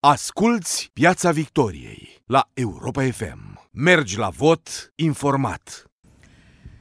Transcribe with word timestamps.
Asculți 0.00 0.90
Piața 0.92 1.30
Victoriei 1.30 2.22
la 2.26 2.50
Europa 2.54 3.02
FM. 3.02 3.68
Mergi 3.70 4.18
la 4.18 4.28
vot 4.28 4.92
informat. 4.94 5.87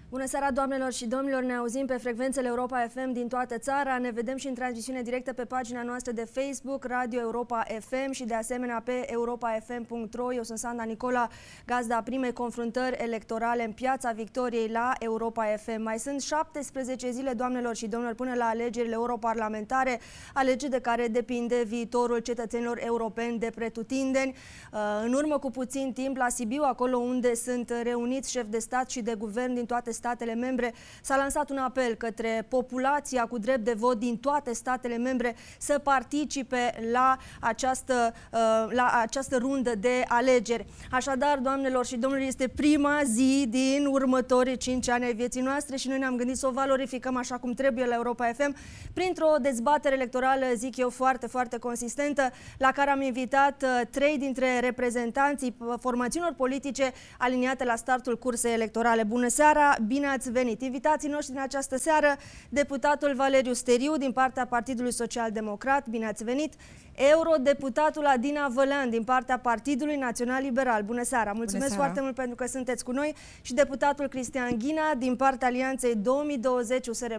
Bună 0.09 0.25
seara, 0.25 0.51
doamnelor 0.51 0.91
și 0.93 1.05
domnilor! 1.05 1.43
Ne 1.43 1.53
auzim 1.53 1.85
pe 1.85 1.97
frecvențele 1.97 2.47
Europa 2.47 2.87
FM 2.87 3.11
din 3.11 3.27
toată 3.27 3.57
țara. 3.57 3.97
Ne 3.97 4.11
vedem 4.11 4.37
și 4.37 4.47
în 4.47 4.53
transmisiune 4.53 5.01
directă 5.01 5.33
pe 5.33 5.45
pagina 5.45 5.83
noastră 5.83 6.11
de 6.11 6.27
Facebook, 6.31 6.85
Radio 6.85 7.19
Europa 7.19 7.63
FM 7.79 8.11
și 8.11 8.23
de 8.23 8.33
asemenea 8.33 8.81
pe 8.85 9.11
europafm.ro. 9.11 10.33
Eu 10.33 10.43
sunt 10.43 10.57
Sanda 10.57 10.83
Nicola, 10.83 11.27
gazda 11.65 12.01
primei 12.01 12.33
confruntări 12.33 12.95
electorale 13.03 13.63
în 13.63 13.71
Piața 13.71 14.11
Victoriei 14.11 14.67
la 14.67 14.93
Europa 14.99 15.43
FM. 15.43 15.81
Mai 15.81 15.99
sunt 15.99 16.21
17 16.21 17.11
zile, 17.11 17.33
doamnelor 17.33 17.75
și 17.75 17.87
domnilor, 17.87 18.15
până 18.15 18.33
la 18.35 18.45
alegerile 18.45 18.93
europarlamentare, 18.93 19.99
alegeri 20.33 20.71
de 20.71 20.79
care 20.79 21.07
depinde 21.07 21.63
viitorul 21.65 22.19
cetățenilor 22.19 22.79
europeni 22.81 23.39
de 23.39 23.51
pretutindeni. 23.55 24.35
Uh, 24.71 24.79
în 25.03 25.13
urmă 25.13 25.39
cu 25.39 25.51
puțin 25.51 25.93
timp, 25.93 26.17
la 26.17 26.29
Sibiu, 26.29 26.61
acolo 26.63 26.97
unde 26.97 27.35
sunt 27.35 27.71
reuniți 27.83 28.31
șefi 28.31 28.49
de 28.49 28.59
stat 28.59 28.89
și 28.89 29.01
de 29.01 29.15
guvern 29.17 29.53
din 29.53 29.65
toate 29.65 29.95
statele 29.97 30.33
membre, 30.33 30.73
s-a 31.01 31.15
lansat 31.15 31.49
un 31.49 31.57
apel 31.57 31.95
către 31.95 32.45
populația 32.49 33.25
cu 33.25 33.37
drept 33.37 33.63
de 33.63 33.73
vot 33.73 33.99
din 33.99 34.17
toate 34.17 34.53
statele 34.53 34.97
membre 34.97 35.35
să 35.59 35.79
participe 35.79 36.87
la 36.91 37.17
această, 37.39 38.13
uh, 38.31 38.39
la 38.69 38.99
această 39.01 39.37
rundă 39.37 39.75
de 39.75 40.03
alegeri. 40.07 40.65
Așadar, 40.91 41.37
doamnelor 41.37 41.85
și 41.85 41.97
domnilor, 41.97 42.27
este 42.27 42.47
prima 42.47 43.01
zi 43.03 43.45
din 43.49 43.85
următorii 43.85 44.57
5 44.57 44.89
ani 44.89 45.05
ai 45.05 45.13
vieții 45.13 45.41
noastre 45.41 45.75
și 45.75 45.87
noi 45.87 45.97
ne-am 45.97 46.15
gândit 46.15 46.37
să 46.37 46.47
o 46.47 46.51
valorificăm 46.51 47.17
așa 47.17 47.37
cum 47.37 47.53
trebuie 47.53 47.85
la 47.85 47.95
Europa 47.95 48.31
FM 48.33 48.55
printr-o 48.93 49.35
dezbatere 49.41 49.95
electorală, 49.95 50.45
zic 50.55 50.77
eu, 50.77 50.89
foarte, 50.89 51.27
foarte 51.27 51.57
consistentă, 51.57 52.31
la 52.57 52.71
care 52.71 52.89
am 52.89 53.01
invitat 53.01 53.63
uh, 53.63 53.81
trei 53.89 54.17
dintre 54.17 54.59
reprezentanții 54.59 55.55
uh, 55.57 55.73
formațiunilor 55.79 56.35
politice 56.35 56.91
aliniate 57.17 57.63
la 57.63 57.75
startul 57.75 58.17
cursei 58.17 58.53
electorale. 58.53 59.03
Bună 59.03 59.27
seara! 59.27 59.75
Bine 59.87 60.07
ați 60.07 60.31
venit! 60.31 60.61
Invitații 60.61 61.09
noștri 61.09 61.33
din 61.33 61.41
această 61.41 61.77
seară, 61.77 62.15
deputatul 62.49 63.13
Valeriu 63.15 63.53
Steriu 63.53 63.97
din 63.97 64.11
partea 64.11 64.45
Partidului 64.45 64.91
Social 64.93 65.31
Democrat, 65.31 65.87
bine 65.87 66.05
ați 66.07 66.23
venit! 66.23 66.53
Eurodeputatul 66.95 68.05
Adina 68.05 68.47
Vălean 68.47 68.89
din 68.89 69.03
partea 69.03 69.39
Partidului 69.39 69.95
Național 69.95 70.41
Liberal. 70.43 70.81
Bună 70.83 71.03
seara! 71.03 71.31
Mulțumesc 71.31 71.53
Bună 71.55 71.67
seara. 71.67 71.83
foarte 71.83 72.01
mult 72.01 72.15
pentru 72.15 72.35
că 72.35 72.45
sunteți 72.45 72.83
cu 72.83 72.91
noi 72.91 73.15
și 73.41 73.53
deputatul 73.53 74.07
Cristian 74.07 74.57
Ghina 74.57 74.93
din 74.97 75.15
partea 75.15 75.47
Alianței 75.47 75.95
2020 75.95 76.87
USR+. 76.87 77.15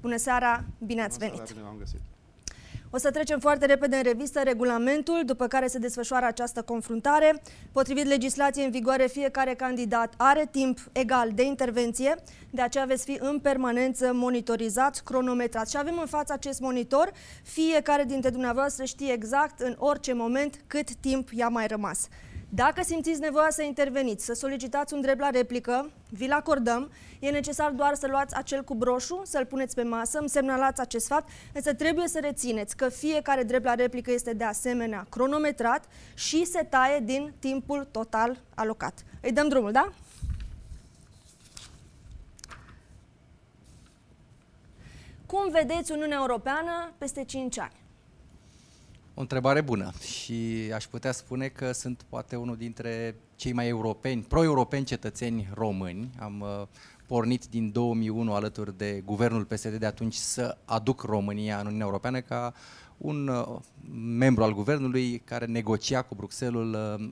Bună 0.00 0.16
seara! 0.16 0.64
Bine 0.78 1.02
ați 1.02 1.18
venit! 1.18 1.34
Bună 1.34 1.46
seara, 1.46 1.60
bine 1.60 1.72
am 1.72 1.78
găsit! 1.78 2.00
O 2.90 2.98
să 2.98 3.10
trecem 3.10 3.38
foarte 3.38 3.66
repede 3.66 3.96
în 3.96 4.02
revistă 4.02 4.40
regulamentul 4.42 5.22
după 5.24 5.46
care 5.46 5.66
se 5.66 5.78
desfășoară 5.78 6.26
această 6.26 6.62
confruntare. 6.62 7.42
Potrivit 7.72 8.06
legislației 8.06 8.64
în 8.64 8.70
vigoare, 8.70 9.06
fiecare 9.06 9.54
candidat 9.54 10.14
are 10.16 10.48
timp 10.50 10.78
egal 10.92 11.30
de 11.34 11.42
intervenție, 11.42 12.14
de 12.50 12.62
aceea 12.62 12.84
veți 12.84 13.04
fi 13.04 13.16
în 13.20 13.38
permanență 13.38 14.12
monitorizați, 14.12 15.04
cronometrați. 15.04 15.70
Și 15.70 15.76
avem 15.76 15.98
în 15.98 16.06
față 16.06 16.32
acest 16.32 16.60
monitor, 16.60 17.10
fiecare 17.42 18.04
dintre 18.04 18.30
dumneavoastră 18.30 18.84
știe 18.84 19.12
exact 19.12 19.60
în 19.60 19.74
orice 19.78 20.12
moment 20.12 20.60
cât 20.66 20.94
timp 20.94 21.28
i-a 21.32 21.48
mai 21.48 21.66
rămas. 21.66 22.08
Dacă 22.50 22.82
simțiți 22.82 23.20
nevoia 23.20 23.50
să 23.50 23.62
interveniți, 23.62 24.24
să 24.24 24.32
solicitați 24.32 24.94
un 24.94 25.00
drept 25.00 25.20
la 25.20 25.30
replică, 25.30 25.90
vi-l 26.10 26.32
acordăm. 26.32 26.90
E 27.20 27.30
necesar 27.30 27.70
doar 27.70 27.94
să 27.94 28.06
luați 28.06 28.34
acel 28.34 28.62
cu 28.62 28.74
broșu, 28.74 29.22
să-l 29.24 29.46
puneți 29.46 29.74
pe 29.74 29.82
masă, 29.82 30.18
îmi 30.18 30.28
semnalați 30.28 30.80
acest 30.80 31.06
fapt, 31.06 31.28
însă 31.52 31.74
trebuie 31.74 32.08
să 32.08 32.18
rețineți 32.22 32.76
că 32.76 32.88
fiecare 32.88 33.42
drept 33.42 33.64
la 33.64 33.74
replică 33.74 34.10
este 34.10 34.32
de 34.32 34.44
asemenea 34.44 35.06
cronometrat 35.08 35.84
și 36.14 36.44
se 36.44 36.62
taie 36.62 37.00
din 37.00 37.32
timpul 37.38 37.88
total 37.90 38.40
alocat. 38.54 39.04
Îi 39.20 39.32
dăm 39.32 39.48
drumul, 39.48 39.72
da? 39.72 39.92
Cum 45.26 45.50
vedeți 45.50 45.92
Uniunea 45.92 46.18
Europeană 46.20 46.92
peste 46.98 47.24
5 47.24 47.58
ani? 47.58 47.77
O 49.18 49.20
întrebare 49.20 49.60
bună 49.60 49.92
și 50.00 50.70
aș 50.74 50.84
putea 50.84 51.12
spune 51.12 51.48
că 51.48 51.72
sunt 51.72 52.04
poate 52.08 52.36
unul 52.36 52.56
dintre 52.56 53.14
cei 53.36 53.52
mai 53.52 53.68
europeni, 53.68 54.22
pro-europeni 54.22 54.84
cetățeni 54.84 55.48
români. 55.54 56.10
Am 56.18 56.40
uh, 56.40 56.66
pornit 57.06 57.46
din 57.46 57.72
2001 57.72 58.32
alături 58.32 58.76
de 58.76 59.02
guvernul 59.04 59.44
PSD 59.44 59.74
de 59.74 59.86
atunci 59.86 60.14
să 60.14 60.56
aduc 60.64 61.02
România 61.02 61.58
în 61.58 61.64
Uniunea 61.66 61.86
Europeană 61.86 62.20
ca 62.20 62.54
un 62.98 63.28
uh, 63.28 63.58
membru 63.94 64.42
al 64.42 64.54
guvernului 64.54 65.18
care 65.18 65.46
negocia 65.46 66.02
cu 66.02 66.14
Bruxelles 66.14 66.74
uh, 66.74 67.10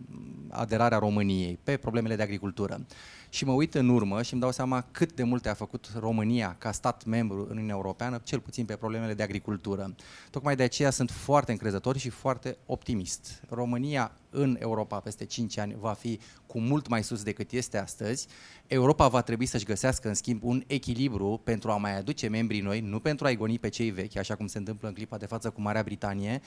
aderarea 0.49 0.99
României 0.99 1.59
pe 1.63 1.77
problemele 1.77 2.17
de 2.17 2.23
agricultură 2.23 2.87
și 3.29 3.45
mă 3.45 3.53
uit 3.53 3.75
în 3.75 3.89
urmă 3.89 4.23
și 4.23 4.33
îmi 4.33 4.43
dau 4.43 4.51
seama 4.51 4.87
cât 4.91 5.13
de 5.13 5.23
multe 5.23 5.49
a 5.49 5.55
făcut 5.55 5.93
România 5.99 6.57
ca 6.59 6.73
stat 6.73 7.05
membru 7.05 7.41
în 7.41 7.51
Uniunea 7.51 7.75
Europeană, 7.75 8.21
cel 8.25 8.41
puțin 8.41 8.65
pe 8.65 8.77
problemele 8.77 9.15
de 9.15 9.23
agricultură. 9.23 9.95
Tocmai 10.31 10.57
de 10.57 10.63
aceea 10.63 10.91
sunt 10.91 11.11
foarte 11.11 11.53
încrezător 11.53 11.97
și 11.97 12.09
foarte 12.09 12.57
optimist. 12.67 13.43
România 13.49 14.13
în 14.31 14.57
Europa 14.59 15.01
peste 15.01 15.25
5 15.25 15.59
ani 15.59 15.77
va 15.81 15.93
fi 15.93 16.19
cu 16.47 16.61
mult 16.61 16.89
mai 16.89 17.03
sus 17.03 17.23
decât 17.23 17.53
este 17.53 17.79
astăzi. 17.79 18.27
Europa 18.67 19.09
va 19.09 19.23
trebui 19.23 19.47
să-și 19.47 19.65
găsească, 19.65 20.09
în 20.09 20.15
schimb, 20.15 20.43
un 20.43 20.63
echilibru 20.67 21.41
pentru 21.45 21.71
a 21.71 21.77
mai 21.77 21.97
aduce 21.97 22.29
membrii 22.29 22.61
noi, 22.61 22.81
nu 22.81 23.01
pentru 23.01 23.27
a-i 23.27 23.37
goni 23.37 23.59
pe 23.59 23.69
cei 23.69 23.91
vechi, 23.91 24.17
așa 24.17 24.35
cum 24.35 24.47
se 24.47 24.59
întâmplă 24.59 24.89
în 24.89 24.95
clipa 24.95 25.17
de 25.17 25.27
față 25.27 25.51
cu 25.51 25.61
Marea 25.61 25.83
Britanie, 25.83 26.41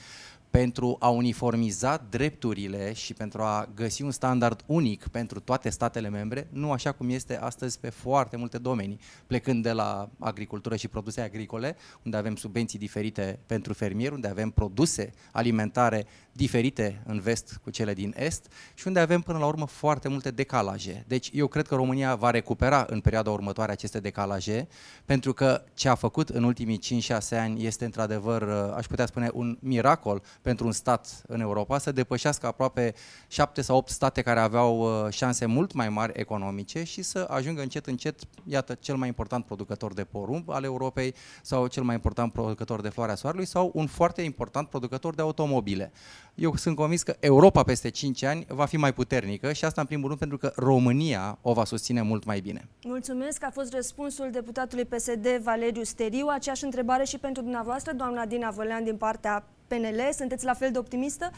pentru 0.50 0.96
a 0.98 1.08
uniformiza 1.08 2.06
drepturile 2.10 2.92
și 2.92 3.14
pentru 3.14 3.42
a 3.42 3.68
găsi 3.74 4.02
un 4.02 4.10
standard 4.10 4.62
unic 4.66 5.08
pentru 5.08 5.40
toate 5.40 5.70
statele 5.70 6.08
membre, 6.08 6.48
nu 6.50 6.72
așa 6.72 6.92
cum 6.92 7.08
este 7.08 7.38
astăzi 7.38 7.78
pe 7.78 7.88
foarte 7.88 8.36
multe 8.36 8.58
domenii, 8.58 9.00
plecând 9.26 9.62
de 9.62 9.72
la 9.72 10.08
agricultură 10.18 10.76
și 10.76 10.88
produse 10.88 11.20
agricole, 11.20 11.76
unde 12.02 12.16
avem 12.16 12.36
subvenții 12.36 12.78
diferite 12.78 13.38
pentru 13.46 13.72
fermieri, 13.72 14.14
unde 14.14 14.28
avem 14.28 14.50
produse 14.50 15.12
alimentare 15.32 16.06
diferite 16.32 17.02
în 17.06 17.20
vest 17.20 17.60
cu 17.62 17.70
cele 17.70 17.92
din 17.92 18.14
est 18.16 18.52
și 18.74 18.86
unde 18.86 19.00
avem 19.00 19.20
până 19.20 19.38
la 19.38 19.46
urmă 19.46 19.66
foarte 19.66 20.08
multe 20.08 20.30
decalaje. 20.30 21.04
Deci 21.06 21.30
eu 21.32 21.46
cred 21.46 21.66
că 21.66 21.74
România 21.74 22.14
va 22.14 22.30
recupera 22.30 22.86
în 22.88 23.00
perioada 23.00 23.30
următoare 23.30 23.72
aceste 23.72 24.00
decalaje, 24.00 24.68
pentru 25.04 25.32
că 25.32 25.64
ce 25.74 25.88
a 25.88 25.94
făcut 25.94 26.28
în 26.28 26.44
ultimii 26.44 26.80
5-6 27.02 27.10
ani 27.30 27.64
este 27.64 27.84
într-adevăr, 27.84 28.42
aș 28.76 28.86
putea 28.86 29.06
spune, 29.06 29.30
un 29.32 29.58
miracol 29.60 30.22
pentru 30.42 30.66
un 30.66 30.72
stat 30.72 31.22
în 31.26 31.40
Europa 31.40 31.78
să 31.78 31.92
depășească 31.92 32.46
aproape 32.46 32.94
7 33.28 33.62
sau 33.62 33.76
8 33.76 33.88
state 33.88 34.22
care 34.22 34.40
aveau 34.40 34.78
uh, 34.80 35.12
șanse 35.12 35.46
mult 35.46 35.72
mai 35.72 35.88
mari 35.88 36.12
economice 36.16 36.82
și 36.82 37.02
să 37.02 37.26
ajungă 37.30 37.62
încet 37.62 37.86
încet, 37.86 38.20
iată, 38.44 38.74
cel 38.80 38.96
mai 38.96 39.08
important 39.08 39.44
producător 39.44 39.92
de 39.92 40.04
porumb 40.04 40.48
al 40.48 40.64
Europei 40.64 41.14
sau 41.42 41.66
cel 41.66 41.82
mai 41.82 41.94
important 41.94 42.32
producător 42.32 42.80
de 42.80 42.88
floarea 42.88 43.14
soarelui 43.14 43.46
sau 43.46 43.70
un 43.74 43.86
foarte 43.86 44.22
important 44.22 44.68
producător 44.68 45.14
de 45.14 45.22
automobile. 45.22 45.92
Eu 46.34 46.56
sunt 46.56 46.76
convins 46.76 47.02
că 47.02 47.16
Europa 47.20 47.62
peste 47.62 47.88
5 47.88 48.22
ani 48.22 48.46
va 48.48 48.64
fi 48.64 48.76
mai 48.76 48.92
puternică 48.92 49.52
și 49.52 49.64
asta 49.64 49.80
în 49.80 49.86
primul 49.86 50.06
rând 50.06 50.18
pentru 50.18 50.38
că 50.38 50.52
România 50.56 51.38
o 51.42 51.52
va 51.52 51.64
susține 51.64 52.02
mult 52.02 52.24
mai 52.24 52.40
bine. 52.40 52.68
Mulțumesc, 52.84 53.44
a 53.44 53.50
fost 53.50 53.72
răspunsul 53.72 54.30
deputatului 54.30 54.84
PSD 54.84 55.26
Valeriu 55.42 55.82
Steriu. 55.82 56.26
Aceeași 56.26 56.64
întrebare 56.64 57.04
și 57.04 57.18
pentru 57.18 57.42
dumneavoastră, 57.42 57.92
doamna 57.92 58.24
Dina 58.24 58.50
Vălean 58.50 58.84
din 58.84 58.96
partea 58.96 59.44
PNL. 59.70 60.00
Sunteți 60.16 60.44
la 60.44 60.54
fel 60.54 60.72
de 60.72 60.78
optimistă? 60.78 61.30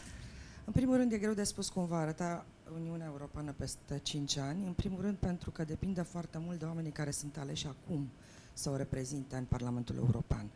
În 0.65 0.73
primul 0.73 0.95
rând 0.95 1.11
e 1.11 1.17
greu 1.17 1.33
de 1.33 1.43
spus 1.43 1.69
cum 1.69 1.85
va 1.85 1.97
arăta 1.97 2.45
Uniunea 2.75 3.05
Europeană 3.05 3.53
peste 3.57 3.99
5 4.03 4.37
ani. 4.37 4.65
În 4.65 4.73
primul 4.73 5.01
rând 5.01 5.17
pentru 5.17 5.51
că 5.51 5.63
depinde 5.63 6.01
foarte 6.01 6.37
mult 6.45 6.59
de 6.59 6.65
oamenii 6.65 6.91
care 6.91 7.11
sunt 7.11 7.37
aleși 7.37 7.67
acum 7.67 8.09
să 8.53 8.69
o 8.69 8.75
reprezinte 8.75 9.35
în 9.35 9.43
Parlamentul 9.43 9.95
European. 9.95 10.49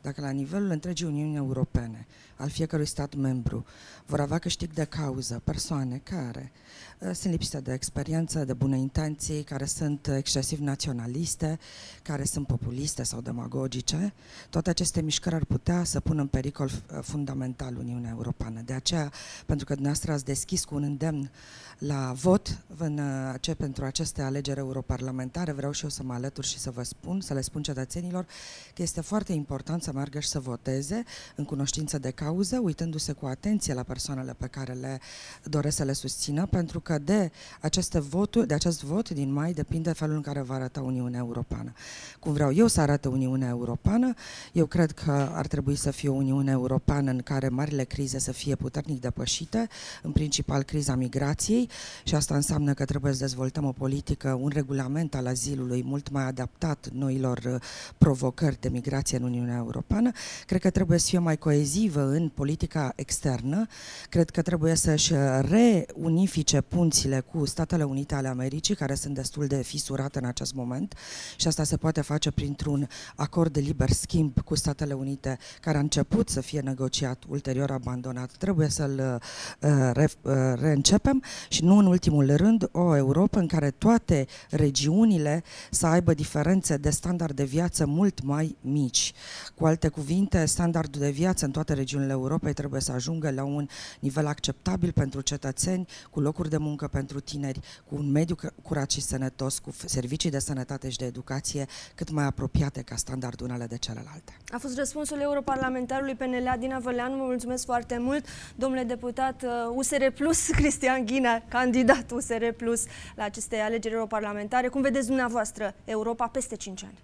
Dacă 0.00 0.20
la 0.20 0.30
nivelul 0.30 0.70
întregii 0.70 1.06
Uniunii 1.06 1.36
Europene, 1.36 2.06
al 2.36 2.48
fiecărui 2.48 2.86
stat 2.86 3.14
membru, 3.14 3.64
vor 4.06 4.20
avea 4.20 4.38
câștig 4.38 4.72
de 4.72 4.84
cauză 4.84 5.40
persoane 5.44 6.00
care 6.02 6.52
uh, 6.52 6.93
sunt 7.12 7.32
lipsite 7.32 7.60
de 7.60 7.72
experiență, 7.72 8.44
de 8.44 8.52
bune 8.52 8.78
intenții, 8.78 9.42
care 9.42 9.64
sunt 9.64 10.06
excesiv 10.06 10.58
naționaliste, 10.58 11.58
care 12.02 12.24
sunt 12.24 12.46
populiste 12.46 13.02
sau 13.02 13.20
demagogice, 13.20 14.12
toate 14.50 14.70
aceste 14.70 15.02
mișcări 15.02 15.34
ar 15.34 15.44
putea 15.44 15.84
să 15.84 16.00
pună 16.00 16.20
în 16.20 16.26
pericol 16.26 16.70
uh, 16.70 16.98
fundamental 17.02 17.76
Uniunea 17.76 18.10
Europeană. 18.10 18.60
De 18.64 18.72
aceea, 18.72 19.12
pentru 19.46 19.66
că 19.66 19.72
dumneavoastră 19.72 20.12
ați 20.12 20.24
deschis 20.24 20.64
cu 20.64 20.74
un 20.74 20.82
îndemn 20.82 21.30
la 21.78 22.12
vot 22.12 22.58
în, 22.76 22.98
uh, 22.98 23.34
ce, 23.40 23.54
pentru 23.54 23.84
aceste 23.84 24.22
alegeri 24.22 24.58
europarlamentare, 24.58 25.52
vreau 25.52 25.72
și 25.72 25.82
eu 25.82 25.90
să 25.90 26.02
mă 26.02 26.12
alătur 26.12 26.44
și 26.44 26.58
să 26.58 26.70
vă 26.70 26.82
spun, 26.82 27.20
să 27.20 27.34
le 27.34 27.40
spun 27.40 27.62
cetățenilor 27.62 28.26
că 28.74 28.82
este 28.82 29.00
foarte 29.00 29.32
important 29.32 29.82
să 29.82 29.92
meargă 29.92 30.20
și 30.20 30.28
să 30.28 30.40
voteze 30.40 31.04
în 31.36 31.44
cunoștință 31.44 31.98
de 31.98 32.10
cauză, 32.10 32.58
uitându-se 32.58 33.12
cu 33.12 33.26
atenție 33.26 33.74
la 33.74 33.82
persoanele 33.82 34.32
pe 34.32 34.46
care 34.46 34.72
le 34.72 35.00
doresc 35.44 35.76
să 35.76 35.84
le 35.84 35.92
susțină, 35.92 36.46
pentru 36.46 36.80
că 36.80 36.93
de, 36.98 37.30
aceste 37.60 37.98
voturi, 38.00 38.46
de 38.46 38.54
acest 38.54 38.82
vot 38.84 39.10
din 39.10 39.32
mai 39.32 39.52
depinde 39.52 39.92
felul 39.92 40.14
în 40.14 40.20
care 40.20 40.40
va 40.40 40.54
arăta 40.54 40.80
Uniunea 40.80 41.18
Europeană. 41.18 41.72
Cum 42.18 42.32
vreau 42.32 42.52
eu 42.52 42.66
să 42.66 42.80
arate 42.80 43.08
Uniunea 43.08 43.48
Europeană, 43.48 44.14
eu 44.52 44.66
cred 44.66 44.90
că 44.90 45.30
ar 45.32 45.46
trebui 45.46 45.74
să 45.76 45.90
fie 45.90 46.08
o 46.08 46.12
Uniune 46.14 46.50
Europeană 46.50 47.10
în 47.10 47.20
care 47.20 47.48
marile 47.48 47.84
crize 47.84 48.18
să 48.18 48.32
fie 48.32 48.54
puternic 48.54 49.00
depășite, 49.00 49.68
în 50.02 50.12
principal 50.12 50.62
criza 50.62 50.94
migrației 50.94 51.68
și 52.04 52.14
asta 52.14 52.34
înseamnă 52.34 52.74
că 52.74 52.84
trebuie 52.84 53.12
să 53.12 53.18
dezvoltăm 53.18 53.64
o 53.64 53.72
politică, 53.72 54.38
un 54.40 54.48
regulament 54.48 55.14
al 55.14 55.26
azilului 55.26 55.82
mult 55.84 56.10
mai 56.10 56.24
adaptat 56.24 56.88
noilor 56.92 57.38
uh, 57.46 57.54
provocări 57.98 58.60
de 58.60 58.68
migrație 58.68 59.18
în 59.18 59.22
Uniunea 59.22 59.56
Europeană. 59.56 60.10
Cred 60.46 60.60
că 60.60 60.70
trebuie 60.70 60.98
să 60.98 61.06
fie 61.08 61.18
mai 61.18 61.36
coezivă 61.36 62.08
în 62.08 62.28
politica 62.28 62.92
externă. 62.96 63.66
Cred 64.08 64.30
că 64.30 64.42
trebuie 64.42 64.74
să-și 64.74 65.12
reunifice 65.40 66.60
punțile 66.84 67.20
cu 67.20 67.44
Statele 67.44 67.82
Unite 67.82 68.14
ale 68.14 68.28
Americii, 68.28 68.74
care 68.74 68.94
sunt 68.94 69.14
destul 69.14 69.46
de 69.46 69.62
fisurate 69.62 70.18
în 70.18 70.24
acest 70.24 70.54
moment 70.54 70.94
și 71.36 71.46
asta 71.46 71.64
se 71.64 71.76
poate 71.76 72.00
face 72.00 72.30
printr-un 72.30 72.88
acord 73.14 73.52
de 73.52 73.60
liber 73.60 73.90
schimb 73.90 74.40
cu 74.40 74.54
Statele 74.54 74.94
Unite, 74.94 75.38
care 75.60 75.76
a 75.76 75.80
început 75.80 76.28
să 76.28 76.40
fie 76.40 76.60
negociat, 76.60 77.22
ulterior 77.28 77.70
abandonat. 77.70 78.30
Trebuie 78.30 78.68
să-l 78.68 79.20
uh, 79.60 79.70
re, 79.92 80.08
uh, 80.22 80.32
reîncepem 80.54 81.22
și 81.48 81.64
nu 81.64 81.78
în 81.78 81.86
ultimul 81.86 82.36
rând 82.36 82.68
o 82.72 82.96
Europa 82.96 83.40
în 83.40 83.46
care 83.46 83.70
toate 83.70 84.26
regiunile 84.50 85.42
să 85.70 85.86
aibă 85.86 86.14
diferențe 86.14 86.76
de 86.76 86.90
standard 86.90 87.36
de 87.36 87.44
viață 87.44 87.86
mult 87.86 88.22
mai 88.22 88.56
mici. 88.60 89.12
Cu 89.54 89.66
alte 89.66 89.88
cuvinte, 89.88 90.44
standardul 90.44 91.00
de 91.00 91.10
viață 91.10 91.44
în 91.44 91.50
toate 91.50 91.72
regiunile 91.72 92.12
Europei 92.12 92.52
trebuie 92.52 92.80
să 92.80 92.92
ajungă 92.92 93.30
la 93.30 93.44
un 93.44 93.68
nivel 94.00 94.26
acceptabil 94.26 94.92
pentru 94.92 95.20
cetățeni, 95.20 95.86
cu 96.10 96.20
locuri 96.20 96.50
de 96.50 96.56
muncă 96.64 96.88
pentru 96.88 97.20
tineri, 97.20 97.60
cu 97.86 97.94
un 97.94 98.10
mediu 98.10 98.36
curat 98.62 98.90
și 98.90 99.00
sănătos, 99.00 99.58
cu 99.58 99.70
servicii 99.84 100.30
de 100.30 100.38
sănătate 100.38 100.88
și 100.90 100.96
de 100.96 101.04
educație 101.04 101.66
cât 101.94 102.10
mai 102.10 102.24
apropiate 102.24 102.82
ca 102.82 102.96
standardul 102.96 103.46
unele 103.46 103.66
de 103.66 103.78
celelalte. 103.78 104.36
A 104.48 104.58
fost 104.58 104.76
răspunsul 104.76 105.20
europarlamentarului 105.20 106.14
PNL 106.14 106.48
Adina 106.48 106.78
Văleanu. 106.78 107.16
Vă 107.16 107.24
mulțumesc 107.24 107.64
foarte 107.64 107.98
mult, 107.98 108.26
domnule 108.54 108.82
deputat 108.82 109.44
USR 109.74 110.02
uh, 110.02 110.12
Plus, 110.14 110.48
Cristian 110.58 111.04
Ghinea, 111.06 111.44
candidat 111.48 112.10
USR 112.10 112.44
Plus 112.56 112.84
la 113.14 113.24
aceste 113.24 113.56
alegeri 113.56 113.94
europarlamentare. 113.94 114.68
Cum 114.68 114.82
vedeți 114.82 115.06
dumneavoastră 115.06 115.74
Europa 115.84 116.26
peste 116.26 116.56
5 116.56 116.84
ani? 116.84 116.98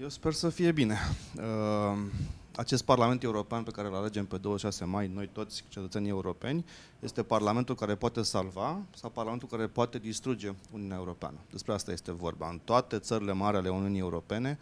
Eu 0.00 0.08
sper 0.08 0.32
să 0.32 0.48
fie 0.48 0.72
bine. 0.72 0.96
Uh, 1.36 1.98
acest 2.56 2.84
Parlament 2.84 3.22
European 3.22 3.62
pe 3.62 3.70
care 3.70 3.88
îl 3.88 3.94
alegem 3.94 4.26
pe 4.26 4.36
26 4.36 4.84
mai, 4.84 5.10
noi 5.14 5.28
toți 5.32 5.64
cetățenii 5.68 6.10
europeni, 6.10 6.64
este 7.00 7.22
Parlamentul 7.22 7.74
care 7.74 7.94
poate 7.94 8.22
salva 8.22 8.80
sau 8.94 9.10
Parlamentul 9.10 9.48
care 9.48 9.66
poate 9.66 9.98
distruge 9.98 10.52
Uniunea 10.70 10.96
Europeană. 10.96 11.36
Despre 11.50 11.72
asta 11.72 11.92
este 11.92 12.12
vorba. 12.12 12.48
În 12.48 12.60
toate 12.64 12.98
țările 12.98 13.32
mari 13.32 13.56
ale 13.56 13.68
Uniunii 13.68 14.00
Europene 14.00 14.58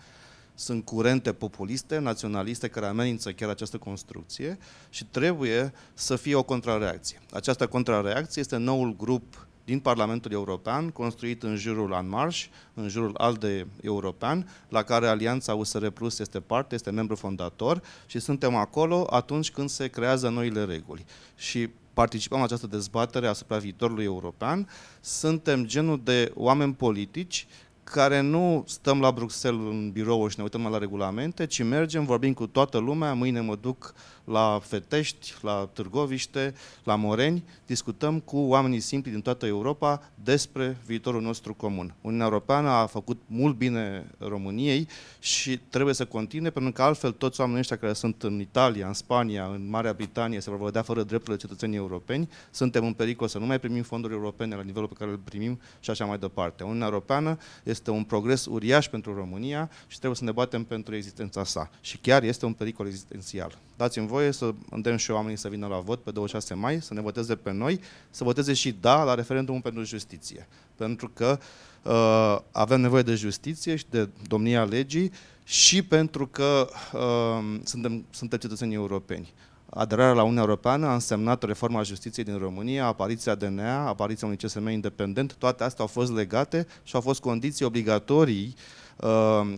sunt 0.55 0.85
curente 0.85 1.33
populiste, 1.33 1.99
naționaliste, 1.99 2.69
care 2.69 2.87
amenință 2.87 3.33
chiar 3.33 3.49
această 3.49 3.79
construcție 3.79 4.59
și 4.91 5.05
trebuie 5.05 5.73
să 5.95 6.17
fie 6.17 6.35
o 6.35 6.43
contrareacție. 6.43 7.21
Această 7.33 7.67
contrareacție 7.67 8.41
este 8.41 8.57
noul 8.57 8.97
grup 8.97 9.47
din 9.71 9.81
Parlamentul 9.81 10.33
European, 10.33 10.89
construit 10.89 11.43
în 11.43 11.57
jurul 11.57 11.95
Anmarș, 11.95 12.49
în 12.75 12.89
jurul 12.89 13.15
ALDE 13.17 13.67
European, 13.81 14.49
la 14.69 14.83
care 14.83 15.07
Alianța 15.07 15.55
USR 15.55 15.87
Plus 15.87 16.19
este 16.19 16.41
parte, 16.41 16.75
este 16.75 16.91
membru 16.91 17.17
fondator 17.17 17.83
și 18.07 18.19
suntem 18.19 18.55
acolo 18.55 19.07
atunci 19.11 19.51
când 19.51 19.69
se 19.69 19.89
creează 19.89 20.29
noile 20.29 20.65
reguli. 20.65 21.05
Și 21.37 21.69
participăm 21.95 22.39
la 22.39 22.45
această 22.45 22.67
dezbatere 22.67 23.27
asupra 23.27 23.57
viitorului 23.57 24.05
european. 24.05 24.69
Suntem 25.01 25.65
genul 25.65 26.01
de 26.05 26.33
oameni 26.35 26.75
politici 26.75 27.47
care 27.85 28.21
nu 28.21 28.65
stăm 28.67 29.01
la 29.01 29.11
Bruxelles 29.11 29.73
în 29.73 29.91
birou 29.91 30.29
și 30.29 30.35
ne 30.37 30.43
uităm 30.43 30.67
la 30.71 30.79
regulamente, 30.79 31.47
ci 31.47 31.63
mergem, 31.63 32.05
vorbim 32.05 32.33
cu 32.33 32.47
toată 32.47 32.79
lumea, 32.79 33.15
mâine 33.15 33.41
mă 33.41 33.57
duc 33.57 33.95
la 34.31 34.61
Fetești, 34.63 35.35
la 35.41 35.69
Târgoviște, 35.73 36.55
la 36.85 36.95
Moreni, 36.95 37.45
discutăm 37.67 38.21
cu 38.21 38.39
oamenii 38.39 38.81
simpli 38.81 39.11
din 39.11 39.21
toată 39.21 39.47
Europa 39.47 40.11
despre 40.15 40.77
viitorul 40.87 41.23
nostru 41.23 41.55
comun. 41.55 41.95
Uniunea 42.01 42.27
Europeană 42.27 42.69
a 42.69 42.87
făcut 42.87 43.21
mult 43.27 43.57
bine 43.57 44.11
României 44.19 44.89
și 45.19 45.59
trebuie 45.59 45.95
să 45.95 46.05
continue, 46.05 46.51
pentru 46.51 46.73
că 46.73 46.83
altfel 46.83 47.13
toți 47.13 47.41
oamenii 47.41 47.61
ăștia 47.61 47.77
care 47.77 47.93
sunt 47.93 48.23
în 48.23 48.41
Italia, 48.41 48.87
în 48.87 48.93
Spania, 48.93 49.45
în 49.47 49.69
Marea 49.69 49.93
Britanie, 49.93 50.41
se 50.41 50.51
vor 50.51 50.65
vedea 50.65 50.83
fără 50.83 51.03
drepturile 51.03 51.37
cetățenii 51.37 51.77
europeni, 51.77 52.29
suntem 52.51 52.85
în 52.85 52.93
pericol 52.93 53.29
să 53.29 53.39
nu 53.39 53.47
mai 53.47 53.59
primim 53.59 53.83
fonduri 53.83 54.13
europene 54.13 54.55
la 54.55 54.63
nivelul 54.63 54.89
pe 54.89 54.95
care 54.99 55.11
îl 55.11 55.17
primim 55.17 55.61
și 55.81 55.91
așa 55.91 56.05
mai 56.05 56.19
departe. 56.19 56.63
Uniunea 56.63 56.87
Europeană 56.87 57.39
este 57.63 57.91
un 57.91 58.05
progres 58.05 58.47
uriaș 58.47 58.89
pentru 58.89 59.15
România 59.15 59.71
și 59.87 59.97
trebuie 59.97 60.17
să 60.17 60.25
ne 60.25 60.33
batem 60.33 60.65
pentru 60.65 60.95
existența 60.95 61.45
sa. 61.45 61.71
Și 61.81 61.99
chiar 61.99 62.23
este 62.23 62.47
un 62.47 62.53
pericol 62.53 62.87
existențial. 62.87 63.59
Dați-mi 63.81 64.07
voie 64.07 64.31
să 64.31 64.55
îndemn 64.71 64.97
și 64.97 65.11
oamenii 65.11 65.37
să 65.37 65.49
vină 65.49 65.67
la 65.67 65.79
vot 65.79 66.03
pe 66.03 66.11
26 66.11 66.55
mai, 66.55 66.83
să 66.83 66.95
ne 66.95 67.01
voteze 67.01 67.37
pe 67.37 67.53
noi, 67.53 67.81
să 68.11 68.25
voteze 68.25 68.53
și 68.53 68.77
da 68.81 69.05
la 69.05 69.15
referendumul 69.15 69.61
pentru 69.61 69.83
justiție. 69.83 70.49
Pentru 70.77 71.09
că 71.09 71.39
uh, 71.83 72.39
avem 72.53 72.81
nevoie 72.81 73.03
de 73.03 73.15
justiție 73.15 73.77
și 73.77 73.85
de 73.91 74.09
domnia 74.29 74.65
legii 74.65 75.13
și 75.45 75.83
pentru 75.83 76.27
că 76.27 76.69
uh, 76.93 77.59
suntem, 77.65 78.05
suntem 78.11 78.39
cetățenii 78.39 78.75
europeni. 78.75 79.33
Aderarea 79.71 80.13
la 80.13 80.23
Uniunea 80.23 80.43
Europeană 80.43 80.87
a 80.87 80.95
însemnat 80.95 81.43
reforma 81.43 81.83
justiției 81.83 82.25
din 82.25 82.39
România, 82.39 82.87
apariția 82.87 83.35
DNA, 83.35 83.87
apariția 83.87 84.27
unui 84.27 84.39
CSM 84.39 84.69
independent, 84.69 85.35
toate 85.35 85.65
astea 85.65 85.85
au 85.85 85.91
fost 85.91 86.13
legate 86.13 86.67
și 86.83 86.95
au 86.95 87.01
fost 87.01 87.21
condiții 87.21 87.65
obligatorii 87.65 88.55
uh, 88.97 89.09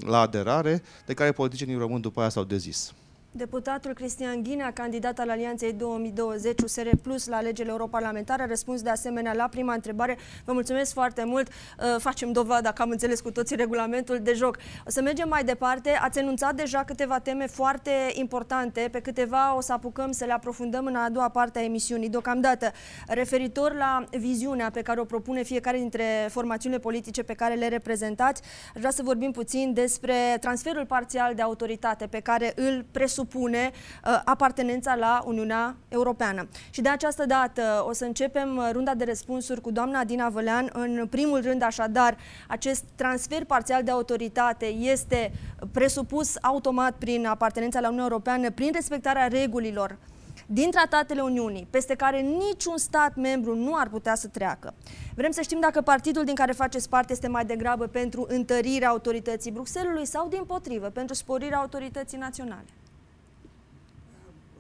la 0.06 0.20
aderare, 0.20 0.82
de 1.06 1.14
care 1.14 1.32
politicienii 1.32 1.78
români 1.78 2.02
după 2.02 2.20
aia 2.20 2.28
s-au 2.28 2.44
dezis. 2.44 2.92
Deputatul 3.34 3.93
Cristian 3.93 4.43
Ghinea, 4.43 4.73
candidat 4.73 5.19
al 5.19 5.31
Alianței 5.31 5.73
2020 5.73 6.61
USR 6.62 6.88
Plus 7.02 7.26
la 7.26 7.37
alegerile 7.37 7.73
europarlamentare, 7.73 8.43
a 8.43 8.46
răspuns 8.46 8.82
de 8.82 8.90
asemenea 8.90 9.32
la 9.32 9.49
prima 9.50 9.75
întrebare. 9.75 10.19
Vă 10.44 10.52
mulțumesc 10.52 10.93
foarte 10.93 11.25
mult. 11.25 11.49
Uh, 11.49 11.96
facem 11.99 12.32
dovada 12.32 12.73
că 12.73 12.82
am 12.82 12.90
înțeles 12.90 13.20
cu 13.20 13.31
toții 13.31 13.56
regulamentul 13.56 14.19
de 14.23 14.32
joc. 14.32 14.56
O 14.87 14.90
să 14.90 15.02
mergem 15.02 15.29
mai 15.29 15.44
departe. 15.44 15.90
Ați 15.90 16.19
enunțat 16.19 16.55
deja 16.55 16.84
câteva 16.84 17.19
teme 17.19 17.46
foarte 17.46 17.90
importante. 18.12 18.88
Pe 18.90 19.00
câteva 19.00 19.56
o 19.56 19.61
să 19.61 19.73
apucăm 19.73 20.11
să 20.11 20.25
le 20.25 20.32
aprofundăm 20.32 20.87
în 20.87 20.94
a 20.94 21.08
doua 21.11 21.28
parte 21.28 21.58
a 21.58 21.62
emisiunii. 21.62 22.08
Deocamdată, 22.08 22.73
referitor 23.06 23.75
la 23.75 24.05
viziunea 24.11 24.70
pe 24.70 24.82
care 24.82 25.00
o 25.00 25.05
propune 25.05 25.43
fiecare 25.43 25.78
dintre 25.78 26.05
formațiunile 26.31 26.81
politice 26.81 27.23
pe 27.23 27.35
care 27.35 27.55
le 27.55 27.69
reprezentați, 27.69 28.43
vreau 28.75 28.93
să 28.93 29.02
vorbim 29.02 29.31
puțin 29.31 29.73
despre 29.73 30.14
transferul 30.40 30.87
parțial 30.87 31.35
de 31.35 31.43
autoritate 31.43 32.06
pe 32.06 32.20
care 32.20 32.52
îl 32.56 32.85
presupune 32.90 33.20
presupune 33.22 33.70
uh, 33.72 34.20
apartenența 34.24 34.94
la 34.94 35.22
Uniunea 35.26 35.76
Europeană. 35.88 36.48
Și 36.70 36.80
de 36.80 36.88
această 36.88 37.26
dată 37.26 37.84
o 37.88 37.92
să 37.92 38.04
începem 38.04 38.56
uh, 38.56 38.69
runda 38.72 38.94
de 38.94 39.04
răspunsuri 39.04 39.61
cu 39.61 39.70
doamna 39.70 40.04
Dina 40.04 40.28
Vălean. 40.28 40.70
În 40.73 41.06
primul 41.11 41.40
rând, 41.42 41.62
așadar, 41.62 42.16
acest 42.49 42.85
transfer 42.94 43.44
parțial 43.44 43.82
de 43.82 43.90
autoritate 43.90 44.66
este 44.66 45.32
presupus 45.73 46.37
automat 46.40 46.94
prin 46.94 47.26
apartenența 47.26 47.80
la 47.80 47.87
Uniunea 47.87 48.08
Europeană, 48.11 48.50
prin 48.50 48.70
respectarea 48.73 49.26
regulilor 49.26 49.99
din 50.47 50.70
tratatele 50.70 51.20
Uniunii, 51.20 51.66
peste 51.70 51.94
care 51.94 52.20
niciun 52.20 52.76
stat 52.76 53.16
membru 53.16 53.54
nu 53.56 53.75
ar 53.75 53.88
putea 53.88 54.14
să 54.14 54.28
treacă. 54.28 54.75
Vrem 55.14 55.30
să 55.30 55.40
știm 55.40 55.61
dacă 55.61 55.80
partidul 55.80 56.25
din 56.25 56.35
care 56.35 56.52
faceți 56.52 56.88
parte 56.88 57.12
este 57.12 57.28
mai 57.28 57.44
degrabă 57.44 57.87
pentru 57.87 58.26
întărirea 58.28 58.88
autorității 58.88 59.50
Bruxelului 59.50 60.06
sau, 60.06 60.28
din 60.28 60.44
potrivă, 60.47 60.88
pentru 60.88 61.14
sporirea 61.14 61.58
autorității 61.58 62.18
naționale. 62.18 62.66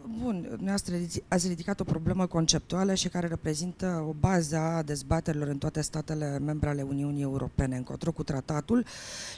Bun, 0.06 0.46
dumneavoastră 0.48 0.94
ați 1.28 1.48
ridicat 1.48 1.80
o 1.80 1.84
problemă 1.84 2.26
conceptuală 2.26 2.94
și 2.94 3.08
care 3.08 3.26
reprezintă 3.26 4.04
o 4.08 4.12
bază 4.12 4.56
a 4.56 4.82
dezbaterilor 4.82 5.48
în 5.48 5.58
toate 5.58 5.80
statele 5.80 6.38
membre 6.38 6.68
ale 6.68 6.82
Uniunii 6.82 7.22
Europene, 7.22 7.76
încotro 7.76 8.12
cu 8.12 8.22
tratatul 8.22 8.84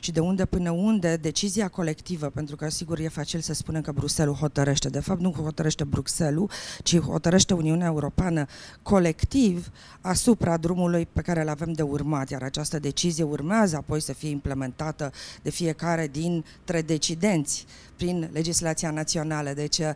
și 0.00 0.12
de 0.12 0.21
unde 0.21 0.44
până 0.44 0.71
unde 0.71 1.16
decizia 1.16 1.68
colectivă, 1.68 2.26
pentru 2.26 2.56
că 2.56 2.71
sigur 2.71 2.99
e 2.99 3.09
facil 3.09 3.40
să 3.40 3.54
spunem 3.54 3.83
că 3.83 3.92
Bruxelles 3.92 4.37
hotărăște, 4.37 4.88
de 4.88 5.00
fapt 5.00 5.21
nu 5.21 5.33
hotărăște 5.33 5.85
Bruxelles, 5.85 6.49
ci 6.83 6.99
hotărăște 6.99 7.54
Uniunea 7.54 7.87
Europeană 7.87 8.47
colectiv 8.83 9.71
asupra 10.00 10.56
drumului 10.56 11.06
pe 11.12 11.21
care 11.21 11.40
îl 11.40 11.49
avem 11.49 11.73
de 11.73 11.83
urmat, 11.83 12.30
iar 12.30 12.42
această 12.42 12.78
decizie 12.78 13.25
urmează 13.25 13.76
apoi 13.76 14.00
să 14.00 14.12
fie 14.12 14.28
implementată 14.30 15.12
de 15.42 15.50
fiecare 15.50 16.09
dintre 16.12 16.83
decidenți 16.83 17.66
prin 17.96 18.28
legislația 18.32 18.90
națională. 18.90 19.52
Deci 19.52 19.78
uh, 19.78 19.86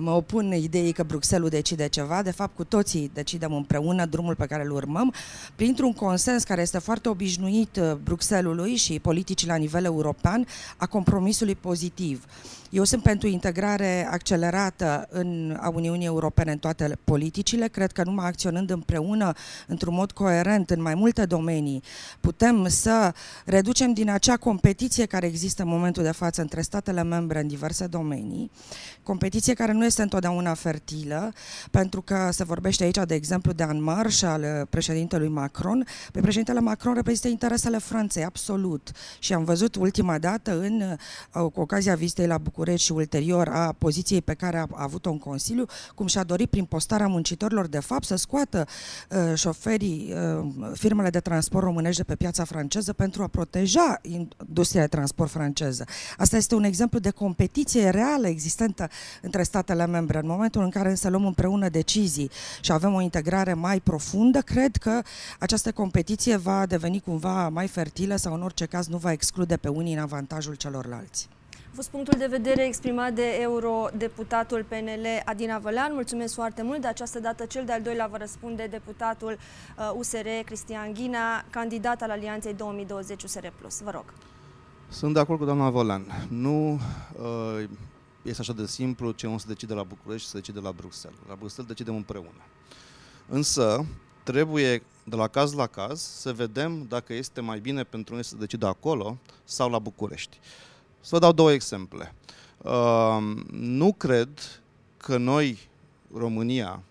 mă 0.00 0.10
opun 0.10 0.52
ideii 0.52 0.92
că 0.92 1.02
Bruxelles 1.02 1.50
decide 1.50 1.88
ceva, 1.88 2.22
de 2.22 2.30
fapt 2.30 2.56
cu 2.56 2.64
toții 2.64 3.10
decidem 3.14 3.52
împreună 3.52 4.06
drumul 4.06 4.34
pe 4.34 4.46
care 4.46 4.62
îl 4.64 4.70
urmăm, 4.70 5.14
printr-un 5.56 5.92
consens 5.92 6.44
care 6.44 6.60
este 6.60 6.78
foarte 6.78 7.08
obișnuit 7.08 7.76
uh, 7.76 7.92
Bruxellesului 8.02 8.76
și 8.76 8.98
politicii 9.00 9.48
la 9.48 9.56
nivel 9.56 9.84
european 9.84 10.46
a 10.76 10.86
compromisului 10.86 11.54
pozitiv. 11.54 12.24
Eu 12.74 12.84
sunt 12.84 13.02
pentru 13.02 13.28
integrare 13.28 14.08
accelerată 14.10 15.06
în, 15.10 15.58
a 15.60 15.68
Uniunii 15.68 16.06
Europene 16.06 16.52
în 16.52 16.58
toate 16.58 16.98
politicile. 17.04 17.68
Cred 17.68 17.92
că 17.92 18.02
numai 18.04 18.26
acționând 18.26 18.70
împreună, 18.70 19.32
într-un 19.66 19.94
mod 19.94 20.12
coerent, 20.12 20.70
în 20.70 20.82
mai 20.82 20.94
multe 20.94 21.24
domenii, 21.24 21.82
putem 22.20 22.68
să 22.68 23.14
reducem 23.44 23.92
din 23.92 24.10
acea 24.10 24.36
competiție 24.36 25.06
care 25.06 25.26
există 25.26 25.62
în 25.62 25.68
momentul 25.68 26.02
de 26.02 26.10
față 26.10 26.40
între 26.40 26.60
statele 26.60 27.02
membre 27.02 27.40
în 27.40 27.46
diverse 27.46 27.86
domenii, 27.86 28.50
competiție 29.02 29.54
care 29.54 29.72
nu 29.72 29.84
este 29.84 30.02
întotdeauna 30.02 30.54
fertilă, 30.54 31.32
pentru 31.70 32.02
că 32.02 32.28
se 32.32 32.44
vorbește 32.44 32.84
aici, 32.84 32.98
de 33.06 33.14
exemplu, 33.14 33.52
de 33.52 33.62
Anmar 33.62 34.10
și 34.10 34.24
al 34.24 34.66
președintelui 34.70 35.28
Macron. 35.28 35.86
Pe 36.12 36.20
președintele 36.20 36.60
Macron 36.60 36.94
reprezintă 36.94 37.28
interesele 37.28 37.78
Franței, 37.78 38.24
absolut. 38.24 38.90
Și 39.18 39.32
am 39.32 39.44
văzut 39.44 39.74
ultima 39.74 40.18
dată, 40.18 40.60
în, 40.60 40.96
cu 41.30 41.60
ocazia 41.60 41.94
vizitei 41.94 42.26
la 42.26 42.38
București, 42.38 42.62
București 42.64 42.92
și 42.92 42.98
ulterior 42.98 43.48
a 43.48 43.74
poziției 43.78 44.22
pe 44.22 44.34
care 44.34 44.58
a 44.58 44.66
avut-o 44.72 45.10
în 45.10 45.18
Consiliu, 45.18 45.64
cum 45.94 46.06
și-a 46.06 46.22
dorit 46.22 46.50
prin 46.50 46.64
postarea 46.64 47.06
muncitorilor 47.06 47.66
de 47.66 47.78
fapt 47.78 48.04
să 48.04 48.16
scoată 48.16 48.66
uh, 49.10 49.34
șoferii, 49.34 50.12
uh, 50.38 50.72
firmele 50.74 51.10
de 51.10 51.20
transport 51.20 51.64
românești 51.64 51.96
de 51.96 52.04
pe 52.04 52.16
piața 52.16 52.44
franceză 52.44 52.92
pentru 52.92 53.22
a 53.22 53.26
proteja 53.26 54.00
industria 54.02 54.80
de 54.80 54.86
transport 54.86 55.30
franceză. 55.30 55.84
Asta 56.16 56.36
este 56.36 56.54
un 56.54 56.64
exemplu 56.64 56.98
de 56.98 57.10
competiție 57.10 57.90
reală 57.90 58.26
existentă 58.26 58.88
între 59.22 59.42
statele 59.42 59.86
membre. 59.86 60.18
În 60.18 60.26
momentul 60.26 60.62
în 60.62 60.70
care 60.70 60.88
însă 60.88 61.08
luăm 61.08 61.26
împreună 61.26 61.68
decizii 61.68 62.30
și 62.60 62.72
avem 62.72 62.94
o 62.94 63.00
integrare 63.00 63.54
mai 63.54 63.80
profundă, 63.80 64.40
cred 64.40 64.76
că 64.76 65.02
această 65.38 65.72
competiție 65.72 66.36
va 66.36 66.66
deveni 66.66 67.00
cumva 67.00 67.48
mai 67.48 67.68
fertilă 67.68 68.16
sau 68.16 68.34
în 68.34 68.42
orice 68.42 68.66
caz 68.66 68.86
nu 68.86 68.96
va 68.96 69.12
exclude 69.12 69.56
pe 69.56 69.68
unii 69.68 69.94
în 69.94 70.00
avantajul 70.00 70.54
celorlalți 70.54 71.28
fost 71.74 71.90
punctul 71.90 72.18
de 72.18 72.26
vedere 72.26 72.66
exprimat 72.66 73.12
de 73.12 73.38
eurodeputatul 73.40 74.64
PNL 74.68 75.06
Adina 75.24 75.58
Vălean. 75.58 75.90
Mulțumesc 75.94 76.34
foarte 76.34 76.62
mult. 76.62 76.80
De 76.80 76.86
această 76.86 77.20
dată 77.20 77.44
cel 77.44 77.64
de-al 77.64 77.82
doilea 77.82 78.06
vă 78.06 78.16
răspunde 78.16 78.66
deputatul 78.70 79.38
USR 79.94 80.26
uh, 80.26 80.40
Cristian 80.44 80.92
Ghina, 80.92 81.44
candidat 81.50 82.02
al 82.02 82.10
Alianței 82.10 82.54
2020 82.54 83.22
USR+. 83.22 83.52
Vă 83.82 83.90
rog. 83.90 84.04
Sunt 84.88 85.14
de 85.14 85.20
acord 85.20 85.38
cu 85.38 85.44
doamna 85.44 85.70
Vălean. 85.70 86.26
Nu 86.28 86.72
uh, 86.72 87.64
este 88.22 88.40
așa 88.40 88.52
de 88.52 88.66
simplu 88.66 89.10
ce 89.10 89.26
nu 89.26 89.38
se 89.38 89.44
decide 89.48 89.74
la 89.74 89.82
București 89.82 90.28
se 90.28 90.36
decide 90.36 90.60
la 90.60 90.72
Bruxelles. 90.72 91.18
La 91.28 91.34
Bruxelles 91.34 91.70
decidem 91.70 91.94
împreună. 91.94 92.42
Însă, 93.28 93.86
trebuie 94.22 94.82
de 95.04 95.16
la 95.16 95.28
caz 95.28 95.52
la 95.52 95.66
caz 95.66 96.00
să 96.00 96.32
vedem 96.32 96.86
dacă 96.88 97.12
este 97.12 97.40
mai 97.40 97.58
bine 97.58 97.84
pentru 97.84 98.14
noi 98.14 98.24
să 98.24 98.36
decidă 98.36 98.66
acolo 98.66 99.18
sau 99.44 99.70
la 99.70 99.78
București. 99.78 100.40
Să 101.04 101.10
vă 101.10 101.18
dau 101.18 101.32
două 101.32 101.52
exemple. 101.52 102.14
Uh, 102.62 103.18
nu 103.50 103.92
cred 103.92 104.28
că 104.96 105.16
noi, 105.16 105.58
România, 106.14 106.82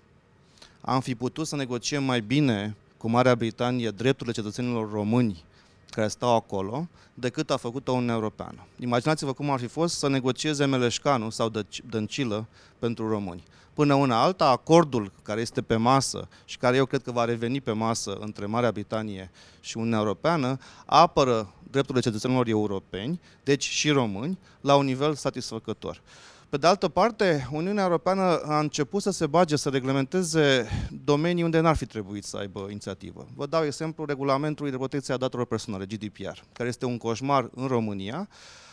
am 0.81 1.01
fi 1.01 1.15
putut 1.15 1.47
să 1.47 1.55
negociem 1.55 2.03
mai 2.03 2.21
bine 2.21 2.75
cu 2.97 3.09
Marea 3.09 3.35
Britanie 3.35 3.89
drepturile 3.89 4.35
cetățenilor 4.35 4.91
români 4.91 5.43
care 5.93 6.07
stau 6.07 6.35
acolo, 6.35 6.87
decât 7.13 7.51
a 7.51 7.57
făcut-o 7.57 7.91
Uniunea 7.91 8.15
Europeană. 8.15 8.67
Imaginați-vă 8.79 9.33
cum 9.33 9.49
ar 9.49 9.59
fi 9.59 9.67
fost 9.67 9.97
să 9.97 10.09
negocieze 10.09 10.65
Meleșcanu 10.65 11.29
sau 11.29 11.51
Dăncilă 11.89 12.47
pentru 12.79 13.09
români. 13.09 13.43
Până 13.73 13.93
una 13.93 14.21
alta, 14.21 14.49
acordul 14.49 15.11
care 15.21 15.41
este 15.41 15.61
pe 15.61 15.75
masă 15.75 16.27
și 16.45 16.57
care 16.57 16.75
eu 16.75 16.85
cred 16.85 17.01
că 17.01 17.11
va 17.11 17.25
reveni 17.25 17.61
pe 17.61 17.71
masă 17.71 18.17
între 18.19 18.45
Marea 18.45 18.71
Britanie 18.71 19.31
și 19.59 19.77
Uniunea 19.77 19.99
Europeană, 19.99 20.57
apără 20.85 21.53
drepturile 21.71 22.03
cetățenilor 22.03 22.47
europeni, 22.47 23.21
deci 23.43 23.63
și 23.63 23.89
români, 23.89 24.39
la 24.61 24.75
un 24.75 24.85
nivel 24.85 25.13
satisfăcător. 25.13 26.01
Pe 26.53 26.59
de 26.59 26.67
altă 26.67 26.87
parte, 26.87 27.47
Uniunea 27.51 27.83
Europeană 27.83 28.21
a 28.45 28.59
început 28.59 29.01
să 29.01 29.11
se 29.11 29.27
bage, 29.27 29.55
să 29.55 29.69
reglementeze 29.69 30.67
domenii 31.03 31.43
unde 31.43 31.59
n-ar 31.59 31.75
fi 31.75 31.85
trebuit 31.85 32.23
să 32.23 32.37
aibă 32.37 32.67
inițiativă. 32.69 33.27
Vă 33.35 33.45
dau 33.45 33.65
exemplu 33.65 34.05
regulamentului 34.05 34.71
de 34.71 34.77
protecție 34.77 35.13
a 35.13 35.17
datelor 35.17 35.45
personale, 35.45 35.85
GDPR, 35.85 36.39
care 36.51 36.69
este 36.69 36.85
un 36.85 36.97
coșmar 36.97 37.49
în 37.55 37.67
România, 37.67 38.29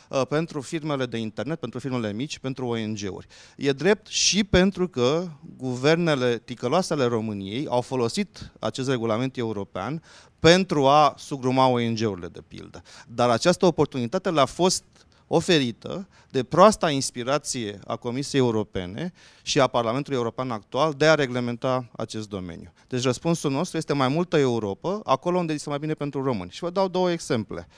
uh, 0.08 0.22
pentru 0.28 0.60
firmele 0.60 1.06
de 1.06 1.16
internet, 1.16 1.60
pentru 1.60 1.78
firmele 1.78 2.12
mici, 2.12 2.38
pentru 2.38 2.66
ONG-uri. 2.66 3.26
E 3.56 3.72
drept 3.72 4.06
și 4.06 4.44
pentru 4.44 4.88
că 4.88 5.28
guvernele 5.56 6.38
ticăloase 6.38 6.92
ale 6.92 7.04
României 7.04 7.66
au 7.68 7.80
folosit 7.80 8.52
acest 8.58 8.88
regulament 8.88 9.36
european 9.36 10.02
pentru 10.38 10.86
a 10.86 11.14
sugruma 11.18 11.66
ONG-urile, 11.66 12.26
de 12.26 12.40
pildă. 12.48 12.82
Dar 13.08 13.30
această 13.30 13.66
oportunitate 13.66 14.30
le-a 14.30 14.44
fost 14.44 14.84
oferită 15.32 16.08
de 16.30 16.42
proasta 16.42 16.90
inspirație 16.90 17.78
a 17.86 17.96
Comisiei 17.96 18.40
Europene 18.40 19.12
și 19.42 19.60
a 19.60 19.66
Parlamentului 19.66 20.18
European 20.18 20.50
actual 20.50 20.92
de 20.92 21.06
a 21.06 21.14
reglementa 21.14 21.88
acest 21.96 22.28
domeniu. 22.28 22.72
Deci 22.88 23.02
răspunsul 23.02 23.50
nostru 23.50 23.76
este 23.76 23.92
mai 23.92 24.08
multă 24.08 24.36
Europa, 24.38 25.00
acolo 25.04 25.38
unde 25.38 25.52
este 25.52 25.68
mai 25.68 25.78
bine 25.78 25.94
pentru 25.94 26.22
români. 26.22 26.50
Și 26.50 26.60
vă 26.60 26.70
dau 26.70 26.88
două 26.88 27.10
exemple. 27.10 27.68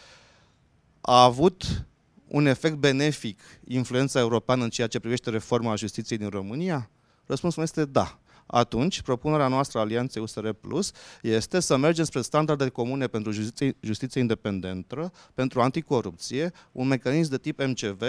A 1.00 1.23
avut 1.23 1.87
un 2.28 2.47
efect 2.47 2.76
benefic 2.76 3.40
influența 3.64 4.18
europeană 4.18 4.64
în 4.64 4.71
ceea 4.71 4.87
ce 4.87 5.00
privește 5.00 5.30
reforma 5.30 5.75
justiției 5.75 6.18
din 6.18 6.28
România? 6.28 6.90
Răspunsul 7.26 7.62
este 7.62 7.85
da 7.85 8.18
atunci 8.46 9.02
propunerea 9.02 9.49
noastră 9.49 9.78
a 9.78 9.82
Alianței 9.82 10.22
USR 10.22 10.49
Plus 10.49 10.90
este 11.22 11.61
să 11.61 11.76
mergem 11.76 12.04
spre 12.04 12.20
standarde 12.20 12.68
comune 12.68 13.06
pentru 13.06 13.32
justiție, 13.32 13.76
justiție 13.80 14.20
independentă, 14.20 15.12
pentru 15.34 15.61
anticorupție, 15.61 16.52
un 16.72 16.87
mecanism 16.87 17.30
de 17.30 17.38
tip 17.38 17.62
MCV 17.66 18.02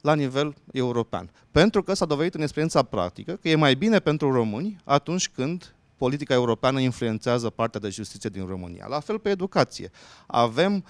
la 0.00 0.14
nivel 0.14 0.54
european. 0.72 1.30
Pentru 1.50 1.82
că 1.82 1.94
s-a 1.94 2.04
dovedit 2.04 2.34
în 2.34 2.40
experiența 2.40 2.82
practică 2.82 3.38
că 3.42 3.48
e 3.48 3.54
mai 3.54 3.74
bine 3.74 3.98
pentru 3.98 4.32
români 4.32 4.76
atunci 4.84 5.28
când 5.28 5.74
politica 5.96 6.34
europeană 6.34 6.80
influențează 6.80 7.50
partea 7.50 7.80
de 7.80 7.88
justiție 7.88 8.30
din 8.30 8.46
România. 8.46 8.86
La 8.88 9.00
fel 9.00 9.18
pe 9.18 9.28
educație. 9.28 9.90
Avem 10.26 10.74
uh, 10.74 10.82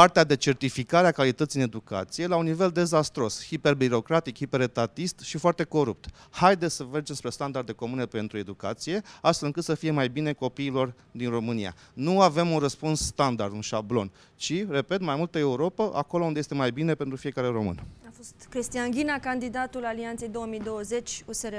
partea 0.00 0.24
de 0.24 0.36
certificare 0.36 1.06
a 1.06 1.12
calității 1.12 1.60
în 1.60 1.66
educație 1.66 2.26
la 2.26 2.36
un 2.36 2.44
nivel 2.44 2.70
dezastros, 2.70 3.46
hiperbirocratic, 3.46 4.36
hiperetatist 4.36 5.20
și 5.20 5.38
foarte 5.38 5.64
corupt. 5.64 6.06
Haideți 6.30 6.74
să 6.74 6.86
mergem 6.92 7.14
spre 7.14 7.30
standarde 7.30 7.72
comune 7.72 8.06
pentru 8.06 8.38
educație, 8.38 9.02
astfel 9.20 9.46
încât 9.46 9.64
să 9.64 9.74
fie 9.74 9.90
mai 9.90 10.08
bine 10.08 10.32
copiilor 10.32 10.94
din 11.10 11.30
România. 11.30 11.74
Nu 11.92 12.20
avem 12.20 12.50
un 12.50 12.58
răspuns 12.58 13.00
standard, 13.06 13.52
un 13.52 13.60
șablon, 13.60 14.10
ci, 14.36 14.66
repet, 14.68 15.00
mai 15.00 15.16
multă 15.16 15.38
Europa, 15.38 15.90
acolo 15.94 16.24
unde 16.24 16.38
este 16.38 16.54
mai 16.54 16.70
bine 16.70 16.94
pentru 16.94 17.16
fiecare 17.16 17.46
român. 17.46 17.82
A 18.06 18.12
fost 18.16 18.34
Cristian 18.50 18.90
Ghina, 18.90 19.18
candidatul 19.18 19.84
Alianței 19.84 20.28
2020 20.28 21.22
USR+. 21.26 21.54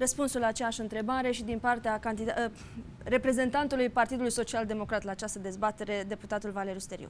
Răspunsul 0.00 0.40
la 0.40 0.46
aceeași 0.46 0.80
întrebare 0.80 1.30
și 1.30 1.42
din 1.42 1.58
partea 1.58 2.00
ă, 2.04 2.50
reprezentantului 3.04 3.88
Partidului 3.88 4.30
Social 4.30 4.66
Democrat 4.66 5.02
la 5.02 5.10
această 5.10 5.38
dezbatere, 5.38 6.04
deputatul 6.08 6.50
Valeriu 6.50 6.78
Steriu. 6.78 7.08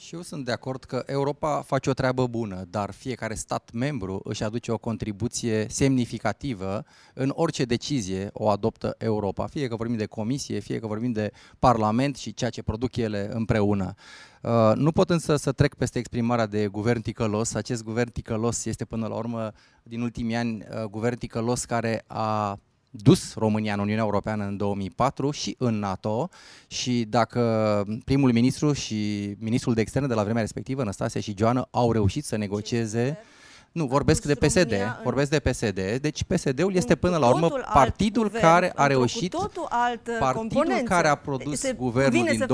Și 0.00 0.14
eu 0.14 0.22
sunt 0.22 0.44
de 0.44 0.52
acord 0.52 0.84
că 0.84 1.02
Europa 1.06 1.62
face 1.62 1.90
o 1.90 1.92
treabă 1.92 2.26
bună, 2.26 2.64
dar 2.70 2.90
fiecare 2.90 3.34
stat 3.34 3.70
membru 3.72 4.20
își 4.24 4.42
aduce 4.42 4.72
o 4.72 4.78
contribuție 4.78 5.66
semnificativă 5.68 6.84
în 7.14 7.32
orice 7.34 7.64
decizie 7.64 8.30
o 8.32 8.48
adoptă 8.48 8.94
Europa, 8.98 9.46
fie 9.46 9.68
că 9.68 9.76
vorbim 9.76 9.96
de 9.96 10.06
comisie, 10.06 10.58
fie 10.58 10.78
că 10.78 10.86
vorbim 10.86 11.12
de 11.12 11.32
parlament 11.58 12.16
și 12.16 12.34
ceea 12.34 12.50
ce 12.50 12.62
produc 12.62 12.96
ele 12.96 13.30
împreună. 13.32 13.94
Uh, 14.42 14.72
nu 14.74 14.92
pot 14.92 15.10
însă 15.10 15.36
să 15.36 15.52
trec 15.52 15.74
peste 15.74 15.98
exprimarea 15.98 16.46
de 16.46 16.66
guvern 16.66 17.00
ticălos. 17.00 17.54
Acest 17.54 17.82
guvern 17.82 18.10
ticălos 18.10 18.64
este 18.64 18.84
până 18.84 19.06
la 19.06 19.14
urmă, 19.14 19.52
din 19.82 20.00
ultimii 20.00 20.36
ani, 20.36 20.66
uh, 20.70 20.84
guvern 20.84 21.16
ticălos 21.16 21.64
care 21.64 22.04
a 22.06 22.58
dus 22.90 23.34
România 23.34 23.72
în 23.72 23.78
Uniunea 23.78 24.04
Europeană 24.04 24.44
în 24.44 24.56
2004 24.56 25.30
și 25.30 25.54
în 25.58 25.78
NATO 25.78 26.28
și 26.66 27.06
dacă 27.08 27.84
primul 28.04 28.32
ministru 28.32 28.72
și 28.72 29.30
ministrul 29.38 29.74
de 29.74 29.80
externe 29.80 30.08
de 30.08 30.14
la 30.14 30.22
vremea 30.22 30.42
respectivă, 30.42 30.84
Năstase 30.84 31.20
și 31.20 31.34
Joana, 31.36 31.68
au 31.70 31.92
reușit 31.92 32.24
să 32.24 32.36
negocieze 32.36 33.18
nu, 33.72 33.86
vorbesc 33.86 34.24
de 34.24 34.34
PSD, 34.34 34.72
vorbesc 35.02 35.30
de 35.30 35.38
PSD. 35.38 35.80
Deci 36.00 36.24
PSD-ul 36.24 36.74
este 36.74 36.96
până 36.96 37.16
la 37.16 37.28
urmă 37.28 37.48
partidul 37.72 38.22
guvern, 38.22 38.44
care 38.44 38.72
a 38.74 38.86
reușit, 38.86 39.34
partidul 40.18 40.34
componență. 40.34 40.82
care 40.82 41.08
a 41.08 41.14
produs 41.14 41.58
Se, 41.58 41.72
guvernul 41.72 42.26
din 42.30 42.44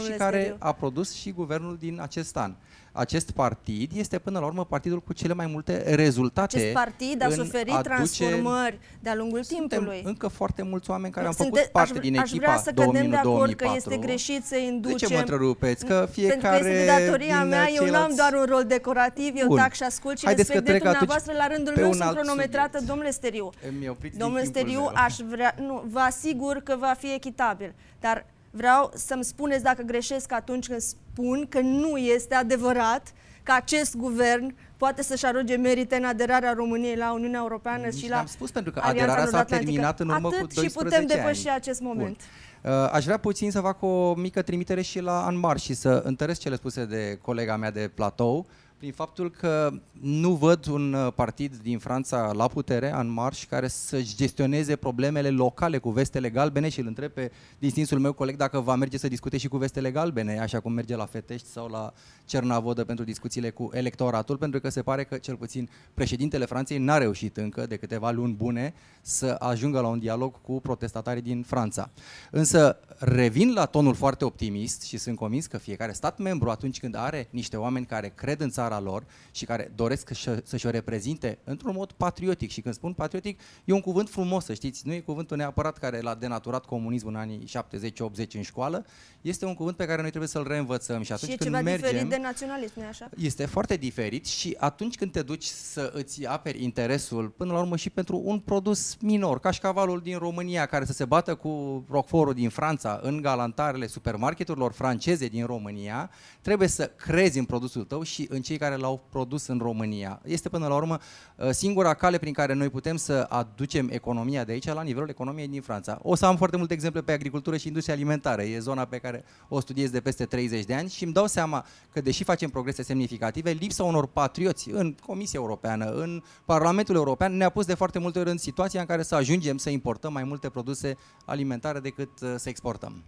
2001-2004 0.00 0.04
și 0.04 0.10
care 0.18 0.56
a 0.58 0.72
produs 0.72 1.14
și 1.14 1.30
guvernul 1.30 1.76
din 1.76 2.00
acest 2.00 2.36
an. 2.36 2.54
Acest 2.92 3.30
partid 3.30 3.90
este 3.94 4.18
până 4.18 4.38
la 4.38 4.46
urmă 4.46 4.64
partidul 4.64 5.00
cu 5.00 5.12
cele 5.12 5.34
mai 5.34 5.46
multe 5.46 5.94
rezultate. 5.94 6.56
Acest 6.56 6.72
partid 6.72 7.22
a 7.22 7.26
în 7.26 7.32
suferit 7.32 7.72
aduce- 7.74 7.88
transformări 7.88 8.78
de-a 9.00 9.14
lungul 9.14 9.42
Suntem 9.42 9.66
timpului. 9.78 10.02
încă 10.04 10.28
foarte 10.28 10.62
mulți 10.62 10.90
oameni 10.90 11.12
care 11.12 11.26
am 11.26 11.32
Sunte- 11.32 11.56
făcut 11.58 11.72
parte 11.72 11.92
aș, 11.98 11.98
din 12.04 12.18
aș 12.18 12.30
echipa 12.30 12.44
vrea 12.50 12.56
să 12.62 12.70
cădem 12.72 13.10
de 13.10 13.16
acord 13.16 13.52
că 13.54 13.64
2001-2004. 13.64 13.76
este 13.76 13.96
greșit 13.96 14.44
să 14.44 14.54
De 14.54 14.64
inducem... 14.64 15.08
ce 15.08 15.14
mă 15.14 15.18
întrerupeți? 15.20 15.84
Că 15.86 15.92
Pentru 15.94 16.06
că 16.06 16.20
fiecare 16.20 16.56
este 16.56 16.70
de 16.70 17.04
datoria 17.04 17.38
din 17.40 17.48
mea, 17.48 17.68
eu 17.68 17.82
ceilalți- 17.82 18.16
n-am 18.16 18.30
doar 18.30 18.42
un 18.42 18.46
rol 18.54 18.64
decorativ, 18.64 19.32
eu 19.36 19.46
Bun. 19.46 19.56
tac 19.56 19.72
și 19.74 19.82
ascult 19.82 20.18
și 20.18 20.24
Haideți 20.24 20.46
că 20.50 20.52
respect 20.58 20.70
dreptul 20.70 20.90
trec 20.90 21.02
atunci 21.02 21.22
dumneavoastră, 21.22 21.32
la 21.48 21.54
rândul 21.54 21.74
pe 21.74 21.80
meu 21.80 21.88
un 21.88 21.94
sunt 21.96 22.06
alt 22.08 22.16
cronometrată, 22.18 22.68
subiect. 22.72 22.86
domnule 22.88 23.10
Steriu. 23.10 23.50
Îmi 23.68 23.88
opriți 23.88 24.14
din 24.16 24.24
Domnule 24.24 24.42
timpul 24.42 24.60
Steriu, 24.60 24.80
meu. 24.80 24.92
aș 25.06 25.14
vrea, 25.32 25.54
nu, 25.68 25.82
vă 25.94 25.98
asigur 25.98 26.56
că 26.56 26.76
va 26.78 26.94
fi 26.98 27.12
echitabil, 27.14 27.74
dar 28.00 28.26
vreau 28.50 28.90
să-mi 28.94 29.24
spuneți 29.24 29.62
dacă 29.62 29.82
greșesc 29.82 30.32
atunci 30.32 30.66
când 30.66 30.80
spun 30.80 31.46
că 31.48 31.60
nu 31.60 31.96
este 31.96 32.34
adevărat 32.34 33.12
că 33.42 33.52
acest 33.52 33.96
guvern 33.96 34.54
poate 34.76 35.02
să-și 35.02 35.26
aroge 35.26 35.56
merite 35.56 35.96
în 35.96 36.04
aderarea 36.04 36.52
României 36.52 36.96
la 36.96 37.12
Uniunea 37.12 37.40
Europeană 37.40 37.86
Nici 37.86 37.94
și 37.94 38.08
la 38.08 38.16
n-am 38.16 38.26
spus, 38.26 38.50
pentru 38.50 38.72
că 38.72 38.78
Alianța 38.78 39.02
aderarea 39.02 39.24
s-a 39.24 39.30
Nord-Atlantică. 39.30 39.70
terminat 39.70 40.00
în 40.00 40.08
urmă 40.08 40.26
Atât 40.26 40.40
cu 40.40 40.46
12 40.46 40.66
și 40.78 40.84
putem 40.84 40.98
ani. 40.98 41.06
depăși 41.06 41.48
acest 41.48 41.80
moment. 41.80 42.16
Bun. 42.62 42.72
Uh, 42.72 42.90
Aș 42.92 43.04
vrea 43.04 43.16
puțin 43.16 43.50
să 43.50 43.60
fac 43.60 43.82
o 43.82 44.14
mică 44.14 44.42
trimitere 44.42 44.82
și 44.82 45.00
la 45.00 45.26
Anmar 45.26 45.58
și 45.58 45.74
să 45.74 46.02
întăresc 46.04 46.40
cele 46.40 46.56
spuse 46.56 46.84
de 46.84 47.18
colega 47.22 47.56
mea 47.56 47.70
de 47.70 47.90
platou, 47.94 48.46
prin 48.80 48.92
faptul 48.92 49.30
că 49.30 49.72
nu 50.00 50.32
văd 50.32 50.66
un 50.66 50.92
uh, 50.92 51.12
partid 51.12 51.56
din 51.56 51.78
Franța 51.78 52.32
la 52.32 52.48
putere, 52.48 52.92
în 52.92 53.08
marș, 53.08 53.46
care 53.46 53.68
să-și 53.68 54.16
gestioneze 54.16 54.76
problemele 54.76 55.30
locale 55.30 55.78
cu 55.78 55.90
vestele 55.90 56.30
galbene 56.30 56.68
și 56.68 56.80
îl 56.80 56.86
întreb 56.86 57.10
pe 57.12 57.30
distinsul 57.58 57.98
meu 57.98 58.12
coleg 58.12 58.36
dacă 58.36 58.60
va 58.60 58.74
merge 58.74 58.98
să 58.98 59.08
discute 59.08 59.36
și 59.36 59.48
cu 59.48 59.56
vestele 59.56 59.90
galbene, 59.90 60.38
așa 60.38 60.60
cum 60.60 60.72
merge 60.72 60.96
la 60.96 61.06
Fetești 61.06 61.48
sau 61.48 61.68
la 61.68 61.92
Cernavodă 62.24 62.84
pentru 62.84 63.04
discuțiile 63.04 63.50
cu 63.50 63.70
electoratul, 63.72 64.36
pentru 64.36 64.60
că 64.60 64.68
se 64.68 64.82
pare 64.82 65.04
că 65.04 65.16
cel 65.16 65.36
puțin 65.36 65.68
președintele 65.94 66.44
Franței 66.44 66.78
n-a 66.78 66.98
reușit 66.98 67.36
încă 67.36 67.66
de 67.66 67.76
câteva 67.76 68.10
luni 68.10 68.32
bune 68.32 68.74
să 69.00 69.36
ajungă 69.38 69.80
la 69.80 69.88
un 69.88 69.98
dialog 69.98 70.40
cu 70.42 70.60
protestatarii 70.60 71.22
din 71.22 71.42
Franța. 71.42 71.90
Însă 72.30 72.78
revin 72.98 73.52
la 73.52 73.64
tonul 73.66 73.94
foarte 73.94 74.24
optimist 74.24 74.82
și 74.82 74.96
sunt 74.96 75.16
convins 75.16 75.46
că 75.46 75.58
fiecare 75.58 75.92
stat 75.92 76.18
membru 76.18 76.50
atunci 76.50 76.80
când 76.80 76.94
are 76.94 77.28
niște 77.30 77.56
oameni 77.56 77.86
care 77.86 78.12
cred 78.14 78.40
în 78.40 78.50
țara 78.70 78.80
lor 78.82 79.04
și 79.30 79.44
care 79.44 79.72
doresc 79.74 80.10
să- 80.14 80.42
să-și 80.44 80.66
o 80.66 80.70
reprezinte 80.70 81.38
într-un 81.44 81.74
mod 81.74 81.92
patriotic. 81.92 82.50
Și 82.50 82.60
când 82.60 82.74
spun 82.74 82.92
patriotic 82.92 83.40
e 83.64 83.72
un 83.72 83.80
cuvânt 83.80 84.08
frumos, 84.08 84.44
să 84.44 84.54
știți, 84.54 84.86
nu 84.86 84.92
e 84.92 85.00
cuvântul 85.00 85.36
neapărat 85.36 85.78
care 85.78 86.00
l-a 86.00 86.14
denaturat 86.14 86.64
comunismul 86.64 87.12
în 87.12 87.18
anii 87.18 87.44
70-80 87.46 88.34
în 88.34 88.42
școală, 88.42 88.86
este 89.20 89.44
un 89.44 89.54
cuvânt 89.54 89.76
pe 89.76 89.86
care 89.86 90.00
noi 90.00 90.08
trebuie 90.08 90.28
să-l 90.28 90.46
reînvățăm. 90.46 91.02
Și 91.02 91.12
atunci 91.12 91.30
și 91.30 91.34
e 91.34 91.38
când 91.38 91.50
ceva 91.56 91.62
mergem 91.62 91.88
diferit 91.90 92.10
de 92.10 92.18
naționalism, 92.22 92.72
nu 92.80 92.86
așa? 92.86 93.08
este 93.16 93.46
foarte 93.46 93.76
diferit 93.76 94.26
și 94.26 94.56
atunci 94.58 94.96
când 94.96 95.12
te 95.12 95.22
duci 95.22 95.44
să 95.44 95.90
îți 95.94 96.26
aperi 96.26 96.62
interesul, 96.62 97.28
până 97.28 97.52
la 97.52 97.58
urmă 97.58 97.76
și 97.76 97.90
pentru 97.90 98.20
un 98.24 98.38
produs 98.38 98.96
minor, 99.00 99.40
cașcavalul 99.40 100.00
din 100.00 100.18
România 100.18 100.66
care 100.66 100.84
să 100.84 100.92
se 100.92 101.04
bată 101.04 101.34
cu 101.34 101.84
roquefortul 101.90 102.34
din 102.34 102.48
Franța 102.48 103.00
în 103.02 103.20
galantarele 103.20 103.86
supermarketurilor 103.86 104.72
franceze 104.72 105.26
din 105.26 105.46
România, 105.46 106.10
trebuie 106.40 106.68
să 106.68 106.90
crezi 106.96 107.38
în 107.38 107.44
produsul 107.44 107.84
tău 107.84 108.02
și 108.02 108.26
în 108.30 108.42
cei 108.42 108.58
care 108.60 108.76
l-au 108.76 109.00
produs 109.10 109.46
în 109.46 109.58
România. 109.58 110.20
Este 110.24 110.48
până 110.48 110.66
la 110.66 110.74
urmă 110.74 110.98
uh, 111.36 111.50
singura 111.50 111.94
cale 111.94 112.18
prin 112.18 112.32
care 112.32 112.52
noi 112.52 112.68
putem 112.68 112.96
să 112.96 113.26
aducem 113.28 113.88
economia 113.90 114.44
de 114.44 114.52
aici 114.52 114.66
la 114.66 114.82
nivelul 114.82 115.08
economiei 115.08 115.48
din 115.48 115.62
Franța. 115.62 115.98
O 116.02 116.14
să 116.14 116.26
am 116.26 116.36
foarte 116.36 116.56
multe 116.56 116.72
exemple 116.72 117.02
pe 117.02 117.12
agricultură 117.12 117.56
și 117.56 117.66
industria 117.66 117.94
alimentară. 117.94 118.42
E 118.42 118.58
zona 118.58 118.84
pe 118.84 118.98
care 118.98 119.24
o 119.48 119.60
studiez 119.60 119.90
de 119.90 120.00
peste 120.00 120.24
30 120.24 120.64
de 120.64 120.74
ani 120.74 120.88
și 120.88 121.04
îmi 121.04 121.12
dau 121.12 121.26
seama 121.26 121.66
că 121.92 122.00
deși 122.00 122.24
facem 122.24 122.50
progrese 122.50 122.82
semnificative, 122.82 123.50
lipsa 123.50 123.84
unor 123.84 124.06
patrioți 124.06 124.70
în 124.70 124.94
Comisia 125.06 125.40
Europeană, 125.40 125.90
în 125.90 126.22
Parlamentul 126.44 126.94
European, 126.94 127.36
ne-a 127.36 127.50
pus 127.50 127.66
de 127.66 127.74
foarte 127.74 127.98
multe 127.98 128.18
ori 128.18 128.30
în 128.30 128.38
situația 128.38 128.80
în 128.80 128.86
care 128.86 129.02
să 129.02 129.14
ajungem 129.14 129.56
să 129.56 129.70
importăm 129.70 130.12
mai 130.12 130.24
multe 130.24 130.48
produse 130.48 130.96
alimentare 131.24 131.78
decât 131.80 132.20
uh, 132.20 132.34
să 132.36 132.48
exportăm. 132.48 133.02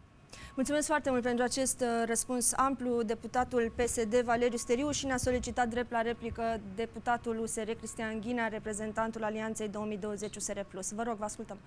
Mulțumesc 0.55 0.87
foarte 0.87 1.11
mult 1.11 1.23
pentru 1.23 1.45
acest 1.45 1.81
uh, 1.81 2.03
răspuns 2.07 2.53
amplu. 2.53 3.03
Deputatul 3.03 3.73
PSD 3.77 4.21
Valeriu 4.21 4.57
Steriu 4.57 4.91
și 4.91 5.07
ne-a 5.07 5.17
solicitat 5.17 5.69
drept 5.69 5.91
la 5.91 6.03
replică 6.03 6.61
deputatul 6.75 7.39
USR 7.39 7.71
Cristian 7.71 8.21
Ghinea, 8.21 8.49
reprezentantul 8.49 9.25
Alianței 9.25 9.69
2020 9.69 10.37
USR+. 10.37 10.61
Vă 10.95 11.03
rog, 11.03 11.17
vă 11.17 11.25
ascultăm. 11.25 11.59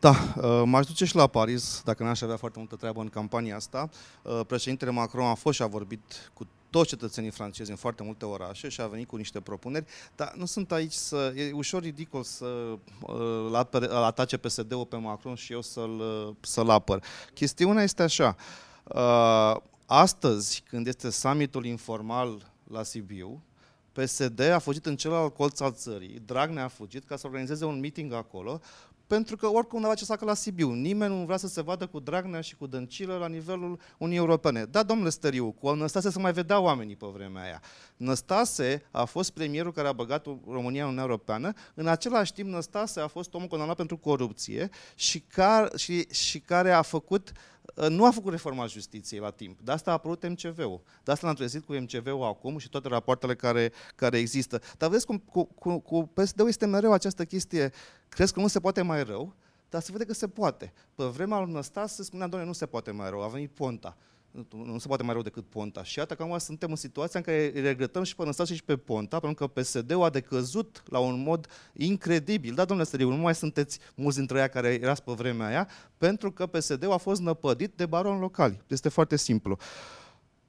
Da, 0.00 0.10
uh, 0.36 0.62
m-aș 0.64 0.86
duce 0.86 1.04
și 1.04 1.16
la 1.16 1.26
Paris, 1.26 1.82
dacă 1.84 2.02
n-aș 2.02 2.20
avea 2.20 2.36
foarte 2.36 2.58
multă 2.58 2.76
treabă 2.76 3.00
în 3.00 3.08
campania 3.08 3.56
asta. 3.56 3.88
Uh, 4.22 4.40
Președintele 4.46 4.90
Macron 4.90 5.26
a 5.26 5.34
fost 5.34 5.56
și 5.56 5.62
a 5.62 5.66
vorbit 5.66 6.30
cu 6.34 6.46
toți 6.70 6.88
cetățenii 6.88 7.30
francezi 7.30 7.70
în 7.70 7.76
foarte 7.76 8.02
multe 8.02 8.24
orașe 8.24 8.68
și 8.68 8.80
a 8.80 8.86
venit 8.86 9.08
cu 9.08 9.16
niște 9.16 9.40
propuneri, 9.40 9.84
dar 10.16 10.32
nu 10.36 10.44
sunt 10.44 10.72
aici 10.72 10.92
să... 10.92 11.32
E 11.36 11.52
ușor 11.52 11.82
ridicol 11.82 12.22
să 12.22 12.44
uh, 12.44 13.14
îl 13.46 13.54
apere- 13.54 13.86
îl 13.86 14.02
atace 14.02 14.36
PSD-ul 14.36 14.86
pe 14.86 14.96
Macron 14.96 15.34
și 15.34 15.52
eu 15.52 15.60
să-l, 15.60 15.98
uh, 15.98 16.34
să-l 16.40 16.70
apăr. 16.70 17.02
Chestiunea 17.34 17.82
este 17.82 18.02
așa. 18.02 18.36
Uh, 18.84 19.56
Astăzi, 19.90 20.62
când 20.68 20.86
este 20.86 21.10
summitul 21.10 21.64
informal 21.64 22.52
la 22.70 22.82
Sibiu, 22.82 23.42
PSD 23.92 24.40
a 24.40 24.58
fugit 24.58 24.86
în 24.86 24.96
celălalt 24.96 25.34
colț 25.34 25.60
al 25.60 25.72
țării, 25.72 26.22
Dragnea 26.24 26.64
a 26.64 26.68
fugit 26.68 27.04
ca 27.04 27.16
să 27.16 27.26
organizeze 27.26 27.64
un 27.64 27.80
meeting 27.80 28.12
acolo, 28.12 28.60
pentru 29.08 29.36
că 29.36 29.46
oricum 29.46 29.78
nu 29.78 29.84
avea 29.84 29.96
ce 29.96 30.04
să 30.04 30.12
facă 30.12 30.24
la 30.24 30.34
Sibiu. 30.34 30.70
Nimeni 30.70 31.14
nu 31.14 31.24
vrea 31.24 31.36
să 31.36 31.48
se 31.48 31.62
vadă 31.62 31.86
cu 31.86 32.00
Dragnea 32.00 32.40
și 32.40 32.56
cu 32.56 32.66
Dăncilă 32.66 33.16
la 33.16 33.28
nivelul 33.28 33.80
Uniunii 33.98 34.22
Europene. 34.22 34.64
Da, 34.64 34.82
domnule 34.82 35.10
Steriu, 35.10 35.50
cu 35.50 35.70
Năstase 35.70 36.10
se 36.10 36.18
mai 36.18 36.32
vedea 36.32 36.60
oamenii 36.60 36.96
pe 36.96 37.06
vremea 37.12 37.42
aia. 37.42 37.62
Năstase 37.96 38.82
a 38.90 39.04
fost 39.04 39.30
premierul 39.30 39.72
care 39.72 39.88
a 39.88 39.92
băgat 39.92 40.26
România 40.26 40.82
în 40.82 40.88
Uniunea 40.88 41.02
Europeană. 41.02 41.52
În 41.74 41.86
același 41.86 42.32
timp, 42.32 42.48
Năstase 42.48 43.00
a 43.00 43.06
fost 43.06 43.34
omul 43.34 43.48
condamnat 43.48 43.76
pentru 43.76 43.96
corupție 43.96 44.70
și 44.94 45.20
care, 45.20 45.76
și, 45.76 46.06
și 46.10 46.40
care 46.40 46.70
a 46.70 46.82
făcut 46.82 47.32
nu 47.88 48.04
a 48.04 48.10
făcut 48.10 48.32
reforma 48.32 48.66
justiției 48.66 49.20
la 49.20 49.30
timp. 49.30 49.60
De 49.60 49.72
asta 49.72 49.90
a 49.90 49.92
apărut 49.92 50.28
MCV-ul. 50.28 50.80
De 51.04 51.12
asta 51.12 51.26
l-am 51.26 51.36
trezit 51.36 51.64
cu 51.64 51.72
MCV-ul 51.72 52.24
acum 52.24 52.58
și 52.58 52.68
toate 52.68 52.88
rapoartele 52.88 53.34
care, 53.34 53.72
care 53.94 54.18
există. 54.18 54.60
Dar 54.76 54.88
vedeți 54.88 55.06
cum 55.06 55.18
cu, 55.18 55.44
cu, 55.44 55.78
cu 55.78 56.06
PSD-ul 56.14 56.48
este 56.48 56.66
mereu 56.66 56.92
această 56.92 57.24
chestie. 57.24 57.72
Crezi 58.08 58.32
că 58.32 58.40
nu 58.40 58.46
se 58.46 58.60
poate 58.60 58.82
mai 58.82 59.04
rău, 59.04 59.34
dar 59.68 59.82
se 59.82 59.92
vede 59.92 60.04
că 60.04 60.12
se 60.12 60.28
poate. 60.28 60.72
Pe 60.94 61.04
vremea 61.04 61.38
lui 61.38 61.52
Năstas 61.52 61.94
se 61.94 62.02
spunea, 62.02 62.26
doamne, 62.26 62.46
nu 62.46 62.52
se 62.52 62.66
poate 62.66 62.90
mai 62.90 63.10
rău. 63.10 63.22
A 63.22 63.28
venit 63.28 63.50
Ponta. 63.50 63.96
Nu, 64.50 64.64
nu 64.64 64.78
se 64.78 64.86
poate 64.86 65.02
mai 65.02 65.12
rău 65.12 65.22
decât 65.22 65.44
Ponta. 65.48 65.84
Și 65.84 65.98
iată 65.98 66.14
că 66.14 66.22
acum 66.22 66.38
suntem 66.38 66.70
în 66.70 66.76
situația 66.76 67.18
în 67.18 67.24
care 67.24 67.50
îi 67.54 67.60
regretăm 67.60 68.02
și 68.02 68.16
pe 68.16 68.24
Năstase 68.24 68.54
și 68.54 68.64
pe 68.64 68.76
Ponta, 68.76 69.20
pentru 69.20 69.46
că 69.46 69.60
PSD-ul 69.60 70.02
a 70.02 70.10
decăzut 70.10 70.82
la 70.86 70.98
un 70.98 71.22
mod 71.22 71.46
incredibil. 71.72 72.54
Da, 72.54 72.64
domnule 72.64 72.88
Steriu, 72.88 73.08
nu 73.10 73.16
mai 73.16 73.34
sunteți 73.34 73.78
mulți 73.94 74.16
dintre 74.16 74.38
ea 74.38 74.48
care 74.48 74.78
erați 74.80 75.02
pe 75.02 75.12
vremea 75.12 75.46
aia, 75.46 75.68
pentru 75.96 76.32
că 76.32 76.46
PSD-ul 76.46 76.92
a 76.92 76.96
fost 76.96 77.20
năpădit 77.20 77.72
de 77.76 77.86
baroni 77.86 78.20
locali. 78.20 78.60
Este 78.66 78.88
foarte 78.88 79.16
simplu. 79.16 79.58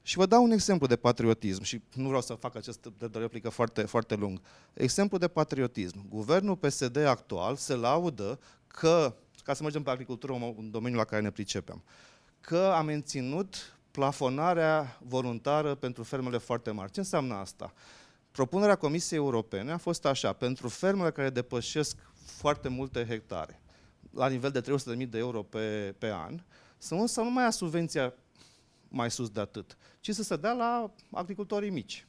Și 0.02 0.18
vă 0.18 0.26
dau 0.26 0.44
un 0.44 0.52
exemplu 0.52 0.88
de 0.88 0.96
patriotism 0.96 1.64
și 1.64 1.82
nu 1.96 2.08
vreau 2.08 2.22
să 2.22 2.34
fac 2.34 2.56
acest 2.56 2.88
de, 2.98 3.08
de 3.08 3.18
replică 3.18 3.50
foarte, 3.50 3.82
foarte 3.82 4.16
lung. 4.16 4.42
Exemplu 4.74 5.18
de 5.18 5.28
patriotism. 5.28 6.06
Guvernul 6.10 6.56
PSD 6.56 6.98
actual 6.98 7.56
se 7.56 7.76
laudă 7.76 8.40
că, 8.68 9.16
ca 9.44 9.54
să 9.54 9.64
mergem 9.64 9.84
pe 9.84 9.90
agricultură, 9.90 10.34
un 10.34 10.72
domeniu 10.72 10.98
la 10.98 11.04
care 11.04 11.22
ne 11.22 11.32
pricepem, 11.32 11.84
că 12.42 12.72
a 12.76 12.82
menținut 12.82 13.79
plafonarea 14.00 14.98
voluntară 15.08 15.76
pentru 15.76 16.04
fermele 16.04 16.38
foarte 16.38 16.72
mari. 16.72 16.92
Ce 16.92 17.00
înseamnă 17.00 17.34
asta? 17.34 17.74
Propunerea 18.32 18.76
Comisiei 18.76 19.20
Europene 19.20 19.72
a 19.72 19.78
fost 19.78 20.06
așa, 20.06 20.34
pentru 20.34 20.68
fermele 20.68 21.12
care 21.12 21.30
depășesc 21.30 21.98
foarte 22.26 22.70
multe 22.70 23.06
hectare, 23.06 23.62
la 24.12 24.28
nivel 24.28 24.52
de 24.52 24.62
300.000 24.62 25.08
de 25.10 25.18
euro 25.18 25.44
pe, 25.44 25.96
pe 25.98 26.12
an, 26.12 26.42
să 26.78 26.94
nu, 26.96 27.06
să 27.06 27.22
nu 27.22 27.32
mai 27.32 27.44
ia 27.44 27.50
subvenția 27.50 28.14
mai 28.88 29.12
sus 29.12 29.30
de 29.30 29.40
atât, 29.40 29.78
ci 30.00 30.14
să 30.14 30.24
se 30.24 30.36
dea 30.36 30.54
la 30.54 30.92
agricultorii 31.12 31.70
mici. 31.70 32.08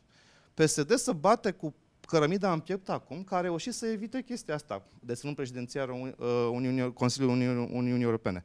PSD 0.54 0.94
să 0.94 1.12
bate 1.12 1.50
cu 1.50 1.74
cărămida 2.00 2.52
în 2.52 2.60
piept 2.60 2.88
acum, 2.88 3.24
care 3.24 3.40
a 3.40 3.44
reușit 3.48 3.72
să 3.72 3.86
evite 3.86 4.22
chestia 4.22 4.54
asta, 4.54 4.82
deținând 5.00 5.36
președinția 5.36 5.86
Uni- 5.86 6.16
Uniunii, 6.50 6.92
Consiliului 6.92 7.36
Uniunii, 7.36 7.76
Uniunii 7.76 8.04
Europene. 8.04 8.42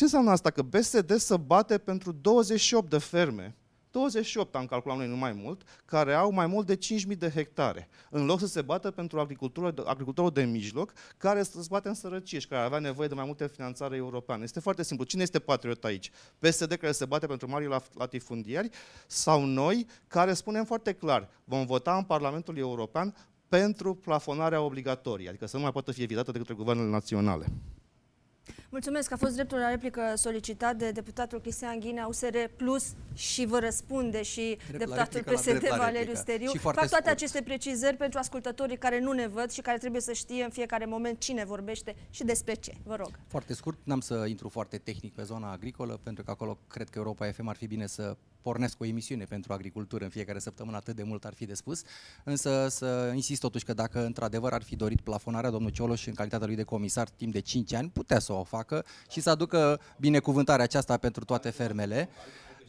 Ce 0.00 0.06
înseamnă 0.06 0.30
asta? 0.30 0.50
Că 0.50 0.62
PSD 0.62 1.16
să 1.16 1.36
bate 1.36 1.78
pentru 1.78 2.12
28 2.12 2.90
de 2.90 2.98
ferme, 2.98 3.56
28 3.90 4.54
am 4.54 4.66
calculat 4.66 4.96
noi, 4.96 5.08
nu 5.08 5.16
mai 5.16 5.32
mult, 5.32 5.62
care 5.84 6.14
au 6.14 6.32
mai 6.32 6.46
mult 6.46 6.66
de 6.66 6.76
5.000 6.76 7.18
de 7.18 7.30
hectare, 7.30 7.88
în 8.10 8.24
loc 8.24 8.38
să 8.38 8.46
se 8.46 8.62
bată 8.62 8.90
pentru 8.90 9.20
agricultură, 9.20 9.74
agricultorul 9.84 10.30
de 10.30 10.42
mijloc, 10.42 10.92
care 11.16 11.42
să 11.42 11.62
se 11.62 11.66
bate 11.70 11.88
în 11.88 11.94
sărăcie 11.94 12.38
și 12.38 12.46
care 12.46 12.62
avea 12.62 12.78
nevoie 12.78 13.08
de 13.08 13.14
mai 13.14 13.24
multe 13.24 13.46
finanțare 13.46 13.96
europeană. 13.96 14.42
Este 14.42 14.60
foarte 14.60 14.82
simplu. 14.82 15.04
Cine 15.04 15.22
este 15.22 15.38
patriot 15.38 15.84
aici? 15.84 16.10
PSD 16.38 16.72
care 16.74 16.92
se 16.92 17.04
bate 17.04 17.26
pentru 17.26 17.48
marii 17.48 17.68
latifundiari 17.94 18.68
sau 19.06 19.44
noi 19.44 19.86
care 20.06 20.32
spunem 20.32 20.64
foarte 20.64 20.92
clar, 20.92 21.28
vom 21.44 21.66
vota 21.66 21.96
în 21.96 22.04
Parlamentul 22.04 22.56
European 22.56 23.14
pentru 23.48 23.94
plafonarea 23.94 24.60
obligatorie, 24.60 25.28
adică 25.28 25.46
să 25.46 25.56
nu 25.56 25.62
mai 25.62 25.72
poată 25.72 25.92
fi 25.92 26.02
evitată 26.02 26.32
de 26.32 26.38
către 26.38 26.54
guvernele 26.54 26.90
naționale. 26.90 27.46
Mulțumesc, 28.70 29.12
a 29.12 29.16
fost 29.16 29.34
dreptul 29.34 29.58
la 29.58 29.68
replică 29.68 30.12
solicitat 30.16 30.76
de 30.76 30.90
deputatul 30.90 31.40
Cristian 31.40 31.80
Ghinea, 31.80 32.06
USR 32.06 32.36
Plus 32.56 32.94
și 33.14 33.46
vă 33.46 33.58
răspunde 33.58 34.22
și 34.22 34.58
Drept 34.66 34.78
deputatul 34.78 35.12
replică, 35.12 35.34
PSD 35.34 35.44
Valeriu 35.44 35.76
Valeriu 35.76 36.14
Steriu. 36.14 36.50
Și 36.50 36.58
Fac 36.58 36.62
foarte 36.62 36.78
toate 36.78 37.04
scurt. 37.04 37.16
aceste 37.16 37.42
precizări 37.42 37.96
pentru 37.96 38.18
ascultătorii 38.18 38.76
care 38.76 39.00
nu 39.00 39.12
ne 39.12 39.26
văd 39.26 39.50
și 39.50 39.60
care 39.60 39.78
trebuie 39.78 40.00
să 40.00 40.12
știe 40.12 40.44
în 40.44 40.50
fiecare 40.50 40.84
moment 40.84 41.20
cine 41.20 41.44
vorbește 41.44 41.96
și 42.10 42.24
despre 42.24 42.54
ce. 42.54 42.74
Vă 42.84 42.96
rog. 42.96 43.10
Foarte 43.26 43.54
scurt, 43.54 43.78
n-am 43.82 44.00
să 44.00 44.24
intru 44.28 44.48
foarte 44.48 44.78
tehnic 44.78 45.14
pe 45.14 45.22
zona 45.22 45.50
agricolă, 45.50 46.00
pentru 46.02 46.24
că 46.24 46.30
acolo 46.30 46.58
cred 46.68 46.88
că 46.88 46.98
Europa 46.98 47.30
FM 47.30 47.46
ar 47.46 47.56
fi 47.56 47.66
bine 47.66 47.86
să 47.86 48.16
pornesc 48.42 48.80
o 48.80 48.84
emisiune 48.84 49.24
pentru 49.24 49.52
agricultură 49.52 50.04
în 50.04 50.10
fiecare 50.10 50.38
săptămână, 50.38 50.76
atât 50.76 50.96
de 50.96 51.02
mult 51.02 51.24
ar 51.24 51.34
fi 51.34 51.44
de 51.44 51.54
spus. 51.54 51.82
Însă 52.24 52.66
să 52.68 53.12
insist 53.14 53.40
totuși 53.40 53.64
că 53.64 53.72
dacă 53.72 54.04
într-adevăr 54.04 54.52
ar 54.52 54.62
fi 54.62 54.76
dorit 54.76 55.00
plafonarea, 55.00 55.50
domnul 55.50 55.70
Cioloș, 55.70 56.06
în 56.06 56.14
calitatea 56.14 56.46
lui 56.46 56.56
de 56.56 56.62
comisar 56.62 57.08
timp 57.08 57.32
de 57.32 57.40
5 57.40 57.72
ani, 57.72 57.88
putea 57.88 58.18
să 58.18 58.32
o 58.32 58.42
facă 58.42 58.84
și 59.10 59.20
să 59.20 59.30
aducă 59.30 59.80
binecuvântarea 59.98 60.64
aceasta 60.64 60.96
pentru 60.96 61.24
toate 61.24 61.50
fermele. 61.50 62.08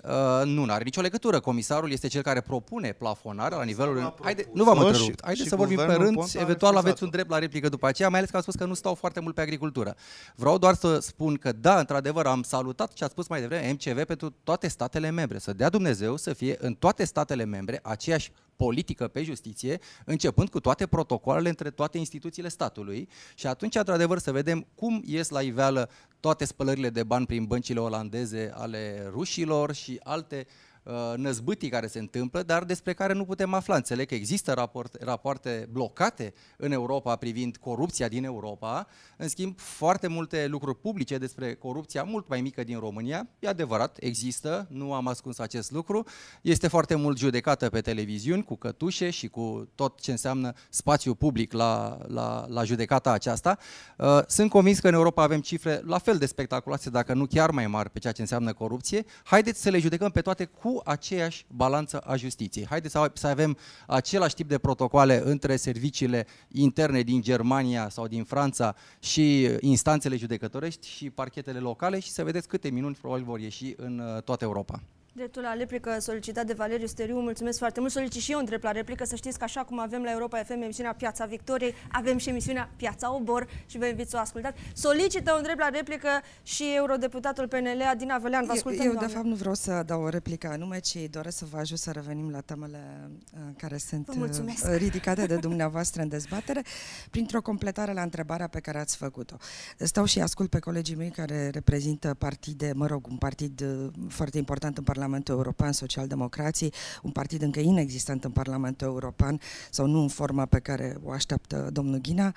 Uh, 0.03 0.41
nu 0.45 0.65
are 0.69 0.83
nicio 0.83 1.01
legătură. 1.01 1.39
Comisarul 1.39 1.91
este 1.91 2.07
cel 2.07 2.21
care 2.21 2.41
propune 2.41 2.91
plafonarea 2.91 3.57
la 3.57 3.63
nivelul... 3.63 3.95
l-a 3.95 4.15
Haide, 4.21 4.41
propus 4.41 4.59
nu 4.59 4.63
v-am 4.65 4.77
și- 4.79 4.85
întrerupt. 4.85 5.19
Haideți 5.23 5.43
și 5.43 5.49
să 5.49 5.55
vorbim 5.55 5.75
pe 5.77 5.81
guvernul 5.81 6.05
rând, 6.05 6.17
Ponta 6.17 6.37
a 6.39 6.41
eventual 6.41 6.71
aveți 6.71 6.85
refuzat-o. 6.85 7.05
un 7.05 7.11
drept 7.11 7.29
la 7.29 7.37
replică 7.39 7.69
după 7.69 7.87
aceea, 7.87 8.09
mai 8.09 8.17
ales 8.17 8.29
că 8.31 8.35
am 8.35 8.41
spus 8.41 8.55
că 8.55 8.65
nu 8.65 8.73
stau 8.73 8.93
foarte 8.95 9.19
mult 9.19 9.35
pe 9.35 9.41
agricultură. 9.41 9.95
Vreau 10.35 10.57
doar 10.57 10.73
să 10.73 10.99
spun 10.99 11.35
că 11.35 11.51
da, 11.51 11.79
într-adevăr, 11.79 12.25
am 12.25 12.41
salutat 12.43 12.93
ce 12.93 13.03
a 13.03 13.07
spus 13.07 13.27
mai 13.27 13.39
devreme 13.39 13.71
MCV 13.71 14.03
pentru 14.03 14.35
toate 14.43 14.67
statele 14.67 15.09
membre. 15.09 15.37
Să 15.37 15.53
dea 15.53 15.69
Dumnezeu 15.69 16.15
să 16.17 16.33
fie 16.33 16.55
în 16.59 16.73
toate 16.73 17.03
statele 17.05 17.43
membre 17.45 17.79
aceeași 17.83 18.31
politică 18.63 19.07
pe 19.07 19.23
justiție, 19.23 19.79
începând 20.05 20.49
cu 20.49 20.59
toate 20.59 20.87
protocoalele 20.87 21.49
între 21.49 21.69
toate 21.69 21.97
instituțiile 21.97 22.47
statului 22.47 23.09
și 23.35 23.47
atunci, 23.47 23.75
într-adevăr, 23.75 24.17
să 24.19 24.31
vedem 24.31 24.67
cum 24.75 25.01
ies 25.05 25.29
la 25.29 25.41
iveală 25.41 25.89
toate 26.19 26.45
spălările 26.45 26.89
de 26.89 27.03
bani 27.03 27.25
prin 27.25 27.45
băncile 27.45 27.79
olandeze 27.79 28.51
ale 28.53 29.09
rușilor 29.11 29.73
și 29.73 29.99
alte 30.03 30.45
uh, 30.47 30.70
năzbâtii 31.15 31.69
care 31.69 31.87
se 31.87 31.99
întâmplă, 31.99 32.41
dar 32.41 32.63
despre 32.63 32.93
care 32.93 33.13
nu 33.13 33.25
putem 33.25 33.53
afla. 33.53 33.75
Înțeleg 33.75 34.07
că 34.07 34.15
există 34.15 34.53
raport, 34.53 35.03
rapoarte 35.03 35.67
blocate 35.71 36.33
în 36.57 36.71
Europa 36.71 37.15
privind 37.15 37.57
corupția 37.57 38.07
din 38.07 38.23
Europa, 38.23 38.87
în 39.17 39.27
schimb 39.27 39.59
foarte 39.59 40.07
multe 40.07 40.47
lucruri 40.47 40.77
publice 40.77 41.17
despre 41.17 41.53
corupția 41.53 42.03
mult 42.03 42.27
mai 42.27 42.41
mică 42.41 42.63
din 42.63 42.79
România, 42.79 43.27
e 43.39 43.47
adevărat, 43.47 43.97
există, 43.99 44.67
nu 44.69 44.93
am 44.93 45.07
ascuns 45.07 45.39
acest 45.39 45.71
lucru, 45.71 46.05
este 46.41 46.67
foarte 46.67 46.95
mult 46.95 47.17
judecată 47.17 47.69
pe 47.69 47.81
televiziuni 47.81 48.43
cu 48.43 48.55
cătușe 48.55 49.09
și 49.09 49.27
cu 49.27 49.69
tot 49.75 49.99
ce 50.01 50.11
înseamnă 50.11 50.53
spațiu 50.69 51.13
public 51.13 51.53
la, 51.53 51.97
la, 52.07 52.45
la 52.49 52.63
judecata 52.63 53.11
aceasta. 53.11 53.57
Uh, 53.97 54.19
Sunt 54.27 54.49
convins 54.49 54.79
că 54.79 54.87
în 54.87 54.93
Europa 54.93 55.23
avem 55.23 55.39
cifre 55.41 55.81
la 55.85 55.97
fel 55.97 56.17
de 56.17 56.25
spectaculoase, 56.25 56.89
dacă 56.89 57.13
nu 57.13 57.25
chiar 57.25 57.51
mai 57.51 57.67
mari, 57.67 57.89
pe 57.89 57.99
ceea 57.99 58.13
ce 58.13 58.21
înseamnă 58.21 58.53
corupție. 58.53 59.05
Haideți 59.23 59.61
să 59.61 59.69
le 59.69 59.79
judecăm 59.79 60.09
pe 60.09 60.21
toate 60.21 60.45
cu 60.45 60.70
aceeași 60.83 61.45
balanță 61.47 61.99
a 61.99 62.15
justiției. 62.15 62.65
Haideți 62.65 62.93
să 62.93 63.11
să 63.13 63.27
avem 63.27 63.57
același 63.87 64.35
tip 64.35 64.47
de 64.47 64.57
protocoale 64.57 65.21
între 65.25 65.55
serviciile 65.55 66.27
interne 66.51 67.01
din 67.01 67.21
Germania 67.21 67.89
sau 67.89 68.07
din 68.07 68.23
Franța 68.23 68.75
și 68.99 69.49
instanțele 69.59 70.15
judecătorești 70.15 70.87
și 70.87 71.09
parchetele 71.09 71.59
locale 71.59 71.99
și 71.99 72.09
să 72.09 72.23
vedeți 72.23 72.47
câte 72.47 72.69
minuni 72.69 72.95
probabil 72.95 73.25
vor 73.25 73.39
ieși 73.39 73.73
în 73.77 73.99
uh, 73.99 74.21
toată 74.21 74.43
Europa. 74.43 74.81
Dreptul 75.13 75.41
la 75.41 75.53
replică 75.53 75.99
solicitat 75.99 76.45
de 76.45 76.53
Valeriu 76.53 76.87
Steriu, 76.87 77.19
mulțumesc 77.19 77.57
foarte 77.57 77.79
mult. 77.79 77.91
Solicit 77.91 78.21
și 78.21 78.31
eu 78.31 78.39
un 78.39 78.45
drept 78.45 78.63
la 78.63 78.71
replică, 78.71 79.05
să 79.05 79.15
știți 79.15 79.37
că 79.37 79.43
așa 79.43 79.63
cum 79.63 79.79
avem 79.79 80.03
la 80.03 80.11
Europa 80.11 80.43
FM 80.43 80.61
emisiunea 80.61 80.93
Piața 80.93 81.25
Victoriei, 81.25 81.75
avem 81.91 82.17
și 82.17 82.29
emisiunea 82.29 82.69
Piața 82.75 83.15
Obor 83.15 83.47
și 83.65 83.77
vă 83.77 83.85
invit 83.85 84.09
să 84.09 84.15
o 84.17 84.19
ascultați. 84.19 84.59
Solicită 84.73 85.33
un 85.33 85.41
drept 85.41 85.59
la 85.59 85.69
replică 85.69 86.09
și 86.43 86.63
eurodeputatul 86.75 87.47
PNL, 87.47 87.81
Adina 87.89 88.17
Vălean. 88.17 88.45
Vă 88.45 88.51
ascultăm, 88.51 88.79
eu, 88.79 88.85
eu 88.85 88.91
de 88.91 88.97
doamnă. 88.97 89.15
fapt, 89.15 89.27
nu 89.27 89.35
vreau 89.35 89.53
să 89.53 89.83
dau 89.85 90.01
o 90.01 90.09
replică 90.09 90.47
anume, 90.47 90.79
ci 90.79 90.97
doresc 91.09 91.37
să 91.37 91.45
vă 91.51 91.57
ajut 91.57 91.77
să 91.77 91.91
revenim 91.91 92.29
la 92.29 92.41
temele 92.41 93.09
uh, 93.33 93.39
care 93.57 93.77
sunt 93.77 94.05
Vă 94.05 94.13
mulțumesc. 94.17 94.65
uh, 94.65 94.75
ridicate 94.85 95.25
de 95.25 95.35
dumneavoastră 95.35 96.01
în 96.01 96.07
dezbatere, 96.07 96.61
printr-o 97.09 97.41
completare 97.41 97.93
la 97.93 98.01
întrebarea 98.01 98.47
pe 98.47 98.59
care 98.59 98.79
ați 98.79 98.95
făcut-o. 98.97 99.35
Stau 99.77 100.05
și 100.05 100.19
ascult 100.19 100.49
pe 100.49 100.59
colegii 100.59 100.95
mei 100.95 101.09
care 101.09 101.49
reprezintă 101.49 102.15
partide, 102.17 102.71
mă 102.75 102.85
rog, 102.85 103.07
un 103.07 103.17
partid 103.17 103.61
uh, 103.61 103.91
foarte 104.09 104.37
important 104.37 104.77
în 104.77 104.83
Parlamentul 105.01 105.35
European, 105.35 105.71
Socialdemocrații, 105.71 106.73
un 107.01 107.11
partid 107.11 107.41
încă 107.41 107.59
inexistent 107.59 108.23
în 108.23 108.31
Parlamentul 108.31 108.87
European, 108.87 109.39
sau 109.69 109.85
nu 109.85 110.01
în 110.01 110.07
forma 110.07 110.45
pe 110.45 110.59
care 110.59 110.97
o 111.03 111.11
așteaptă 111.11 111.69
domnul 111.71 111.99
Ghina. 111.99 112.33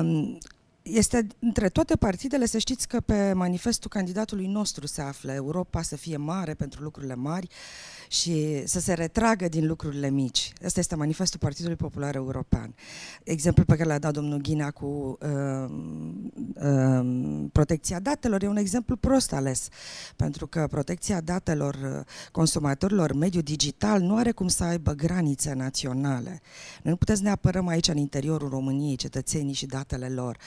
Um, 0.00 0.38
este 0.82 1.26
între 1.38 1.68
toate 1.68 1.96
partidele, 1.96 2.46
să 2.46 2.58
știți 2.58 2.88
că 2.88 3.00
pe 3.00 3.32
manifestul 3.32 3.90
candidatului 3.90 4.46
nostru 4.46 4.86
se 4.86 5.02
află 5.02 5.32
Europa 5.32 5.82
să 5.82 5.96
fie 5.96 6.16
mare 6.16 6.54
pentru 6.54 6.82
lucrurile 6.82 7.14
mari 7.14 7.48
și 8.12 8.62
să 8.66 8.80
se 8.80 8.92
retragă 8.92 9.48
din 9.48 9.66
lucrurile 9.66 10.10
mici. 10.10 10.52
Asta 10.64 10.80
este 10.80 10.94
manifestul 10.94 11.38
Partidului 11.38 11.76
Popular 11.76 12.14
European. 12.14 12.74
Exemplul 13.24 13.66
pe 13.66 13.76
care 13.76 13.88
l-a 13.88 13.98
dat 13.98 14.12
domnul 14.12 14.38
Ghina 14.38 14.70
cu 14.70 15.18
uh, 15.20 15.70
uh, 16.54 17.44
protecția 17.52 18.00
datelor 18.00 18.42
e 18.42 18.48
un 18.48 18.56
exemplu 18.56 18.96
prost 18.96 19.32
ales, 19.32 19.68
pentru 20.16 20.46
că 20.46 20.66
protecția 20.70 21.20
datelor 21.20 21.74
uh, 21.74 22.04
consumatorilor, 22.32 23.12
mediul 23.12 23.42
digital, 23.42 24.00
nu 24.00 24.16
are 24.16 24.32
cum 24.32 24.48
să 24.48 24.64
aibă 24.64 24.92
granițe 24.92 25.52
naționale. 25.52 26.40
Noi 26.82 26.92
nu 26.92 26.96
putem 26.96 27.14
să 27.14 27.22
ne 27.22 27.30
apărăm 27.30 27.66
aici 27.66 27.88
în 27.88 27.96
interiorul 27.96 28.48
României 28.48 28.96
cetățenii 28.96 29.54
și 29.54 29.66
datele 29.66 30.08
lor, 30.08 30.38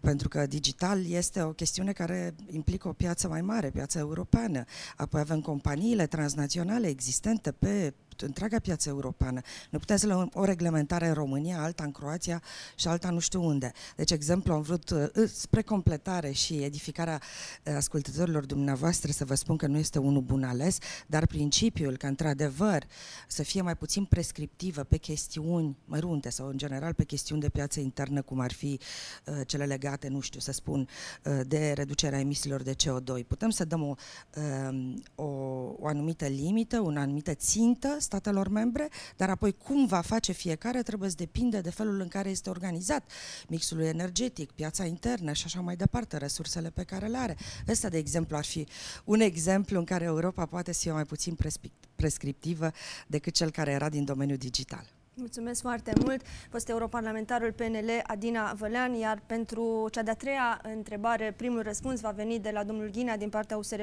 pentru 0.00 0.28
că 0.28 0.46
digital 0.46 1.10
este 1.10 1.42
o 1.42 1.50
chestiune 1.50 1.92
care 1.92 2.34
implică 2.50 2.88
o 2.88 2.92
piață 2.92 3.28
mai 3.28 3.40
mare, 3.40 3.70
piața 3.70 3.98
europeană. 3.98 4.64
Apoi 4.96 5.20
avem 5.20 5.40
companiile 5.40 6.06
transnaționale 6.06 6.86
existente 6.86 7.12
pe 7.52 7.92
întreaga 8.20 8.58
piață 8.58 8.88
europeană. 8.88 9.40
Nu 9.70 9.78
putem 9.78 9.96
să 9.96 10.06
luăm 10.06 10.30
o 10.34 10.44
reglementare 10.44 11.06
în 11.06 11.14
România, 11.14 11.62
alta 11.62 11.84
în 11.84 11.92
Croația 11.92 12.42
și 12.74 12.88
alta 12.88 13.10
nu 13.10 13.18
știu 13.18 13.44
unde. 13.44 13.72
Deci, 13.96 14.10
exemplu, 14.10 14.52
am 14.52 14.62
vrut 14.62 14.90
uh, 14.90 15.06
spre 15.34 15.62
completare 15.62 16.30
și 16.30 16.54
edificarea 16.54 17.20
uh, 17.64 17.74
ascultătorilor 17.74 18.44
dumneavoastră 18.44 19.12
să 19.12 19.24
vă 19.24 19.34
spun 19.34 19.56
că 19.56 19.66
nu 19.66 19.78
este 19.78 19.98
unul 19.98 20.22
bun 20.22 20.44
ales, 20.44 20.78
dar 21.06 21.26
principiul 21.26 21.96
că, 21.96 22.06
într-adevăr, 22.06 22.84
să 23.28 23.42
fie 23.42 23.62
mai 23.62 23.76
puțin 23.76 24.04
prescriptivă 24.04 24.82
pe 24.82 24.96
chestiuni 24.96 25.76
mărunte 25.84 26.30
sau, 26.30 26.48
în 26.48 26.58
general, 26.58 26.94
pe 26.94 27.04
chestiuni 27.04 27.40
de 27.40 27.48
piață 27.48 27.80
internă, 27.80 28.22
cum 28.22 28.40
ar 28.40 28.52
fi 28.52 28.80
uh, 29.26 29.40
cele 29.46 29.64
legate, 29.64 30.08
nu 30.08 30.20
știu, 30.20 30.40
să 30.40 30.52
spun, 30.52 30.88
uh, 31.24 31.40
de 31.46 31.72
reducerea 31.72 32.18
emisiilor 32.18 32.62
de 32.62 32.74
CO2. 32.74 33.26
Putem 33.26 33.50
să 33.50 33.64
dăm 33.64 33.82
o, 33.82 33.94
uh, 34.36 34.94
o, 35.14 35.24
o 35.78 35.86
anumită 35.86 36.26
limită, 36.26 36.82
o 36.82 36.88
anumită 36.88 37.34
țintă 37.34 37.96
statelor 38.04 38.48
membre, 38.48 38.88
dar 39.16 39.30
apoi 39.30 39.52
cum 39.52 39.86
va 39.86 40.00
face 40.00 40.32
fiecare 40.32 40.82
trebuie 40.82 41.08
să 41.08 41.16
depinde 41.16 41.60
de 41.60 41.70
felul 41.70 42.00
în 42.00 42.08
care 42.08 42.30
este 42.30 42.50
organizat 42.50 43.10
mixul 43.48 43.80
energetic, 43.80 44.50
piața 44.50 44.84
internă 44.84 45.32
și 45.32 45.42
așa 45.46 45.60
mai 45.60 45.76
departe, 45.76 46.16
resursele 46.16 46.70
pe 46.70 46.82
care 46.82 47.06
le 47.06 47.16
are. 47.16 47.36
Ăsta, 47.68 47.88
de 47.88 47.98
exemplu, 47.98 48.36
ar 48.36 48.44
fi 48.44 48.66
un 49.04 49.20
exemplu 49.20 49.78
în 49.78 49.84
care 49.84 50.04
Europa 50.04 50.46
poate 50.46 50.72
să 50.72 50.80
fie 50.80 50.92
mai 50.92 51.04
puțin 51.04 51.34
prescrip- 51.34 51.88
prescriptivă 51.94 52.70
decât 53.06 53.34
cel 53.34 53.50
care 53.50 53.70
era 53.70 53.88
din 53.88 54.04
domeniul 54.04 54.38
digital. 54.38 54.93
Mulțumesc 55.16 55.60
foarte 55.60 55.92
mult. 56.00 56.22
Fost 56.50 56.68
europarlamentarul 56.68 57.52
PNL 57.52 57.90
Adina 58.06 58.52
Vălean, 58.52 58.94
iar 58.94 59.22
pentru 59.26 59.88
cea 59.90 60.02
de-a 60.02 60.14
treia 60.14 60.60
întrebare, 60.62 61.34
primul 61.36 61.62
răspuns 61.62 62.00
va 62.00 62.10
veni 62.10 62.38
de 62.38 62.50
la 62.50 62.64
domnul 62.64 62.90
Ghinea 62.90 63.16
din 63.16 63.28
partea 63.28 63.56
USR+. 63.56 63.80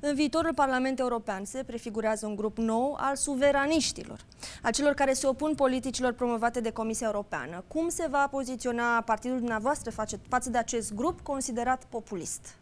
În 0.00 0.14
viitorul 0.14 0.54
Parlament 0.54 0.98
European 0.98 1.44
se 1.44 1.62
prefigurează 1.66 2.26
un 2.26 2.36
grup 2.36 2.56
nou 2.56 2.96
al 3.00 3.16
suveraniștilor, 3.16 4.20
a 4.62 4.70
celor 4.70 4.92
care 4.94 5.12
se 5.12 5.26
opun 5.26 5.54
politicilor 5.54 6.12
promovate 6.12 6.60
de 6.60 6.70
Comisia 6.70 7.06
Europeană. 7.06 7.64
Cum 7.68 7.88
se 7.88 8.06
va 8.10 8.26
poziționa 8.30 9.00
partidul 9.00 9.38
dumneavoastră 9.38 9.90
face- 9.90 10.20
față 10.28 10.50
de 10.50 10.58
acest 10.58 10.94
grup 10.94 11.20
considerat 11.20 11.84
populist? 11.84 12.56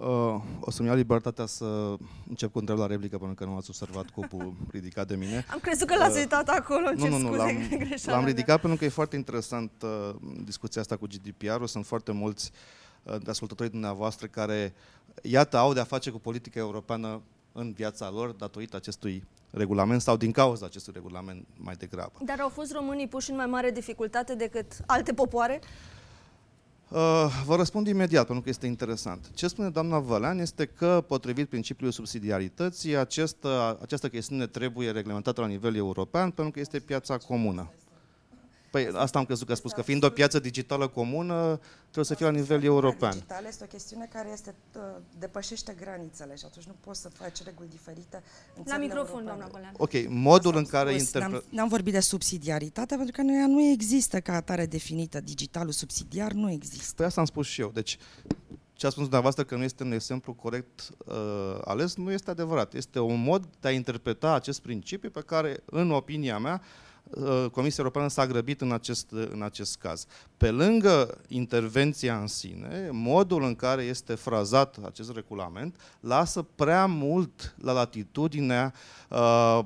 Uh, 0.00 0.40
o 0.60 0.70
să-mi 0.70 0.88
iau 0.88 0.96
libertatea 0.96 1.46
să 1.46 1.94
încep 2.28 2.52
cu 2.52 2.58
întrebarea 2.58 2.88
la 2.88 2.94
replică, 2.94 3.18
pentru 3.18 3.34
că 3.34 3.44
nu 3.44 3.56
ați 3.56 3.70
observat 3.70 4.10
cupul 4.10 4.54
ridicat 4.76 5.06
de 5.06 5.16
mine. 5.16 5.44
Am 5.50 5.58
crezut 5.58 5.86
că 5.86 5.96
l-ați 5.96 6.14
Uh, 6.14 6.18
uitat 6.18 6.48
acolo, 6.48 6.86
îmi 6.88 6.96
Nu, 6.96 7.02
cer 7.02 7.10
nu, 7.10 7.18
nu, 7.18 7.26
scuze, 7.26 7.42
l-am, 7.42 7.78
greșeala 7.86 8.16
l-am 8.16 8.24
mea. 8.24 8.34
ridicat 8.34 8.60
pentru 8.60 8.78
că 8.78 8.84
e 8.84 8.88
foarte 8.88 9.16
interesant 9.16 9.70
uh, 9.82 10.14
discuția 10.44 10.80
asta 10.80 10.96
cu 10.96 11.06
GDPR-ul. 11.06 11.66
Sunt 11.66 11.86
foarte 11.86 12.12
mulți 12.12 12.50
uh, 13.02 13.16
de 13.22 13.30
ascultătorii 13.30 13.70
dumneavoastră 13.72 14.26
care, 14.26 14.74
iată, 15.22 15.56
au 15.56 15.72
de-a 15.72 15.84
face 15.84 16.10
cu 16.10 16.18
politica 16.18 16.58
europeană 16.58 17.22
în 17.52 17.72
viața 17.72 18.10
lor 18.10 18.30
datorită 18.30 18.76
acestui 18.76 19.24
regulament 19.50 20.00
sau 20.00 20.16
din 20.16 20.32
cauza 20.32 20.66
acestui 20.66 20.92
regulament 20.96 21.46
mai 21.56 21.74
degrabă. 21.74 22.12
Dar 22.24 22.40
au 22.40 22.48
fost 22.48 22.72
românii 22.72 23.08
puși 23.08 23.30
în 23.30 23.36
mai 23.36 23.46
mare 23.46 23.70
dificultate 23.70 24.34
decât 24.34 24.72
alte 24.86 25.12
popoare? 25.12 25.60
Uh, 25.62 25.68
vă 27.44 27.56
răspund 27.56 27.86
imediat, 27.86 28.24
pentru 28.26 28.42
că 28.44 28.48
este 28.48 28.66
interesant. 28.66 29.30
Ce 29.34 29.48
spune 29.48 29.68
doamna 29.68 29.98
Vălean 29.98 30.38
este 30.38 30.66
că, 30.66 31.04
potrivit 31.06 31.48
principiului 31.48 31.94
subsidiarității, 31.94 32.96
această, 32.96 33.78
această 33.82 34.08
chestiune 34.08 34.46
trebuie 34.46 34.90
reglementată 34.90 35.40
la 35.40 35.46
nivel 35.46 35.76
european, 35.76 36.30
pentru 36.30 36.52
că 36.52 36.60
este 36.60 36.78
piața 36.78 37.16
comună. 37.16 37.70
Păi 38.74 38.88
asta 38.94 39.18
am 39.18 39.24
crezut 39.24 39.46
că 39.46 39.52
a 39.52 39.56
spus, 39.56 39.72
că 39.72 39.82
fiind 39.82 40.04
o 40.04 40.10
piață 40.10 40.38
digitală 40.38 40.88
comună, 40.88 41.60
trebuie 41.82 42.04
să 42.04 42.14
fie 42.14 42.26
la 42.26 42.32
nivel 42.32 42.64
european. 42.64 43.12
Digital 43.12 43.44
este 43.48 43.64
o 43.64 43.66
chestiune 43.66 44.08
care 44.12 44.28
este, 44.32 44.54
uh, 44.76 44.82
depășește 45.18 45.76
granițele 45.80 46.36
și 46.36 46.44
atunci 46.46 46.64
nu 46.64 46.74
poți 46.80 47.00
să 47.00 47.08
faci 47.08 47.42
reguli 47.44 47.68
diferite 47.68 48.22
în 48.56 48.62
La 48.66 48.72
țările 48.72 48.86
microfon, 48.86 49.26
europene. 49.26 49.26
doamna 49.26 49.48
Golean. 49.52 49.74
Ok, 49.76 49.92
modul 50.08 50.56
în 50.56 50.62
Asta 50.62 50.78
am 50.78 50.84
care 50.84 50.96
spus, 50.96 51.06
interpre... 51.06 51.32
N-am, 51.32 51.44
n-am 51.48 51.68
vorbit 51.68 51.92
de 51.92 52.00
subsidiaritate 52.00 52.94
pentru 52.94 53.12
că 53.12 53.22
nu, 53.22 53.34
ea 53.34 53.46
nu 53.46 53.62
există 53.62 54.20
ca 54.20 54.34
atare 54.34 54.66
definită. 54.66 55.20
Digitalul 55.20 55.72
subsidiar 55.72 56.32
nu 56.32 56.50
există. 56.50 56.92
Păi 56.96 57.06
asta 57.06 57.20
am 57.20 57.26
spus 57.26 57.46
și 57.46 57.60
eu. 57.60 57.70
Deci, 57.74 57.98
ce 58.72 58.86
a 58.86 58.90
spus 58.90 59.02
dumneavoastră 59.02 59.44
că 59.44 59.56
nu 59.56 59.62
este 59.62 59.82
un 59.82 59.92
exemplu 59.92 60.32
corect 60.32 60.88
uh, 61.06 61.14
ales, 61.64 61.96
nu 61.96 62.12
este 62.12 62.30
adevărat. 62.30 62.74
Este 62.74 62.98
un 62.98 63.22
mod 63.22 63.48
de 63.60 63.68
a 63.68 63.70
interpreta 63.70 64.34
acest 64.34 64.60
principiu 64.60 65.10
pe 65.10 65.20
care, 65.20 65.62
în 65.64 65.90
opinia 65.90 66.38
mea, 66.38 66.60
uh, 66.62 66.83
Comisia 67.50 67.76
Europeană 67.78 68.08
s-a 68.08 68.26
grăbit 68.26 68.60
în 68.60 68.72
acest, 68.72 69.10
în 69.10 69.42
acest 69.42 69.76
caz. 69.76 70.06
Pe 70.36 70.50
lângă 70.50 71.20
intervenția 71.28 72.18
în 72.18 72.26
sine, 72.26 72.88
modul 72.92 73.42
în 73.42 73.54
care 73.54 73.82
este 73.82 74.14
frazat 74.14 74.78
acest 74.84 75.12
regulament 75.14 75.80
lasă 76.00 76.42
prea 76.54 76.86
mult 76.86 77.54
la 77.60 77.72
latitudinea 77.72 78.74
uh, 79.08 79.60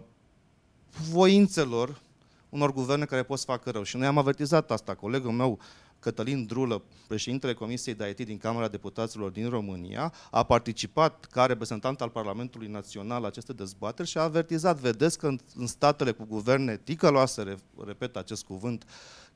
voințelor 1.10 2.00
unor 2.48 2.72
guverne 2.72 3.04
care 3.04 3.22
pot 3.22 3.38
să 3.38 3.44
facă 3.44 3.70
rău. 3.70 3.82
Și 3.82 3.96
noi 3.96 4.06
am 4.06 4.18
avertizat 4.18 4.70
asta. 4.70 4.94
Colegul 4.94 5.30
meu, 5.30 5.58
Cătălin 6.00 6.46
Drulă, 6.46 6.82
președintele 7.06 7.54
Comisiei 7.54 7.94
de 7.94 8.08
IT 8.08 8.26
din 8.26 8.38
Camera 8.38 8.68
Deputaților 8.68 9.30
din 9.30 9.48
România, 9.48 10.12
a 10.30 10.42
participat 10.42 11.24
ca 11.24 11.46
reprezentant 11.46 12.00
al 12.00 12.08
Parlamentului 12.08 12.68
Național 12.68 13.20
la 13.20 13.26
aceste 13.26 13.52
dezbateri 13.52 14.08
și 14.08 14.18
a 14.18 14.22
avertizat, 14.22 14.78
vedeți 14.78 15.18
că 15.18 15.26
în, 15.26 15.38
în 15.54 15.66
statele 15.66 16.12
cu 16.12 16.24
guverne 16.24 16.76
ticăloase, 16.76 17.42
re, 17.42 17.56
repet 17.86 18.16
acest 18.16 18.44
cuvânt, 18.44 18.84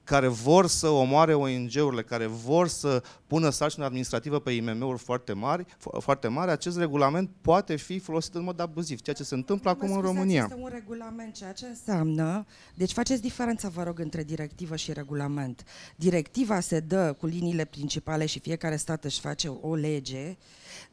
care 0.05 0.27
vor 0.27 0.67
să 0.67 0.89
omoare 0.89 1.35
ONG-urile, 1.35 2.03
care 2.03 2.27
vor 2.27 2.69
să 2.69 3.03
pună 3.27 3.51
sarcină 3.51 3.85
administrativă 3.85 4.39
pe 4.39 4.51
IMM-uri 4.51 4.99
foarte 4.99 5.33
mari, 5.33 5.65
fo- 5.65 6.01
foarte 6.01 6.29
mari, 6.29 6.51
acest 6.51 6.79
regulament 6.79 7.31
poate 7.41 7.77
fi 7.77 7.99
folosit 7.99 8.35
în 8.35 8.43
mod 8.43 8.61
abuziv, 8.61 9.01
ceea 9.01 9.17
ce 9.17 9.23
se 9.23 9.35
întâmplă 9.35 9.71
acum 9.71 9.89
Mă 9.89 9.95
în 9.95 10.01
scuzați, 10.01 10.17
România. 10.19 10.43
Este 10.43 10.63
un 10.63 10.71
regulament, 10.73 11.35
ceea 11.35 11.53
ce 11.53 11.67
înseamnă... 11.67 12.47
Deci 12.75 12.93
faceți 12.93 13.23
diferența, 13.23 13.69
vă 13.69 13.83
rog, 13.83 13.99
între 13.99 14.23
directivă 14.23 14.77
și 14.77 14.93
regulament. 14.93 15.65
Directiva 15.97 16.61
se 16.61 16.81
dă 16.81 17.13
cu 17.19 17.27
liniile 17.27 17.65
principale 17.65 18.27
și 18.27 18.39
fiecare 18.39 18.77
stat 18.77 19.05
își 19.05 19.21
face 19.21 19.49
o 19.49 19.75
lege, 19.75 20.37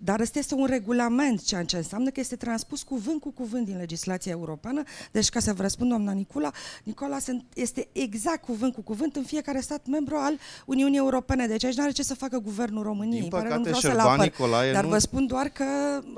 dar 0.03 0.19
ăsta 0.19 0.39
este 0.39 0.53
un 0.55 0.65
regulament, 0.65 1.41
ceea 1.43 1.63
ce 1.63 1.77
înseamnă 1.77 2.09
că 2.09 2.19
este 2.19 2.35
transpus 2.35 2.83
cuvânt 2.83 3.21
cu 3.21 3.31
cuvânt 3.31 3.65
din 3.65 3.77
legislația 3.77 4.31
europeană. 4.31 4.83
Deci, 5.11 5.29
ca 5.29 5.39
să 5.39 5.53
vă 5.53 5.61
răspund, 5.61 5.89
doamna 5.89 6.11
Nicola, 6.11 6.51
Nicola 6.83 7.19
sunt- 7.19 7.45
este 7.53 7.87
exact 7.91 8.41
cuvânt 8.43 8.73
cu 8.73 8.81
cuvânt 8.81 9.15
în 9.15 9.23
fiecare 9.23 9.59
stat 9.59 9.87
membru 9.87 10.15
al 10.15 10.33
Uniunii 10.65 10.97
Europene. 10.97 11.47
Deci 11.47 11.63
aici 11.63 11.75
nu 11.75 11.83
are 11.83 11.91
ce 11.91 12.03
să 12.03 12.15
facă 12.15 12.37
guvernul 12.39 12.83
României. 12.83 13.21
Din 13.21 13.29
Pare 13.29 13.47
rău, 13.47 13.57
nu 13.57 13.63
păcate, 13.63 13.77
vreau 13.79 13.93
să-l 13.95 14.01
Șerban 14.01 14.19
apăr, 14.19 14.25
Nicolae 14.39 14.71
dar 14.73 14.83
nu- 14.83 14.89
vă 14.89 14.97
spun 14.97 15.27
doar 15.27 15.47
că 15.49 15.65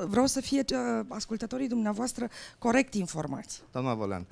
vreau 0.07 0.25
să 0.25 0.41
fie 0.41 0.63
uh, 0.73 1.05
ascultătorii 1.07 1.67
dumneavoastră 1.67 2.29
corect 2.57 2.93
informați. 2.93 3.61
Doamna 3.71 3.93
Vălean, 3.93 4.25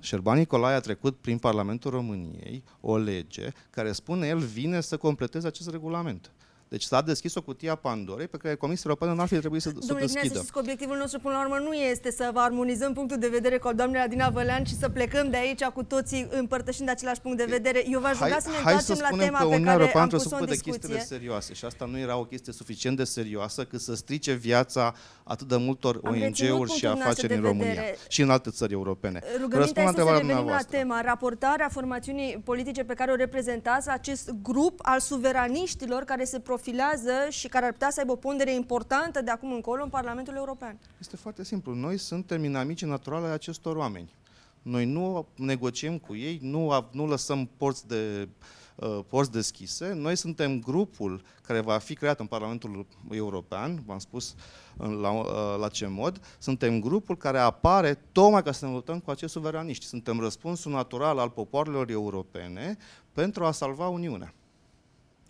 Șerban 0.00 0.38
Nicolae 0.38 0.74
a 0.74 0.80
trecut 0.80 1.16
prin 1.16 1.38
Parlamentul 1.38 1.90
României 1.90 2.64
o 2.80 2.96
lege 2.96 3.48
care 3.70 3.92
spune 3.92 4.26
el 4.26 4.38
vine 4.38 4.80
să 4.80 4.96
completeze 4.96 5.46
acest 5.46 5.68
regulament. 5.70 6.30
Deci 6.76 6.84
s-a 6.84 7.00
deschis 7.00 7.34
o 7.34 7.42
cutie 7.42 7.70
a 7.70 7.74
Pandorei 7.74 8.28
pe 8.28 8.36
care 8.36 8.54
Comisia 8.54 8.82
Europeană 8.86 9.14
n-ar 9.14 9.26
fi 9.26 9.38
trebuit 9.38 9.62
să, 9.62 9.68
să 9.68 9.76
o 9.76 9.80
Domnule 9.86 10.06
Zinea, 10.06 10.22
să 10.22 10.28
deschidă. 10.28 10.38
știți 10.38 10.52
că 10.52 10.58
obiectivul 10.58 10.96
nostru 10.96 11.18
până 11.20 11.34
la 11.34 11.40
urmă 11.40 11.58
nu 11.58 11.72
este 11.72 12.10
să 12.10 12.30
vă 12.32 12.40
armonizăm 12.40 12.92
punctul 12.92 13.18
de 13.18 13.28
vedere 13.28 13.58
cu 13.58 13.66
al 13.68 13.74
doamnei 13.74 14.00
Adina 14.00 14.28
Vălean 14.28 14.64
și 14.64 14.76
să 14.76 14.88
plecăm 14.88 15.30
de 15.30 15.36
aici 15.36 15.64
cu 15.64 15.82
toții 15.82 16.28
împărtășind 16.30 16.88
același 16.88 17.20
punct 17.20 17.36
de 17.38 17.44
vedere. 17.44 17.84
Eu 17.90 18.00
v-aș 18.00 18.18
ruga 18.18 18.38
să 18.38 18.48
ne 18.48 18.54
hai 18.56 18.80
să 18.80 18.92
întoarcem 18.92 18.98
la 19.00 19.06
spunem 19.06 19.26
tema 19.26 19.38
că 19.38 19.44
pe 19.44 19.50
Uniunea 19.50 19.72
care 19.72 19.82
Europeană 19.82 20.02
am 20.02 20.08
trebuie 20.08 20.20
să 20.20 20.28
pus-o 20.28 20.44
în 20.44 20.48
ocupe 20.48 20.56
de 20.56 20.70
chestiile 20.70 20.94
discuție. 20.98 21.16
serioase 21.16 21.52
și 21.54 21.64
asta 21.64 21.84
nu 21.84 21.98
era 21.98 22.16
o 22.16 22.24
chestie 22.24 22.52
suficient 22.52 22.96
de 22.96 23.04
serioasă 23.04 23.64
cât 23.64 23.80
să 23.80 23.94
strice 23.94 24.32
viața 24.32 24.94
atât 25.24 25.48
de 25.48 25.56
multor 25.56 25.94
Am 26.04 26.12
reținut 26.12 26.50
ONG-uri 26.50 26.70
și 26.70 26.84
punctul 26.84 26.88
dumneavoastră 26.88 27.08
afaceri 27.08 27.34
în 27.34 27.40
de 27.40 27.46
România 27.48 27.80
vedere. 27.80 27.96
și 28.08 28.20
în 28.22 28.30
alte 28.30 28.50
țări 28.50 28.72
europene. 28.72 29.18
Rugămintea 29.22 29.58
Răspund 29.58 29.76
la 29.76 29.82
este 29.82 29.82
să 29.82 29.88
întrebarea 29.88 30.20
revenim 30.20 30.34
la 30.34 30.40
dumneavoastră. 30.40 30.76
tema, 30.78 31.00
raportarea 31.00 31.68
formațiunii 31.68 32.30
politice 32.50 32.82
pe 32.84 32.94
care 32.94 33.10
o 33.10 33.14
reprezentați, 33.14 33.88
acest 33.88 34.30
grup 34.42 34.78
al 34.82 35.00
suveraniștilor 35.00 36.02
care 36.02 36.24
se 36.24 36.38
profilează 36.70 37.30
și 37.30 37.48
care 37.48 37.64
ar 37.66 37.72
putea 37.72 37.90
să 37.90 38.00
aibă 38.00 38.12
o 38.12 38.16
pondere 38.16 38.54
importantă 38.54 39.22
de 39.22 39.30
acum 39.30 39.52
încolo 39.52 39.82
în 39.82 39.88
Parlamentul 39.88 40.34
European. 40.36 40.78
Este 41.00 41.16
foarte 41.16 41.44
simplu. 41.44 41.74
Noi 41.74 41.98
suntem 41.98 42.44
inamicii 42.44 42.86
naturale 42.86 43.26
ai 43.26 43.32
acestor 43.32 43.76
oameni. 43.76 44.14
Noi 44.62 44.84
nu 44.84 45.26
negociem 45.34 45.98
cu 45.98 46.16
ei, 46.16 46.38
nu, 46.42 46.70
av- 46.70 46.88
nu 46.92 47.06
lăsăm 47.06 47.50
porți, 47.56 47.86
de, 47.86 48.28
uh, 48.74 48.98
porți 49.08 49.32
deschise. 49.32 49.92
Noi 49.94 50.16
suntem 50.16 50.60
grupul 50.60 51.22
care 51.42 51.60
va 51.60 51.78
fi 51.78 51.94
creat 51.94 52.20
în 52.20 52.26
Parlamentul 52.26 52.86
European, 53.10 53.82
v-am 53.86 53.98
spus 53.98 54.34
în- 54.76 54.94
la, 55.00 55.10
uh, 55.10 55.26
la 55.60 55.68
ce 55.68 55.86
mod. 55.86 56.20
Suntem 56.38 56.80
grupul 56.80 57.16
care 57.16 57.38
apare 57.38 57.98
tocmai 58.12 58.42
ca 58.42 58.52
să 58.52 58.66
ne 58.66 58.72
luptăm 58.72 58.98
cu 59.00 59.10
acești 59.10 59.36
suveraniști. 59.36 59.84
Suntem 59.84 60.20
răspunsul 60.20 60.72
natural 60.72 61.18
al 61.18 61.30
popoarelor 61.30 61.90
europene 61.90 62.76
pentru 63.12 63.44
a 63.44 63.50
salva 63.50 63.88
Uniunea. 63.88 64.34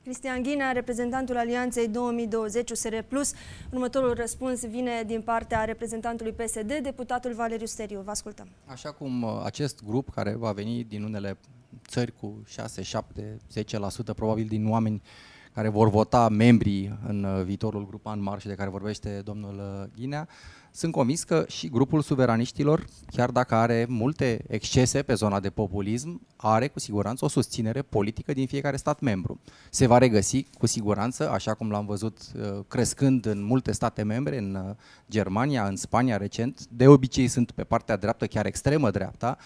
Cristian 0.06 0.42
Ghinea, 0.42 0.72
reprezentantul 0.72 1.36
Alianței 1.36 1.88
2020 1.88 2.70
USR+. 2.70 2.94
Următorul 3.70 4.14
răspuns 4.14 4.66
vine 4.66 5.02
din 5.06 5.20
partea 5.20 5.64
reprezentantului 5.64 6.32
PSD, 6.32 6.78
deputatul 6.82 7.32
Valeriu 7.34 7.66
Steriu. 7.66 8.00
Vă 8.04 8.10
ascultăm. 8.10 8.48
Așa 8.66 8.92
cum 8.92 9.22
uh, 9.22 9.40
acest 9.44 9.84
grup 9.84 10.10
care 10.10 10.34
va 10.34 10.52
veni 10.52 10.84
din 10.84 11.02
unele 11.02 11.38
țări 11.88 12.12
cu 12.12 12.42
6, 12.46 12.82
7, 12.82 13.36
10% 13.60 14.14
probabil 14.16 14.46
din 14.48 14.68
oameni 14.68 15.02
care 15.52 15.68
vor 15.68 15.88
vota 15.88 16.28
membrii 16.28 16.98
în 17.06 17.24
uh, 17.24 17.44
viitorul 17.44 17.86
grup 17.86 18.06
în 18.06 18.22
marș 18.22 18.44
de 18.44 18.54
care 18.54 18.70
vorbește 18.70 19.20
domnul 19.24 19.54
uh, 19.54 19.88
Ghinea, 19.96 20.28
sunt 20.76 20.92
convins 20.92 21.22
că 21.22 21.44
și 21.48 21.68
grupul 21.68 22.02
suveraniștilor, 22.02 22.84
chiar 23.10 23.30
dacă 23.30 23.54
are 23.54 23.86
multe 23.88 24.44
excese 24.48 25.02
pe 25.02 25.14
zona 25.14 25.40
de 25.40 25.50
populism, 25.50 26.20
are 26.36 26.68
cu 26.68 26.78
siguranță 26.78 27.24
o 27.24 27.28
susținere 27.28 27.82
politică 27.82 28.32
din 28.32 28.46
fiecare 28.46 28.76
stat 28.76 29.00
membru. 29.00 29.40
Se 29.70 29.86
va 29.86 29.98
regăsi 29.98 30.46
cu 30.58 30.66
siguranță, 30.66 31.30
așa 31.30 31.54
cum 31.54 31.70
l-am 31.70 31.86
văzut 31.86 32.18
uh, 32.18 32.64
crescând 32.68 33.26
în 33.26 33.44
multe 33.44 33.72
state 33.72 34.02
membre, 34.02 34.38
în 34.38 34.54
uh, 34.54 34.74
Germania, 35.10 35.66
în 35.66 35.76
Spania 35.76 36.16
recent, 36.16 36.66
de 36.66 36.88
obicei 36.88 37.28
sunt 37.28 37.50
pe 37.50 37.64
partea 37.64 37.96
dreaptă, 37.96 38.26
chiar 38.26 38.46
extremă 38.46 38.90
dreapta, 38.90 39.36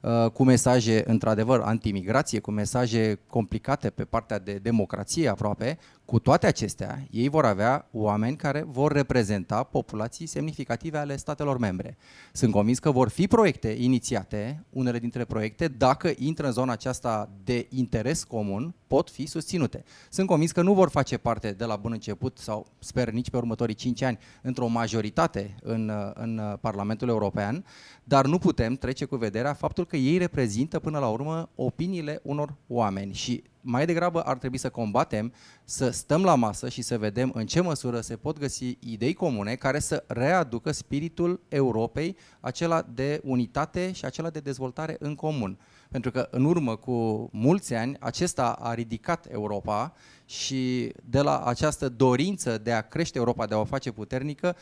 uh, 0.00 0.30
cu 0.30 0.44
mesaje 0.44 1.02
într-adevăr 1.06 1.60
antimigrație, 1.60 2.38
cu 2.38 2.50
mesaje 2.50 3.18
complicate 3.26 3.90
pe 3.90 4.04
partea 4.04 4.38
de 4.38 4.52
democrație 4.52 5.28
aproape, 5.28 5.78
cu 6.10 6.18
toate 6.18 6.46
acestea, 6.46 7.06
ei 7.10 7.28
vor 7.28 7.44
avea 7.44 7.88
oameni 7.92 8.36
care 8.36 8.64
vor 8.66 8.92
reprezenta 8.92 9.62
populații 9.62 10.26
semnificative 10.26 10.98
ale 10.98 11.16
statelor 11.16 11.58
membre. 11.58 11.96
Sunt 12.32 12.52
convins 12.52 12.78
că 12.78 12.90
vor 12.90 13.08
fi 13.08 13.26
proiecte 13.26 13.68
inițiate, 13.68 14.64
unele 14.70 14.98
dintre 14.98 15.24
proiecte, 15.24 15.68
dacă 15.68 16.12
intră 16.16 16.46
în 16.46 16.52
zona 16.52 16.72
aceasta 16.72 17.30
de 17.44 17.66
interes 17.68 18.24
comun, 18.24 18.74
pot 18.86 19.10
fi 19.10 19.26
susținute. 19.26 19.84
Sunt 20.08 20.26
convins 20.26 20.52
că 20.52 20.62
nu 20.62 20.74
vor 20.74 20.88
face 20.88 21.16
parte 21.16 21.52
de 21.52 21.64
la 21.64 21.76
bun 21.76 21.92
început 21.92 22.38
sau 22.38 22.66
sper 22.78 23.10
nici 23.10 23.30
pe 23.30 23.36
următorii 23.36 23.74
5 23.74 24.02
ani 24.02 24.18
într-o 24.42 24.66
majoritate 24.66 25.54
în, 25.62 25.92
în 26.14 26.56
Parlamentul 26.60 27.08
European, 27.08 27.64
dar 28.04 28.26
nu 28.26 28.38
putem 28.38 28.74
trece 28.74 29.04
cu 29.04 29.16
vederea 29.16 29.52
faptul 29.52 29.86
că 29.86 29.96
ei 29.96 30.18
reprezintă 30.18 30.78
până 30.78 30.98
la 30.98 31.08
urmă 31.08 31.48
opiniile 31.54 32.20
unor 32.22 32.54
oameni 32.66 33.14
și 33.14 33.42
mai 33.60 33.86
degrabă 33.86 34.20
ar 34.20 34.38
trebui 34.38 34.58
să 34.58 34.70
combatem, 34.70 35.32
să 35.64 35.90
stăm 35.90 36.24
la 36.24 36.34
masă 36.34 36.68
și 36.68 36.82
să 36.82 36.98
vedem 36.98 37.30
în 37.34 37.46
ce 37.46 37.60
măsură 37.60 38.00
se 38.00 38.16
pot 38.16 38.38
găsi 38.38 38.76
idei 38.80 39.14
comune 39.14 39.54
care 39.54 39.78
să 39.78 40.04
readucă 40.06 40.72
spiritul 40.72 41.40
Europei, 41.48 42.16
acela 42.40 42.86
de 42.94 43.20
unitate 43.24 43.92
și 43.92 44.04
acela 44.04 44.30
de 44.30 44.40
dezvoltare 44.40 44.96
în 44.98 45.14
comun. 45.14 45.58
Pentru 45.90 46.10
că 46.10 46.28
în 46.30 46.44
urmă 46.44 46.76
cu 46.76 47.28
mulți 47.32 47.74
ani 47.74 47.96
acesta 48.00 48.52
a 48.60 48.74
ridicat 48.74 49.26
Europa 49.30 49.92
și 50.24 50.92
de 51.04 51.20
la 51.20 51.40
această 51.44 51.88
dorință 51.88 52.58
de 52.58 52.72
a 52.72 52.80
crește 52.80 53.18
Europa, 53.18 53.46
de 53.46 53.54
a 53.54 53.58
o 53.58 53.64
face 53.64 53.90
puternică, 53.90 54.56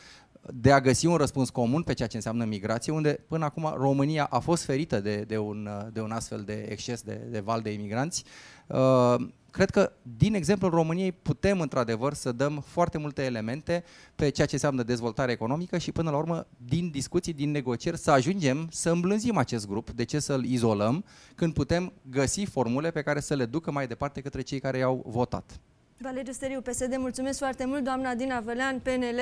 de 0.55 0.73
a 0.73 0.81
găsi 0.81 1.07
un 1.07 1.17
răspuns 1.17 1.51
comun 1.51 1.83
pe 1.83 1.93
ceea 1.93 2.09
ce 2.09 2.17
înseamnă 2.17 2.45
migrație, 2.45 2.93
unde 2.93 3.21
până 3.29 3.45
acum 3.45 3.75
România 3.77 4.25
a 4.25 4.39
fost 4.39 4.65
ferită 4.65 5.01
de, 5.01 5.25
de, 5.27 5.39
un, 5.39 5.69
de 5.93 6.01
un 6.01 6.11
astfel 6.11 6.43
de 6.43 6.67
exces 6.69 7.03
de, 7.03 7.21
de 7.31 7.41
val 7.41 7.61
de 7.61 7.73
imigranți. 7.73 8.25
Uh, 8.67 9.15
cred 9.51 9.71
că 9.71 9.93
din 10.17 10.35
exemplul 10.35 10.71
României 10.71 11.13
putem 11.13 11.61
într-adevăr 11.61 12.15
să 12.15 12.33
dăm 12.33 12.65
foarte 12.67 12.99
multe 12.99 13.23
elemente 13.25 13.85
pe 14.15 14.29
ceea 14.29 14.47
ce 14.47 14.55
înseamnă 14.55 14.83
dezvoltare 14.83 15.33
economică 15.33 15.79
și 15.79 15.93
până 15.93 16.11
la 16.11 16.17
urmă 16.17 16.47
din 16.57 16.91
discuții, 16.91 17.33
din 17.33 17.51
negocieri 17.51 17.99
să 17.99 18.11
ajungem 18.11 18.69
să 18.71 18.91
îmblânzim 18.91 19.37
acest 19.37 19.67
grup. 19.67 19.91
De 19.91 20.05
ce 20.05 20.19
să-l 20.19 20.45
izolăm 20.45 21.05
când 21.35 21.53
putem 21.53 21.93
găsi 22.11 22.45
formule 22.45 22.91
pe 22.91 23.03
care 23.03 23.21
să 23.21 23.35
le 23.35 23.45
ducă 23.45 23.71
mai 23.71 23.87
departe 23.87 24.21
către 24.21 24.41
cei 24.41 24.61
care 24.61 24.79
i-au 24.79 25.05
votat? 25.07 25.61
Valeriu 26.01 26.33
Steriu, 26.33 26.61
PSD, 26.61 26.97
mulțumesc 26.97 27.39
foarte 27.39 27.65
mult. 27.65 27.85
Doamna 27.85 28.15
Dina 28.15 28.41
Vălean, 28.41 28.79
PNL, 28.79 29.21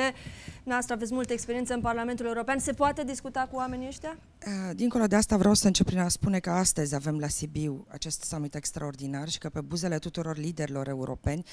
noastră 0.62 0.94
aveți 0.94 1.14
multă 1.14 1.32
experiență 1.32 1.74
în 1.74 1.80
Parlamentul 1.80 2.26
European. 2.26 2.58
Se 2.58 2.72
poate 2.72 3.04
discuta 3.04 3.48
cu 3.50 3.56
oamenii 3.56 3.86
ăștia? 3.86 4.16
Uh, 4.44 4.70
dincolo 4.74 5.06
de 5.06 5.16
asta 5.16 5.36
vreau 5.36 5.54
să 5.54 5.66
încep 5.66 5.86
prin 5.86 5.98
a 5.98 6.08
spune 6.08 6.38
că 6.38 6.50
astăzi 6.50 6.94
avem 6.94 7.18
la 7.18 7.28
Sibiu 7.28 7.86
acest 7.88 8.22
summit 8.22 8.54
extraordinar 8.54 9.28
și 9.28 9.38
că 9.38 9.48
pe 9.48 9.60
buzele 9.60 9.98
tuturor 9.98 10.36
liderilor 10.36 10.88
europeni 10.88 11.44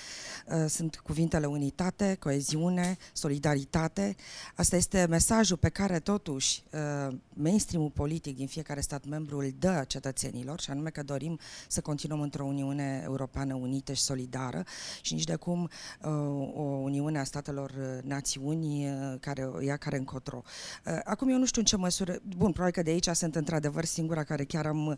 uh, 0.46 0.66
sunt 0.68 0.96
cuvintele 0.96 1.46
unitate, 1.46 2.16
coeziune, 2.20 2.98
solidaritate. 3.14 4.16
Asta 4.56 4.76
este 4.76 5.06
mesajul 5.10 5.58
pe 5.58 5.70
care 5.70 6.00
totuși 6.00 6.64
uh, 6.72 7.16
mainstream-ul 7.30 7.90
politic 7.90 8.36
din 8.36 8.48
fiecare 8.48 8.82
stat 8.82 9.06
membru 9.06 9.38
îl 9.38 9.54
dă 9.60 9.84
cetățenilor 9.88 10.60
și 10.60 10.70
anume 10.70 10.90
că 10.90 11.04
dorim 11.04 11.40
să 11.68 11.82
continuăm 11.82 12.22
într-o 12.22 12.46
Uniune 12.46 13.02
Europeană 13.04 13.54
unită 13.54 13.94
și 13.94 14.02
solidară 14.02 14.64
și 15.02 15.14
nici 15.14 15.24
de 15.24 15.36
cum 15.36 15.70
o 16.54 16.62
Uniune 16.62 17.20
a 17.20 17.24
statelor 17.24 17.72
națiuni 18.04 18.86
care 19.20 19.50
ia 19.60 19.78
care 19.78 19.98
încotro. 19.98 20.42
Acum 21.04 21.30
eu 21.30 21.38
nu 21.38 21.46
știu 21.46 21.62
în 21.62 21.68
ce 21.68 21.78
măsură, 21.78 22.16
bun, 22.38 22.52
probabil 22.52 22.73
că 22.74 22.82
de 22.82 22.90
aici 22.90 23.08
sunt 23.08 23.36
într-adevăr 23.36 23.86
singura 23.86 24.24
care 24.24 24.44
chiar 24.44 24.66
am 24.66 24.88
uh, 24.88 24.96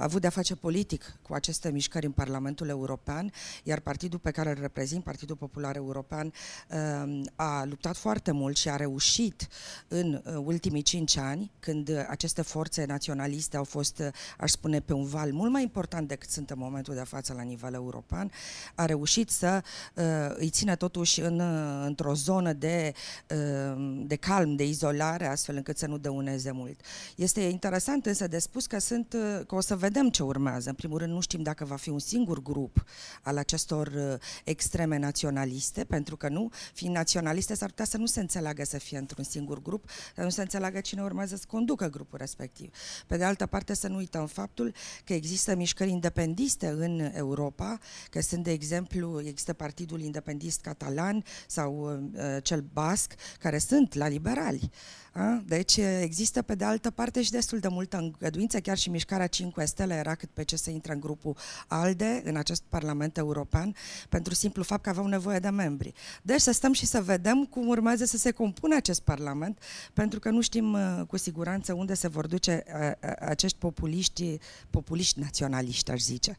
avut 0.00 0.20
de-a 0.20 0.30
face 0.30 0.54
politic 0.54 1.16
cu 1.22 1.34
aceste 1.34 1.70
mișcări 1.70 2.06
în 2.06 2.12
Parlamentul 2.12 2.68
European, 2.68 3.32
iar 3.62 3.80
partidul 3.80 4.18
pe 4.18 4.30
care 4.30 4.50
îl 4.50 4.56
reprezint, 4.60 5.04
Partidul 5.04 5.36
Popular 5.36 5.76
European, 5.76 6.32
uh, 6.68 7.22
a 7.36 7.64
luptat 7.64 7.96
foarte 7.96 8.30
mult 8.32 8.56
și 8.56 8.68
a 8.68 8.76
reușit 8.76 9.48
în 9.88 10.22
uh, 10.24 10.34
ultimii 10.44 10.82
cinci 10.82 11.16
ani, 11.16 11.50
când 11.60 12.06
aceste 12.08 12.42
forțe 12.42 12.84
naționaliste 12.84 13.56
au 13.56 13.64
fost, 13.64 13.98
uh, 13.98 14.08
aș 14.38 14.50
spune, 14.50 14.80
pe 14.80 14.92
un 14.92 15.04
val 15.04 15.32
mult 15.32 15.50
mai 15.52 15.62
important 15.62 16.08
decât 16.08 16.30
sunt 16.30 16.50
în 16.50 16.58
momentul 16.58 16.94
de 16.94 17.04
față 17.04 17.32
la 17.32 17.42
nivel 17.42 17.74
european, 17.74 18.30
a 18.74 18.84
reușit 18.84 19.30
să 19.30 19.62
uh, 19.94 20.04
îi 20.34 20.50
țină 20.50 20.74
totuși 20.74 21.20
în, 21.20 21.40
uh, 21.40 21.84
într-o 21.86 22.14
zonă 22.14 22.52
de, 22.52 22.92
uh, 23.30 24.02
de 24.06 24.16
calm, 24.16 24.56
de 24.56 24.66
izolare, 24.66 25.26
astfel 25.26 25.56
încât 25.56 25.78
să 25.78 25.86
nu 25.86 25.98
dăuneze 25.98 26.50
mult. 26.50 26.80
Este 27.16 27.40
interesant 27.40 28.06
însă 28.06 28.26
de 28.26 28.38
spus 28.38 28.66
că, 28.66 28.78
sunt, 28.78 29.12
uh, 29.12 29.46
că 29.46 29.54
o 29.54 29.60
să 29.60 29.76
vedem 29.76 30.10
ce 30.10 30.22
urmează. 30.22 30.68
În 30.68 30.74
primul 30.74 30.98
rând 30.98 31.12
nu 31.12 31.20
știm 31.20 31.42
dacă 31.42 31.64
va 31.64 31.76
fi 31.76 31.88
un 31.88 31.98
singur 31.98 32.42
grup 32.42 32.84
al 33.22 33.36
acestor 33.36 33.86
uh, 33.86 34.14
extreme 34.44 34.98
naționaliste, 34.98 35.84
pentru 35.84 36.16
că 36.16 36.28
nu, 36.28 36.50
fiind 36.74 36.94
naționaliste, 36.94 37.54
s-ar 37.54 37.68
putea 37.68 37.84
să 37.84 37.96
nu 37.96 38.06
se 38.06 38.20
înțeleagă 38.20 38.64
să 38.64 38.78
fie 38.78 38.98
într-un 38.98 39.24
singur 39.24 39.62
grup, 39.62 39.90
să 40.14 40.22
nu 40.22 40.30
se 40.30 40.40
înțeleagă 40.40 40.80
cine 40.80 41.02
urmează 41.02 41.36
să 41.36 41.44
conducă 41.48 41.86
grupul 41.86 42.18
respectiv. 42.18 42.74
Pe 43.06 43.16
de 43.16 43.24
altă 43.24 43.46
parte 43.46 43.74
să 43.74 43.88
nu 43.88 43.96
uităm 43.96 44.26
faptul 44.26 44.74
că 45.04 45.14
există 45.14 45.54
mișcări 45.54 45.90
independiste 45.90 46.68
în 46.68 47.10
Europa, 47.14 47.78
că 48.10 48.20
sunt 48.20 48.44
de 48.44 48.50
exemplu, 48.50 49.20
există 49.20 49.52
Partidul 49.52 50.00
Independist 50.00 50.60
Catalan 50.60 51.24
sau 51.46 52.00
uh, 52.14 52.42
cel 52.42 52.60
basc, 52.72 53.14
care 53.38 53.58
sunt 53.58 53.94
la 53.94 54.08
liberali. 54.08 54.70
A? 54.70 55.01
Deci 55.44 55.76
există 55.76 56.42
pe 56.42 56.54
de 56.54 56.64
altă 56.64 56.90
parte 56.90 57.22
și 57.22 57.30
destul 57.30 57.58
de 57.58 57.68
multă 57.68 57.96
îngăduință, 57.96 58.60
chiar 58.60 58.78
și 58.78 58.90
mișcarea 58.90 59.26
5 59.26 59.52
stele 59.64 59.94
era 59.94 60.14
cât 60.14 60.28
pe 60.32 60.42
ce 60.42 60.56
să 60.56 60.70
intre 60.70 60.92
în 60.92 61.00
grupul 61.00 61.36
ALDE, 61.66 62.22
în 62.24 62.36
acest 62.36 62.62
Parlament 62.68 63.16
European, 63.16 63.74
pentru 64.08 64.34
simplu 64.34 64.62
fapt 64.62 64.82
că 64.82 64.88
aveau 64.88 65.06
nevoie 65.06 65.38
de 65.38 65.48
membri. 65.48 65.92
Deci 66.22 66.40
să 66.40 66.52
stăm 66.52 66.72
și 66.72 66.86
să 66.86 67.02
vedem 67.02 67.44
cum 67.44 67.68
urmează 67.68 68.04
să 68.04 68.16
se 68.16 68.30
compune 68.30 68.74
acest 68.74 69.00
Parlament, 69.00 69.58
pentru 69.92 70.18
că 70.18 70.30
nu 70.30 70.40
știm 70.40 70.72
uh, 70.72 71.06
cu 71.06 71.16
siguranță 71.16 71.72
unde 71.72 71.94
se 71.94 72.08
vor 72.08 72.26
duce 72.26 72.64
uh, 72.66 72.80
uh, 72.80 73.12
acești 73.18 73.58
populiști, 73.58 74.38
populiști 74.70 75.20
naționaliști, 75.20 75.90
aș 75.90 76.00
zice. 76.00 76.38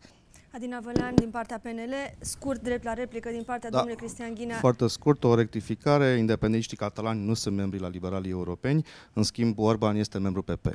Adina 0.56 0.80
Vălean 0.80 1.16
din 1.16 1.30
partea 1.30 1.60
PNL, 1.60 1.94
scurt 2.20 2.62
drept 2.62 2.84
la 2.84 2.94
replică 2.94 3.30
din 3.30 3.44
partea 3.44 3.70
da, 3.70 3.78
domnului 3.78 4.02
Cristian 4.02 4.34
Ghinea. 4.34 4.58
Foarte 4.58 4.88
scurt, 4.88 5.24
o 5.24 5.36
rectificare, 5.36 6.18
independențiștii 6.18 6.78
catalani 6.78 7.26
nu 7.26 7.34
sunt 7.34 7.56
membri 7.56 7.80
la 7.80 7.88
liberalii 7.88 8.32
europeni, 8.32 8.86
în 9.14 9.24
schimb 9.24 9.60
Orban 9.60 9.96
este 9.96 10.18
membru 10.18 10.42
PP. 10.42 10.68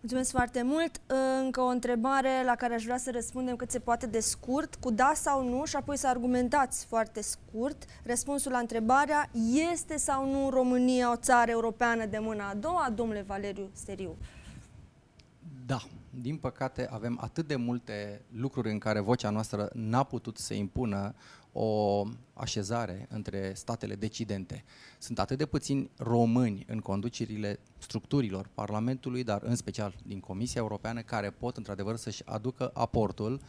Mulțumesc 0.00 0.30
foarte 0.30 0.62
mult. 0.62 1.00
Încă 1.42 1.60
o 1.60 1.66
întrebare 1.66 2.42
la 2.44 2.54
care 2.54 2.74
aș 2.74 2.84
vrea 2.84 2.96
să 2.96 3.10
răspundem 3.10 3.56
cât 3.56 3.70
se 3.70 3.78
poate 3.78 4.06
de 4.06 4.20
scurt, 4.20 4.74
cu 4.74 4.90
da 4.90 5.12
sau 5.14 5.48
nu 5.48 5.64
și 5.64 5.76
apoi 5.76 5.96
să 5.96 6.06
argumentați 6.06 6.86
foarte 6.86 7.22
scurt. 7.22 7.84
Răspunsul 8.02 8.52
la 8.52 8.58
întrebarea, 8.58 9.30
este 9.72 9.96
sau 9.96 10.30
nu 10.30 10.50
România 10.50 11.12
o 11.12 11.16
țară 11.16 11.50
europeană 11.50 12.06
de 12.06 12.18
mâna 12.18 12.48
a 12.48 12.54
doua, 12.54 12.92
domnule 12.94 13.24
Valeriu 13.26 13.70
Steriu? 13.72 14.16
Da 15.66 15.78
din 16.20 16.36
păcate, 16.36 16.88
avem 16.90 17.18
atât 17.20 17.46
de 17.46 17.56
multe 17.56 18.24
lucruri 18.30 18.70
în 18.70 18.78
care 18.78 19.00
vocea 19.00 19.30
noastră 19.30 19.70
n-a 19.72 20.02
putut 20.02 20.38
să 20.38 20.54
impună 20.54 21.14
o 21.52 22.02
așezare 22.32 23.06
între 23.10 23.52
statele 23.54 23.94
decidente. 23.94 24.64
Sunt 24.98 25.18
atât 25.18 25.38
de 25.38 25.46
puțini 25.46 25.90
români 25.96 26.64
în 26.68 26.78
conducerile 26.78 27.58
structurilor 27.78 28.50
Parlamentului, 28.54 29.24
dar 29.24 29.42
în 29.42 29.56
special 29.56 29.94
din 30.06 30.20
Comisia 30.20 30.60
Europeană, 30.60 31.00
care 31.00 31.30
pot 31.30 31.56
într-adevăr 31.56 31.96
să-și 31.96 32.22
aducă 32.24 32.70
aportul 32.74 33.40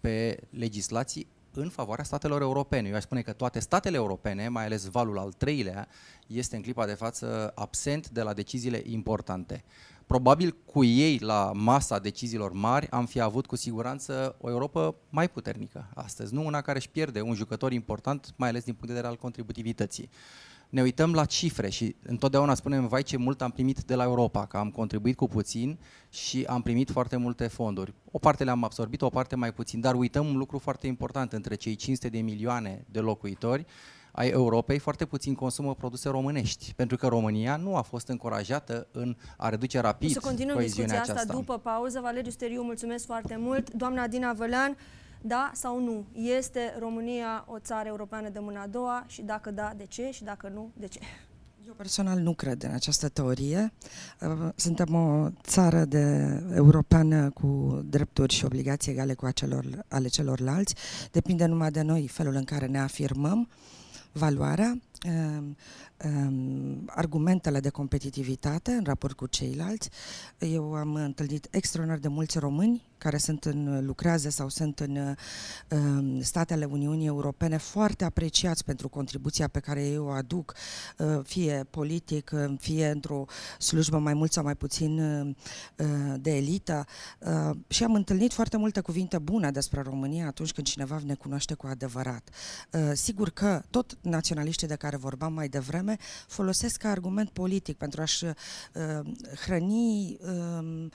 pe 0.00 0.40
legislații 0.50 1.26
în 1.52 1.68
favoarea 1.68 2.04
statelor 2.04 2.40
europene. 2.40 2.88
Eu 2.88 2.94
aș 2.94 3.02
spune 3.02 3.22
că 3.22 3.32
toate 3.32 3.58
statele 3.58 3.96
europene, 3.96 4.48
mai 4.48 4.64
ales 4.64 4.84
valul 4.84 5.18
al 5.18 5.32
treilea, 5.32 5.88
este 6.26 6.56
în 6.56 6.62
clipa 6.62 6.86
de 6.86 6.94
față 6.94 7.52
absent 7.54 8.08
de 8.08 8.22
la 8.22 8.32
deciziile 8.32 8.82
importante 8.84 9.64
probabil 10.10 10.56
cu 10.64 10.84
ei 10.84 11.18
la 11.18 11.52
masa 11.54 11.98
deciziilor 11.98 12.52
mari 12.52 12.90
am 12.90 13.06
fi 13.06 13.20
avut 13.20 13.46
cu 13.46 13.56
siguranță 13.56 14.36
o 14.40 14.50
Europa 14.50 14.94
mai 15.10 15.28
puternică 15.28 15.88
astăzi, 15.94 16.34
nu 16.34 16.46
una 16.46 16.60
care 16.60 16.78
își 16.78 16.88
pierde 16.88 17.20
un 17.20 17.34
jucător 17.34 17.72
important, 17.72 18.34
mai 18.36 18.48
ales 18.48 18.64
din 18.64 18.72
punct 18.72 18.86
de 18.86 18.92
vedere 18.92 19.12
al 19.12 19.18
contributivității. 19.18 20.10
Ne 20.68 20.82
uităm 20.82 21.12
la 21.12 21.24
cifre 21.24 21.68
și 21.68 21.96
întotdeauna 22.02 22.54
spunem, 22.54 22.86
vai 22.86 23.02
ce 23.02 23.16
mult 23.16 23.42
am 23.42 23.50
primit 23.50 23.82
de 23.82 23.94
la 23.94 24.04
Europa, 24.04 24.46
că 24.46 24.56
am 24.56 24.70
contribuit 24.70 25.16
cu 25.16 25.28
puțin 25.28 25.78
și 26.08 26.44
am 26.48 26.62
primit 26.62 26.90
foarte 26.90 27.16
multe 27.16 27.46
fonduri. 27.46 27.94
O 28.10 28.18
parte 28.18 28.44
le-am 28.44 28.64
absorbit, 28.64 29.02
o 29.02 29.08
parte 29.08 29.36
mai 29.36 29.52
puțin, 29.52 29.80
dar 29.80 29.94
uităm 29.94 30.26
un 30.26 30.36
lucru 30.36 30.58
foarte 30.58 30.86
important 30.86 31.32
între 31.32 31.54
cei 31.54 31.74
500 31.74 32.08
de 32.08 32.18
milioane 32.20 32.84
de 32.90 33.00
locuitori, 33.00 33.66
ai 34.12 34.28
Europei 34.28 34.78
foarte 34.78 35.04
puțin 35.04 35.34
consumă 35.34 35.74
produse 35.74 36.08
românești, 36.08 36.72
pentru 36.76 36.96
că 36.96 37.06
România 37.06 37.56
nu 37.56 37.76
a 37.76 37.82
fost 37.82 38.08
încurajată 38.08 38.86
în 38.92 39.16
a 39.36 39.48
reduce 39.48 39.80
rapid 39.80 40.08
o 40.08 40.12
să 40.12 40.20
continuăm 40.20 40.58
discuția 40.58 41.00
asta 41.00 41.12
aceasta. 41.12 41.32
după 41.32 41.58
pauză. 41.58 42.00
Valeriu 42.00 42.30
Steriu, 42.30 42.62
mulțumesc 42.62 43.06
foarte 43.06 43.36
mult. 43.38 43.72
Doamna 43.72 44.06
Dina 44.06 44.32
Vălean, 44.32 44.76
da 45.20 45.50
sau 45.54 45.80
nu? 45.80 46.04
Este 46.12 46.76
România 46.78 47.44
o 47.48 47.58
țară 47.58 47.88
europeană 47.88 48.28
de 48.28 48.38
mâna 48.38 48.62
a 48.62 48.66
doua 48.66 49.04
și 49.06 49.22
dacă 49.22 49.50
da, 49.50 49.72
de 49.76 49.86
ce? 49.88 50.10
Și 50.10 50.24
dacă 50.24 50.50
nu, 50.54 50.70
de 50.74 50.86
ce? 50.86 51.00
Eu 51.66 51.72
personal 51.76 52.18
nu 52.18 52.34
cred 52.34 52.62
în 52.62 52.70
această 52.70 53.08
teorie. 53.08 53.72
Uh, 54.20 54.48
suntem 54.54 54.94
o 54.94 55.28
țară 55.42 55.84
de 55.84 56.36
europeană 56.54 57.30
cu 57.30 57.80
drepturi 57.84 58.34
și 58.34 58.44
obligații 58.44 58.92
egale 58.92 59.14
cu 59.14 59.26
acelor, 59.26 59.84
ale 59.88 60.08
celorlalți. 60.08 60.74
Depinde 61.10 61.46
numai 61.46 61.70
de 61.70 61.82
noi 61.82 62.08
felul 62.08 62.34
în 62.34 62.44
care 62.44 62.66
ne 62.66 62.78
afirmăm 62.78 63.48
valoarea, 64.12 64.80
um, 65.06 65.56
um, 66.04 66.82
argumentele 66.86 67.60
de 67.60 67.68
competitivitate 67.68 68.70
în 68.70 68.84
raport 68.84 69.16
cu 69.16 69.26
ceilalți. 69.26 69.90
Eu 70.38 70.74
am 70.74 70.94
întâlnit 70.94 71.48
extraordinar 71.50 72.00
de 72.00 72.08
mulți 72.08 72.38
români 72.38 72.89
care 73.00 73.18
sunt 73.18 73.44
în, 73.44 73.84
lucrează 73.84 74.28
sau 74.28 74.48
sunt 74.48 74.80
în 74.80 74.96
uh, 74.96 76.18
statele 76.24 76.64
Uniunii 76.64 77.06
Europene 77.06 77.56
foarte 77.56 78.04
apreciați 78.04 78.64
pentru 78.64 78.88
contribuția 78.88 79.48
pe 79.48 79.60
care 79.60 79.86
ei 79.86 79.98
o 79.98 80.08
aduc, 80.08 80.54
uh, 80.98 81.20
fie 81.24 81.66
politic, 81.70 82.30
uh, 82.32 82.54
fie 82.58 82.88
într-o 82.88 83.24
slujbă 83.58 83.98
mai 83.98 84.14
mult 84.14 84.32
sau 84.32 84.44
mai 84.44 84.56
puțin 84.56 84.98
uh, 85.00 86.14
de 86.16 86.36
elită. 86.36 86.84
Uh, 87.18 87.56
și 87.68 87.84
am 87.84 87.94
întâlnit 87.94 88.32
foarte 88.32 88.56
multe 88.56 88.80
cuvinte 88.80 89.18
bune 89.18 89.50
despre 89.50 89.80
România 89.80 90.26
atunci 90.26 90.52
când 90.52 90.66
cineva 90.66 91.00
ne 91.04 91.14
cunoaște 91.14 91.54
cu 91.54 91.66
adevărat. 91.66 92.28
Uh, 92.72 92.90
sigur 92.92 93.30
că 93.30 93.62
tot 93.70 93.98
naționaliștii 94.00 94.66
de 94.66 94.74
care 94.74 94.96
vorbeam 94.96 95.32
mai 95.32 95.48
devreme 95.48 95.96
folosesc 96.26 96.76
ca 96.76 96.88
argument 96.90 97.30
politic 97.30 97.76
pentru 97.76 98.00
a-și 98.00 98.24
uh, 98.24 98.32
hrăni 99.44 100.18
uh, 100.20 100.28
uh, 100.60 100.86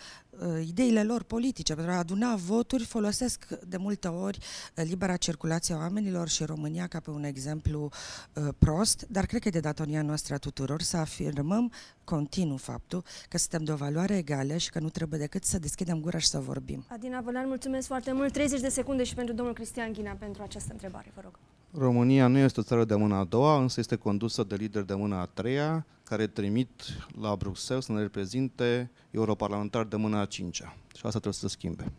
ideile 0.68 1.04
lor 1.04 1.24
politice, 1.24 1.74
pentru 1.74 1.94
a 1.94 1.98
aduna 1.98 2.36
voturi, 2.36 2.84
folosesc 2.84 3.48
de 3.68 3.78
multe 3.78 4.08
ori 4.08 4.38
uh, 4.76 4.84
libera 4.88 5.16
circulație 5.16 5.74
a 5.74 5.78
oamenilor 5.78 6.28
și 6.28 6.44
România 6.44 6.88
ca 6.88 7.00
pe 7.00 7.10
un 7.10 7.24
exemplu 7.24 7.90
uh, 8.34 8.48
prost, 8.58 9.06
dar 9.10 9.26
cred 9.26 9.42
că 9.42 9.48
e 9.48 9.52
de 9.52 9.60
datoria 9.60 10.02
noastră 10.02 10.34
a 10.34 10.38
tuturor 10.38 10.82
să 10.82 10.98
afirmăm 10.98 11.72
continuu 12.04 12.58
faptul 12.58 13.04
că 13.30 13.38
suntem 13.38 13.64
de 13.64 13.72
o 13.72 13.76
valoare 13.76 14.18
egală 14.18 14.58
și 14.58 14.70
că 14.70 14.80
nu 14.80 14.90
trebuie 14.90 15.20
decât 15.20 15.44
să 15.44 15.60
deschidem 15.60 16.00
gura 16.00 16.18
și 16.18 16.28
să 16.28 16.40
vorbim. 16.40 16.86
Adina 16.88 17.22
Vălean, 17.22 17.48
mulțumesc 17.48 17.88
foarte 17.88 18.12
mult. 18.12 18.32
30 18.34 18.60
de 18.60 18.70
secunde 18.70 19.04
și 19.04 19.16
pentru 19.16 19.34
domnul 19.34 19.54
Cristian 19.54 19.92
Ghina 19.92 20.12
pentru 20.12 20.44
această 20.44 20.70
întrebare, 20.72 21.12
vă 21.16 21.22
rog. 21.24 21.40
România 21.78 22.28
nu 22.28 22.38
este 22.38 22.60
o 22.60 22.64
țară 22.64 22.86
de 22.86 22.96
mână 22.96 23.16
a 23.16 23.24
doua, 23.24 23.62
însă 23.62 23.80
este 23.80 23.96
condusă 23.96 24.44
de 24.44 24.56
lideri 24.56 24.88
de 24.88 24.94
mână 24.94 25.16
a 25.16 25.26
treia, 25.26 25.86
care 26.06 26.28
trimit 26.28 26.70
la 27.22 27.36
Bruxelles 27.36 27.86
să 27.86 27.92
ne 27.92 28.02
reprezinte 28.02 28.92
europarlamentari 29.12 29.90
de 29.90 29.96
mâna 29.96 30.20
a 30.20 30.26
cincea. 30.26 30.76
Și 30.88 31.06
asta 31.06 31.10
trebuie 31.10 31.34
să 31.34 31.40
se 31.40 31.48
schimbe. 31.48 31.92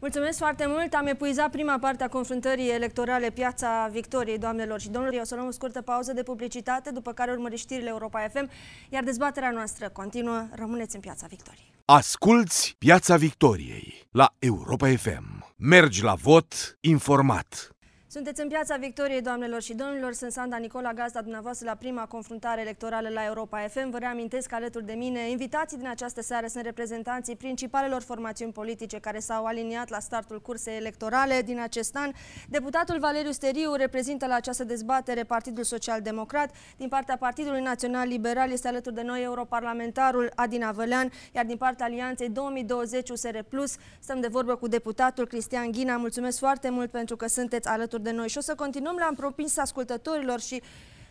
Mulțumesc 0.00 0.38
foarte 0.38 0.64
mult. 0.68 0.94
Am 0.94 1.06
epuizat 1.06 1.50
prima 1.50 1.78
parte 1.78 2.04
a 2.04 2.08
confruntării 2.08 2.70
electorale 2.70 3.30
Piața 3.30 3.88
Victoriei, 3.92 4.38
doamnelor 4.38 4.80
și 4.80 4.88
domnilor. 4.88 5.20
O 5.20 5.24
să 5.24 5.34
luăm 5.34 5.46
o 5.46 5.50
scurtă 5.50 5.82
pauză 5.82 6.12
de 6.12 6.22
publicitate, 6.22 6.90
după 6.90 7.12
care 7.12 7.30
urmări 7.30 7.56
știrile 7.56 7.88
Europa 7.88 8.28
FM, 8.32 8.50
iar 8.88 9.04
dezbaterea 9.04 9.50
noastră 9.50 9.88
continuă. 9.88 10.48
Rămâneți 10.52 10.94
în 10.94 11.00
Piața 11.00 11.26
Victoriei. 11.26 11.72
Asculți 11.84 12.74
Piața 12.78 13.16
Victoriei 13.16 14.08
la 14.10 14.34
Europa 14.38 14.88
FM. 14.88 15.54
Mergi 15.56 16.02
la 16.02 16.14
vot 16.14 16.76
informat. 16.80 17.74
Sunteți 18.12 18.40
în 18.40 18.48
Piața 18.48 18.76
Victoriei, 18.76 19.22
doamnelor 19.22 19.62
și 19.62 19.74
domnilor. 19.74 20.12
Sunt 20.12 20.32
Sanda 20.32 20.56
Nicola, 20.56 20.92
gazda 20.92 21.20
dumneavoastră 21.20 21.68
la 21.68 21.74
prima 21.74 22.06
confruntare 22.06 22.60
electorală 22.60 23.08
la 23.08 23.24
Europa 23.24 23.58
FM. 23.68 23.90
Vă 23.90 23.98
reamintesc 23.98 24.48
că 24.48 24.54
alături 24.54 24.84
de 24.86 24.92
mine, 24.92 25.30
invitații 25.30 25.76
din 25.76 25.88
această 25.88 26.22
seară 26.22 26.46
sunt 26.46 26.64
reprezentanții 26.64 27.36
principalelor 27.36 28.02
formațiuni 28.02 28.52
politice 28.52 28.98
care 28.98 29.18
s-au 29.18 29.44
aliniat 29.44 29.88
la 29.88 29.98
startul 29.98 30.40
cursei 30.40 30.76
electorale 30.76 31.42
din 31.42 31.60
acest 31.60 31.96
an. 31.96 32.10
Deputatul 32.48 32.98
Valeriu 32.98 33.30
Steriu 33.30 33.74
reprezintă 33.74 34.26
la 34.26 34.34
această 34.34 34.64
dezbatere 34.64 35.22
Partidul 35.22 35.64
Social 35.64 36.00
Democrat. 36.00 36.50
Din 36.76 36.88
partea 36.88 37.16
Partidului 37.16 37.62
Național 37.62 38.08
Liberal 38.08 38.50
este 38.50 38.68
alături 38.68 38.94
de 38.94 39.02
noi 39.02 39.22
europarlamentarul 39.22 40.30
Adina 40.34 40.72
Vălean, 40.72 41.10
iar 41.34 41.44
din 41.44 41.56
partea 41.56 41.86
Alianței 41.86 42.28
2020 42.28 43.10
USR 43.10 43.38
Plus 43.48 43.76
stăm 43.98 44.20
de 44.20 44.28
vorbă 44.28 44.56
cu 44.56 44.68
deputatul 44.68 45.26
Cristian 45.26 45.70
Ghina. 45.70 45.96
Mulțumesc 45.96 46.38
foarte 46.38 46.70
mult 46.70 46.90
pentru 46.90 47.16
că 47.16 47.26
sunteți 47.26 47.68
alături 47.68 47.98
alături 48.00 48.02
de 48.02 48.10
noi. 48.10 48.28
Și 48.28 48.38
o 48.38 48.40
să 48.40 48.54
continuăm, 48.54 48.96
le-am 48.96 49.14
propus 49.14 49.56
ascultătorilor 49.56 50.40
și 50.40 50.62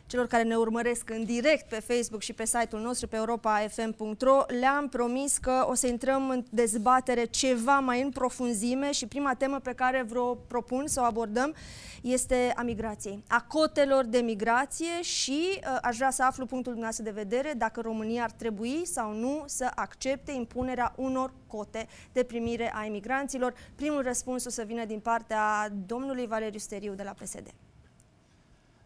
celor 0.09 0.27
care 0.27 0.43
ne 0.43 0.55
urmăresc 0.55 1.09
în 1.09 1.23
direct 1.23 1.69
pe 1.69 1.79
Facebook 1.79 2.21
și 2.21 2.33
pe 2.33 2.45
site-ul 2.45 2.81
nostru, 2.81 3.07
pe 3.07 3.15
europafm.ro, 3.15 4.43
le-am 4.59 4.89
promis 4.89 5.37
că 5.37 5.65
o 5.69 5.73
să 5.73 5.87
intrăm 5.87 6.29
în 6.29 6.43
dezbatere 6.49 7.25
ceva 7.25 7.79
mai 7.79 8.01
în 8.01 8.09
profunzime 8.09 8.91
și 8.91 9.07
prima 9.07 9.33
temă 9.33 9.59
pe 9.59 9.73
care 9.73 10.05
vreau 10.07 10.43
propun 10.47 10.87
să 10.87 10.99
o 11.01 11.03
abordăm 11.03 11.55
este 12.01 12.53
a 12.55 12.61
migrației, 12.61 13.23
a 13.27 13.41
cotelor 13.41 14.05
de 14.05 14.19
migrație 14.19 15.01
și 15.01 15.41
uh, 15.49 15.77
aș 15.81 15.95
vrea 15.95 16.11
să 16.11 16.23
aflu 16.23 16.45
punctul 16.45 16.71
dumneavoastră 16.71 17.03
de 17.03 17.21
vedere 17.21 17.53
dacă 17.57 17.81
România 17.81 18.23
ar 18.23 18.31
trebui 18.31 18.85
sau 18.85 19.13
nu 19.13 19.43
să 19.45 19.71
accepte 19.75 20.31
impunerea 20.31 20.93
unor 20.95 21.33
cote 21.47 21.87
de 22.11 22.23
primire 22.23 22.71
a 22.75 22.85
imigranților. 22.85 23.53
Primul 23.75 24.01
răspuns 24.01 24.45
o 24.45 24.49
să 24.49 24.63
vină 24.63 24.85
din 24.85 24.99
partea 24.99 25.69
domnului 25.85 26.27
Valeriu 26.27 26.59
Steriu 26.59 26.93
de 26.93 27.03
la 27.03 27.11
PSD. 27.11 27.47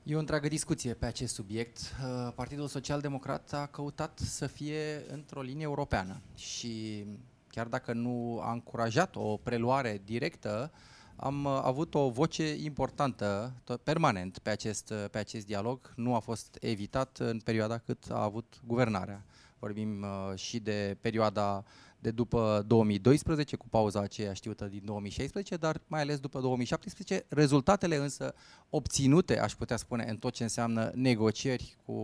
E 0.05 0.15
o 0.15 0.19
întreagă 0.19 0.47
discuție 0.47 0.93
pe 0.93 1.05
acest 1.05 1.33
subiect. 1.33 1.79
Uh, 1.79 2.31
Partidul 2.35 2.67
Social 2.67 3.01
Democrat 3.01 3.53
a 3.53 3.65
căutat 3.65 4.19
să 4.19 4.47
fie 4.47 5.05
într-o 5.11 5.41
linie 5.41 5.63
europeană 5.63 6.21
și 6.35 7.05
chiar 7.47 7.67
dacă 7.67 7.93
nu 7.93 8.39
a 8.41 8.51
încurajat 8.51 9.15
o 9.15 9.37
preluare 9.37 10.01
directă, 10.05 10.71
am 11.15 11.43
uh, 11.43 11.59
avut 11.63 11.93
o 11.93 12.09
voce 12.09 12.55
importantă, 12.55 13.53
permanent, 13.83 14.37
pe 14.37 14.49
acest, 14.49 14.89
uh, 14.89 15.05
pe 15.11 15.17
acest 15.17 15.45
dialog. 15.45 15.93
Nu 15.95 16.15
a 16.15 16.19
fost 16.19 16.57
evitat 16.61 17.17
în 17.17 17.39
perioada 17.39 17.77
cât 17.77 18.05
a 18.09 18.23
avut 18.23 18.61
guvernarea. 18.65 19.23
Vorbim 19.59 20.05
și 20.35 20.59
de 20.59 20.97
perioada 21.01 21.63
de 22.03 22.11
după 22.11 22.63
2012, 22.67 23.55
cu 23.55 23.67
pauza 23.69 23.99
aceea 23.99 24.33
știută 24.33 24.65
din 24.65 24.81
2016, 24.85 25.55
dar 25.55 25.81
mai 25.87 26.01
ales 26.01 26.19
după 26.19 26.39
2017. 26.39 27.25
Rezultatele 27.29 27.95
însă 27.95 28.33
obținute, 28.69 29.39
aș 29.39 29.53
putea 29.53 29.77
spune, 29.77 30.05
în 30.09 30.17
tot 30.17 30.33
ce 30.33 30.43
înseamnă 30.43 30.91
negocieri 30.93 31.77
cu 31.85 31.95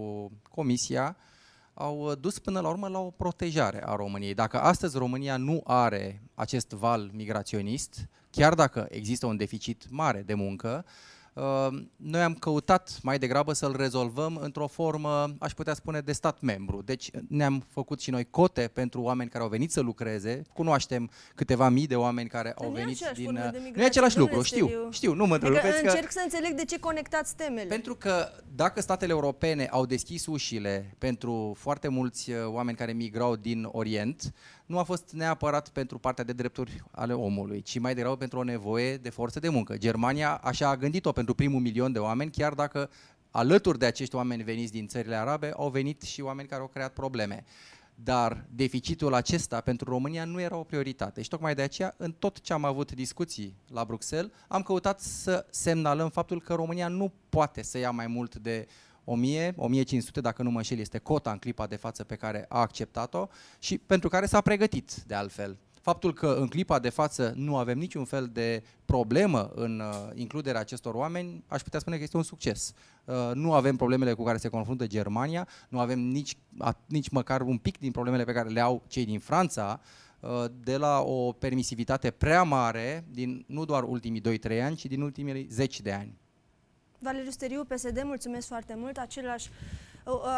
Comisia, 0.50 1.18
au 1.74 2.16
dus 2.16 2.40
până 2.40 2.60
la 2.60 2.70
urmă 2.70 2.88
la 2.88 3.00
o 3.00 3.10
protejare 3.10 3.86
a 3.86 3.96
României. 3.96 4.34
Dacă 4.34 4.62
astăzi 4.62 4.98
România 4.98 5.38
nu 5.38 5.62
are 5.64 6.22
acest 6.34 6.70
val 6.70 7.12
migraționist, 7.14 8.08
chiar 8.30 8.54
dacă 8.54 8.88
există 8.90 9.26
un 9.26 9.38
deficit 9.38 9.90
mare 9.90 10.22
de 10.22 10.34
muncă, 10.34 10.68
Ehm, 10.76 11.19
noi 11.96 12.22
am 12.22 12.34
căutat 12.34 13.00
mai 13.02 13.20
degrabă 13.20 13.54
să-l 13.54 13.76
rezolvăm 13.76 14.40
într-o 14.42 14.68
formă, 14.68 15.36
aș 15.40 15.52
putea 15.52 15.74
spune, 15.74 16.00
de 16.00 16.12
stat 16.12 16.42
membru. 16.42 16.82
Deci 16.82 17.10
ne-am 17.28 17.66
făcut 17.70 18.02
și 18.02 18.10
noi 18.10 18.28
cote 18.30 18.70
pentru 18.74 19.02
oameni 19.02 19.30
care 19.30 19.44
au 19.44 19.50
venit 19.50 19.72
să 19.72 19.82
lucreze. 19.82 20.42
Cunoaștem 20.54 21.10
câteva 21.36 21.70
mii 21.70 21.88
de 21.88 21.96
oameni 21.96 22.30
care 22.30 22.54
au 22.58 22.70
venit 22.70 23.12
din... 23.14 23.54
Nu 23.76 23.82
e 23.82 23.86
același 23.86 24.18
lucru, 24.18 24.42
știu, 24.42 24.70
știu, 24.92 25.14
nu 25.14 25.26
mă 25.26 25.34
adică 25.34 25.62
încerc 25.82 26.06
că... 26.06 26.12
să 26.12 26.22
înțeleg 26.24 26.54
de 26.54 26.66
ce 26.66 26.80
conectați 26.80 27.36
temele. 27.36 27.68
Pentru 27.68 27.96
că 27.96 28.32
dacă 28.56 28.82
statele 28.82 29.12
europene 29.12 29.68
au 29.72 29.86
deschis 29.86 30.26
ușile 30.26 30.96
pentru 30.98 31.56
foarte 31.58 31.88
mulți 31.88 32.32
uh, 32.32 32.38
oameni 32.46 32.78
care 32.78 32.92
migrau 32.92 33.36
din 33.36 33.68
Orient, 33.72 34.34
nu 34.70 34.78
a 34.78 34.84
fost 34.84 35.12
neapărat 35.12 35.70
pentru 35.70 35.98
partea 35.98 36.24
de 36.24 36.34
drepturi 36.34 36.84
ale 36.92 37.14
omului, 37.14 37.62
ci 37.62 37.80
mai 37.80 37.94
degrabă 37.94 38.16
pentru 38.18 38.40
o 38.40 38.44
nevoie 38.44 38.98
de 38.98 39.10
forță 39.10 39.40
de 39.40 39.50
muncă. 39.50 39.78
Germania 39.78 40.36
așa 40.36 40.70
a 40.70 40.78
gândit-o 40.78 41.12
pentru 41.12 41.34
primul 41.34 41.60
milion 41.60 41.92
de 41.92 42.00
oameni, 42.00 42.32
chiar 42.32 42.54
dacă 42.54 42.90
alături 43.32 43.80
de 43.80 43.86
acești 43.86 44.16
oameni 44.16 44.44
veniți 44.44 44.72
din 44.72 44.88
țările 44.88 45.16
arabe 45.16 45.52
au 45.56 45.70
venit 45.70 46.02
și 46.02 46.22
oameni 46.22 46.48
care 46.48 46.62
au 46.62 46.68
creat 46.68 46.94
probleme. 46.94 47.46
Dar 47.96 48.46
deficitul 48.50 49.14
acesta 49.14 49.62
pentru 49.62 49.90
România 49.90 50.26
nu 50.26 50.42
era 50.42 50.56
o 50.56 50.64
prioritate 50.64 51.22
și 51.22 51.30
tocmai 51.30 51.56
de 51.56 51.62
aceea, 51.62 51.94
în 51.98 52.12
tot 52.12 52.42
ce 52.42 52.54
am 52.54 52.66
avut 52.66 52.92
discuții 52.92 53.56
la 53.68 53.86
Bruxelles, 53.86 54.32
am 54.48 54.62
căutat 54.62 55.00
să 55.00 55.46
semnalăm 55.50 56.10
faptul 56.10 56.42
că 56.42 56.54
România 56.54 56.88
nu 56.88 57.12
poate 57.30 57.62
să 57.62 57.78
ia 57.78 57.92
mai 57.92 58.08
mult 58.08 58.36
de 58.36 58.68
1000, 59.04 59.54
1500, 59.58 60.22
dacă 60.22 60.44
nu 60.44 60.50
mă 60.50 60.58
înșel, 60.58 60.80
este 60.80 60.98
cota 60.98 61.32
în 61.32 61.38
clipa 61.38 61.68
de 61.68 61.76
față 61.76 62.04
pe 62.04 62.16
care 62.16 62.46
a 62.50 62.60
acceptat-o 62.60 63.28
și 63.60 63.78
pentru 63.78 64.10
care 64.10 64.26
s-a 64.26 64.42
pregătit 64.42 64.94
de 65.08 65.14
altfel. 65.16 65.58
Faptul 65.82 66.14
că 66.14 66.36
în 66.40 66.48
clipa 66.48 66.80
de 66.80 66.90
față 66.90 67.34
nu 67.36 67.58
avem 67.58 67.78
niciun 67.78 68.06
fel 68.06 68.30
de 68.34 68.64
problemă 68.86 69.52
în 69.56 69.80
uh, 69.80 70.10
includerea 70.14 70.60
acestor 70.60 70.94
oameni, 70.94 71.44
aș 71.48 71.62
putea 71.62 71.80
spune 71.80 71.96
că 71.96 72.04
este 72.04 72.18
un 72.18 72.24
succes. 72.24 72.74
Uh, 73.06 73.32
nu 73.34 73.54
avem 73.54 73.76
problemele 73.76 74.14
cu 74.14 74.24
care 74.24 74.38
se 74.38 74.48
confruntă 74.48 74.88
Germania, 74.88 75.48
nu 75.70 75.80
avem 75.80 76.00
nici, 76.00 76.38
a, 76.58 76.78
nici 76.86 77.10
măcar 77.10 77.42
un 77.42 77.58
pic 77.58 77.80
din 77.80 77.92
problemele 77.92 78.24
pe 78.24 78.32
care 78.32 78.50
le 78.50 78.60
au 78.60 78.84
cei 78.88 79.06
din 79.06 79.20
Franța, 79.20 79.82
uh, 80.20 80.46
de 80.64 80.78
la 80.78 81.00
o 81.00 81.32
permisivitate 81.32 82.12
prea 82.12 82.44
mare 82.44 83.06
din 83.10 83.44
nu 83.48 83.66
doar 83.66 83.84
ultimii 83.84 84.22
2-3 84.22 84.62
ani, 84.64 84.76
ci 84.76 84.86
din 84.86 85.02
ultimii 85.02 85.48
10 85.50 85.82
de 85.82 85.92
ani. 85.92 86.18
Valeriu 87.00 87.32
Steriu, 87.32 87.64
PSD, 87.64 88.02
mulțumesc 88.04 88.48
foarte 88.48 88.74
mult. 88.78 88.98
Același, 88.98 89.50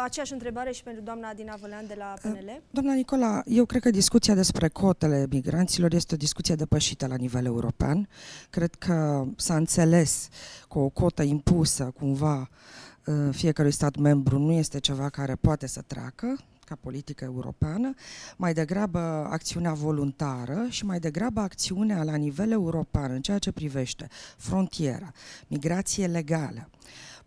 aceeași 0.02 0.32
întrebare 0.32 0.72
și 0.72 0.82
pentru 0.82 1.02
doamna 1.02 1.28
Adina 1.28 1.56
Vălean 1.60 1.86
de 1.86 1.94
la 1.98 2.14
PNL. 2.22 2.62
Doamna 2.70 2.94
Nicola, 2.94 3.42
eu 3.46 3.64
cred 3.64 3.82
că 3.82 3.90
discuția 3.90 4.34
despre 4.34 4.68
cotele 4.68 5.26
migranților 5.30 5.92
este 5.92 6.14
o 6.14 6.16
discuție 6.16 6.54
depășită 6.54 7.06
la 7.06 7.16
nivel 7.16 7.44
european. 7.44 8.08
Cred 8.50 8.74
că 8.74 9.24
s-a 9.36 9.56
înțeles 9.56 10.28
că 10.68 10.78
o 10.78 10.88
cotă 10.88 11.22
impusă 11.22 11.84
cumva 11.84 12.48
fiecărui 13.30 13.70
stat 13.70 13.96
membru 13.96 14.38
nu 14.38 14.52
este 14.52 14.78
ceva 14.78 15.08
care 15.08 15.34
poate 15.34 15.66
să 15.66 15.80
treacă, 15.86 16.38
ca 16.64 16.74
politică 16.80 17.24
europeană, 17.24 17.94
mai 18.36 18.52
degrabă 18.52 18.98
acțiunea 19.30 19.72
voluntară 19.72 20.66
și 20.68 20.84
mai 20.84 20.98
degrabă 20.98 21.40
acțiunea 21.40 22.02
la 22.02 22.16
nivel 22.16 22.50
european 22.50 23.10
în 23.10 23.20
ceea 23.20 23.38
ce 23.38 23.52
privește 23.52 24.08
frontiera, 24.36 25.12
migrație 25.48 26.06
legală, 26.06 26.68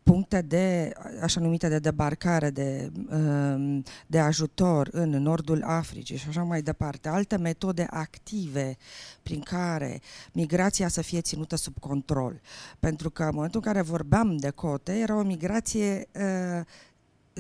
puncte 0.06 0.42
de, 0.42 0.94
așa 1.22 1.40
numite 1.40 1.68
de 1.68 1.80
debarcare, 1.80 2.50
de, 2.50 2.92
um, 3.12 3.84
de 4.08 4.20
ajutor 4.20 4.90
în 4.92 5.10
nordul 5.10 5.64
Africii 5.64 6.18
și 6.18 6.28
așa 6.28 6.44
mai 6.44 6.62
departe, 6.62 7.10
alte 7.10 7.38
metode 7.38 7.88
active 7.90 8.78
prin 9.24 9.40
care 9.40 10.02
migrația 10.34 10.88
să 10.88 11.02
fie 11.02 11.22
ținută 11.22 11.56
sub 11.56 11.80
control. 11.80 12.42
Pentru 12.80 13.10
că 13.10 13.24
în 13.24 13.32
momentul 13.34 13.62
în 13.64 13.72
care 13.72 13.82
vorbeam 13.82 14.38
de 14.38 14.50
cote, 14.50 14.98
era 14.98 15.16
o 15.16 15.24
migrație 15.24 16.08
uh, 16.14 16.66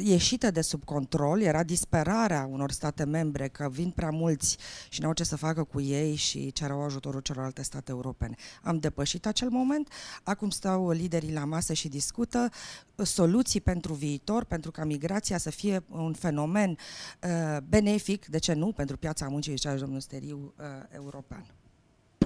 ieșită 0.04 0.52
de 0.52 0.62
sub 0.62 0.84
control, 0.84 1.42
era 1.42 1.64
disperarea 1.64 2.48
unor 2.52 2.72
state 2.72 3.04
membre 3.04 3.48
că 3.48 3.70
vin 3.70 3.90
prea 3.90 4.10
mulți 4.10 4.58
și 4.90 5.02
nu 5.02 5.08
au 5.08 5.14
ce 5.14 5.24
să 5.24 5.36
facă 5.36 5.64
cu 5.64 5.82
ei 5.82 6.16
și 6.16 6.52
cerau 6.52 6.82
ajutorul 6.82 7.22
celorlalte 7.22 7.62
state 7.62 7.92
europene. 7.92 8.36
Am 8.64 8.80
depășit 8.80 9.26
acel 9.26 9.50
moment, 9.50 9.92
acum 10.24 10.50
stau 10.50 10.90
liderii 10.92 11.34
la 11.34 11.46
masă 11.46 11.74
și 11.74 11.88
discută 11.88 12.50
soluții 12.96 13.62
pentru 13.62 13.94
viitor, 13.94 14.44
pentru 14.44 14.72
ca 14.72 14.84
migrația 14.84 15.38
să 15.38 15.50
fie 15.50 15.84
un 15.90 16.14
fenomen 16.14 16.70
uh, 16.70 17.58
benefic, 17.68 18.26
de 18.26 18.38
ce 18.38 18.54
nu, 18.54 18.72
pentru 18.72 18.98
piața 18.98 19.28
muncii, 19.28 19.56
zicea 19.56 19.76
domnul 19.76 20.00
Steriu, 20.00 20.54
uh, 20.58 20.66
european. 20.90 21.46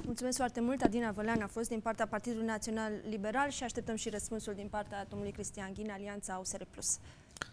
Mulțumesc 0.05 0.37
foarte 0.37 0.61
mult. 0.61 0.81
Adina 0.81 1.11
Vălean 1.11 1.41
a 1.41 1.47
fost 1.47 1.69
din 1.69 1.79
partea 1.79 2.07
Partidului 2.07 2.45
Național 2.45 2.91
Liberal 3.09 3.49
și 3.49 3.63
așteptăm 3.63 3.95
și 3.95 4.09
răspunsul 4.09 4.53
din 4.53 4.67
partea 4.67 5.05
domnului 5.09 5.33
Cristian 5.33 5.71
Ghin, 5.73 5.91
Alianța 5.91 6.37
USR+. 6.41 6.61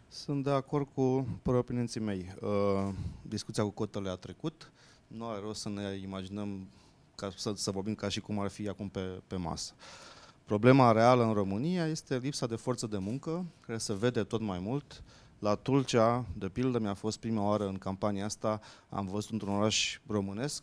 Sunt 0.08 0.44
de 0.44 0.50
acord 0.50 0.88
cu 0.94 1.26
păropinenții 1.42 2.00
mei. 2.00 2.34
Uh, 2.40 2.94
discuția 3.22 3.62
cu 3.62 3.70
cotele 3.70 4.10
a 4.10 4.14
trecut. 4.14 4.72
Nu 5.06 5.26
are 5.26 5.40
rost 5.40 5.60
să 5.60 5.68
ne 5.68 5.98
imaginăm 6.02 6.68
ca 7.14 7.30
să, 7.36 7.52
să 7.56 7.70
vorbim 7.70 7.94
ca 7.94 8.08
și 8.08 8.20
cum 8.20 8.38
ar 8.38 8.48
fi 8.48 8.68
acum 8.68 8.88
pe, 8.88 9.22
pe 9.26 9.36
masă. 9.36 9.72
Problema 10.44 10.92
reală 10.92 11.24
în 11.24 11.32
România 11.32 11.86
este 11.86 12.18
lipsa 12.18 12.46
de 12.46 12.56
forță 12.56 12.86
de 12.86 12.98
muncă, 12.98 13.44
care 13.60 13.78
se 13.78 13.94
vede 13.94 14.22
tot 14.22 14.40
mai 14.40 14.58
mult. 14.58 15.02
La 15.38 15.54
Tulcea, 15.54 16.24
de 16.38 16.48
pildă, 16.48 16.78
mi-a 16.78 16.94
fost 16.94 17.18
prima 17.18 17.48
oară 17.48 17.66
în 17.66 17.78
campania 17.78 18.24
asta, 18.24 18.60
am 18.88 19.06
văzut 19.06 19.30
într-un 19.30 19.54
oraș 19.54 20.00
românesc 20.06 20.62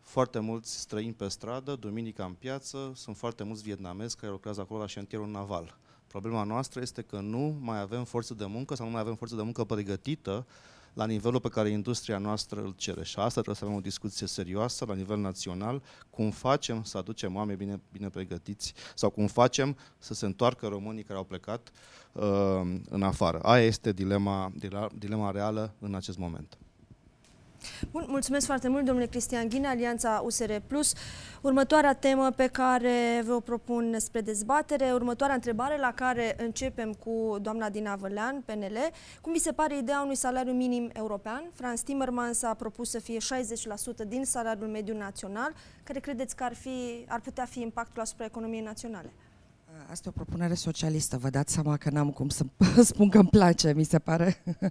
foarte 0.00 0.38
mulți 0.38 0.78
străini 0.78 1.12
pe 1.12 1.28
stradă, 1.28 1.76
duminica 1.76 2.24
în 2.24 2.32
piață, 2.32 2.92
sunt 2.94 3.16
foarte 3.16 3.44
mulți 3.44 3.62
vietnamezi 3.62 4.16
care 4.16 4.32
lucrează 4.32 4.60
acolo 4.60 4.80
la 4.80 4.86
șantierul 4.86 5.28
naval. 5.28 5.78
Problema 6.10 6.42
noastră 6.42 6.80
este 6.80 7.02
că 7.02 7.20
nu 7.20 7.58
mai 7.60 7.80
avem 7.80 8.04
forță 8.04 8.34
de 8.34 8.44
muncă 8.44 8.74
sau 8.74 8.86
nu 8.86 8.92
mai 8.92 9.00
avem 9.00 9.14
forță 9.14 9.34
de 9.34 9.42
muncă 9.42 9.64
pregătită 9.64 10.46
la 10.92 11.06
nivelul 11.06 11.40
pe 11.40 11.48
care 11.48 11.68
industria 11.68 12.18
noastră 12.18 12.60
îl 12.60 12.74
cere. 12.76 13.04
Și 13.04 13.18
asta 13.18 13.30
trebuie 13.30 13.54
să 13.54 13.64
avem 13.64 13.76
o 13.76 13.80
discuție 13.80 14.26
serioasă 14.26 14.84
la 14.84 14.94
nivel 14.94 15.18
național, 15.18 15.82
cum 16.10 16.30
facem 16.30 16.82
să 16.82 16.98
aducem 16.98 17.36
oameni 17.36 17.58
bine, 17.58 17.80
bine 17.92 18.08
pregătiți 18.08 18.74
sau 18.94 19.10
cum 19.10 19.26
facem 19.26 19.76
să 19.98 20.14
se 20.14 20.26
întoarcă 20.26 20.66
românii 20.66 21.02
care 21.02 21.18
au 21.18 21.24
plecat 21.24 21.72
uh, 22.12 22.22
în 22.88 23.02
afară. 23.02 23.38
Aia 23.38 23.64
este 23.64 23.92
dilema, 23.92 24.52
dilema 24.94 25.30
reală 25.30 25.74
în 25.78 25.94
acest 25.94 26.18
moment. 26.18 26.58
Bun, 27.90 28.04
mulțumesc 28.08 28.46
foarte 28.46 28.68
mult, 28.68 28.84
domnule 28.84 29.06
Cristian 29.06 29.48
Ghine, 29.48 29.66
Alianța 29.66 30.20
USR+. 30.24 30.50
Următoarea 31.40 31.94
temă 31.94 32.30
pe 32.30 32.46
care 32.46 33.22
vă 33.24 33.32
o 33.32 33.40
propun 33.40 33.94
spre 33.98 34.20
dezbatere, 34.20 34.92
următoarea 34.92 35.34
întrebare 35.34 35.78
la 35.78 35.92
care 35.92 36.36
începem 36.38 36.92
cu 36.92 37.36
doamna 37.42 37.68
Dina 37.68 37.96
Vălean, 37.96 38.42
PNL. 38.44 38.78
Cum 39.20 39.32
vi 39.32 39.38
se 39.38 39.52
pare 39.52 39.76
ideea 39.76 40.00
unui 40.00 40.14
salariu 40.14 40.52
minim 40.52 40.90
european? 40.92 41.50
Franz 41.52 41.80
Timmermans 41.80 42.42
a 42.42 42.54
propus 42.54 42.90
să 42.90 42.98
fie 42.98 43.18
60% 44.04 44.06
din 44.06 44.24
salariul 44.24 44.68
mediu 44.68 44.96
național. 44.96 45.52
Care 45.84 45.98
credeți 45.98 46.36
că 46.36 46.44
ar, 46.44 46.54
fi, 46.54 47.04
ar 47.08 47.20
putea 47.20 47.44
fi 47.44 47.60
impactul 47.60 48.02
asupra 48.02 48.24
economiei 48.24 48.62
naționale? 48.62 49.12
Asta 49.88 50.08
e 50.08 50.12
o 50.16 50.22
propunere 50.24 50.54
socialistă, 50.54 51.18
vă 51.18 51.30
dați 51.30 51.52
seama 51.52 51.76
că 51.76 51.90
n-am 51.90 52.10
cum 52.10 52.28
să 52.28 52.44
spun 52.82 53.08
că 53.08 53.18
îmi 53.18 53.28
place, 53.28 53.72
mi 53.74 53.84
se 53.84 53.98
pare. 53.98 54.36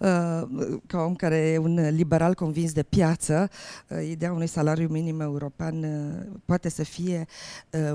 Uh, 0.00 0.78
ca 0.86 0.98
om 0.98 1.14
care 1.14 1.36
e 1.36 1.58
un 1.58 1.88
liberal 1.88 2.34
convins 2.34 2.72
de 2.72 2.82
piață, 2.82 3.48
uh, 3.88 4.08
ideea 4.08 4.32
unui 4.32 4.46
salariu 4.46 4.88
minim 4.88 5.20
european 5.20 5.82
uh, 5.82 6.40
poate 6.44 6.68
să 6.68 6.82
fie 6.82 7.26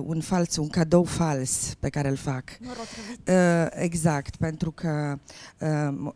un 0.03 0.21
fals, 0.21 0.55
un 0.55 0.67
cadou 0.67 1.03
fals 1.03 1.73
pe 1.79 1.89
care 1.89 2.09
îl 2.09 2.15
fac. 2.15 2.43
Exact, 3.71 4.35
pentru 4.35 4.71
că 4.71 5.19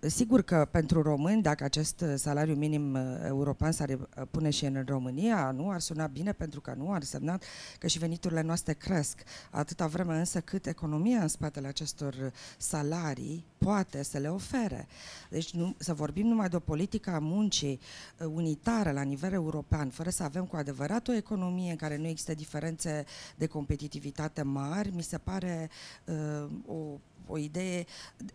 sigur 0.01 0.41
că 0.41 0.67
pentru 0.71 1.01
români, 1.01 1.41
dacă 1.41 1.63
acest 1.63 2.03
salariu 2.15 2.55
minim 2.55 2.97
european 3.25 3.71
s-ar 3.71 3.97
pune 4.31 4.49
și 4.49 4.65
în 4.65 4.83
România, 4.87 5.51
nu 5.55 5.69
ar 5.69 5.79
suna 5.79 6.07
bine 6.07 6.31
pentru 6.31 6.61
că 6.61 6.73
nu 6.77 6.91
ar 6.91 7.03
semna 7.03 7.39
că 7.79 7.87
și 7.87 7.99
veniturile 7.99 8.41
noastre 8.41 8.73
cresc. 8.73 9.19
Atâta 9.49 9.87
vreme 9.87 10.17
însă 10.17 10.40
cât 10.41 10.65
economia 10.65 11.21
în 11.21 11.27
spatele 11.27 11.67
acestor 11.67 12.31
salarii 12.57 13.45
poate 13.57 14.03
să 14.03 14.17
le 14.17 14.27
ofere. 14.27 14.87
Deci 15.29 15.51
nu, 15.51 15.75
să 15.77 15.93
vorbim 15.93 16.27
numai 16.27 16.49
de 16.49 16.55
o 16.55 16.59
politică 16.59 17.09
a 17.09 17.19
muncii 17.19 17.79
uh, 18.17 18.27
unitară 18.33 18.91
la 18.91 19.01
nivel 19.01 19.33
european, 19.33 19.89
fără 19.89 20.09
să 20.09 20.23
avem 20.23 20.45
cu 20.45 20.55
adevărat 20.55 21.07
o 21.07 21.13
economie 21.13 21.71
în 21.71 21.77
care 21.77 21.97
nu 21.97 22.07
există 22.07 22.33
diferențe 22.33 23.05
de 23.35 23.47
competitivitate 23.47 24.41
mari, 24.41 24.95
mi 24.95 25.03
se 25.03 25.17
pare 25.17 25.69
uh, 26.05 26.49
o 26.65 26.99
o 27.27 27.37
idee 27.37 27.85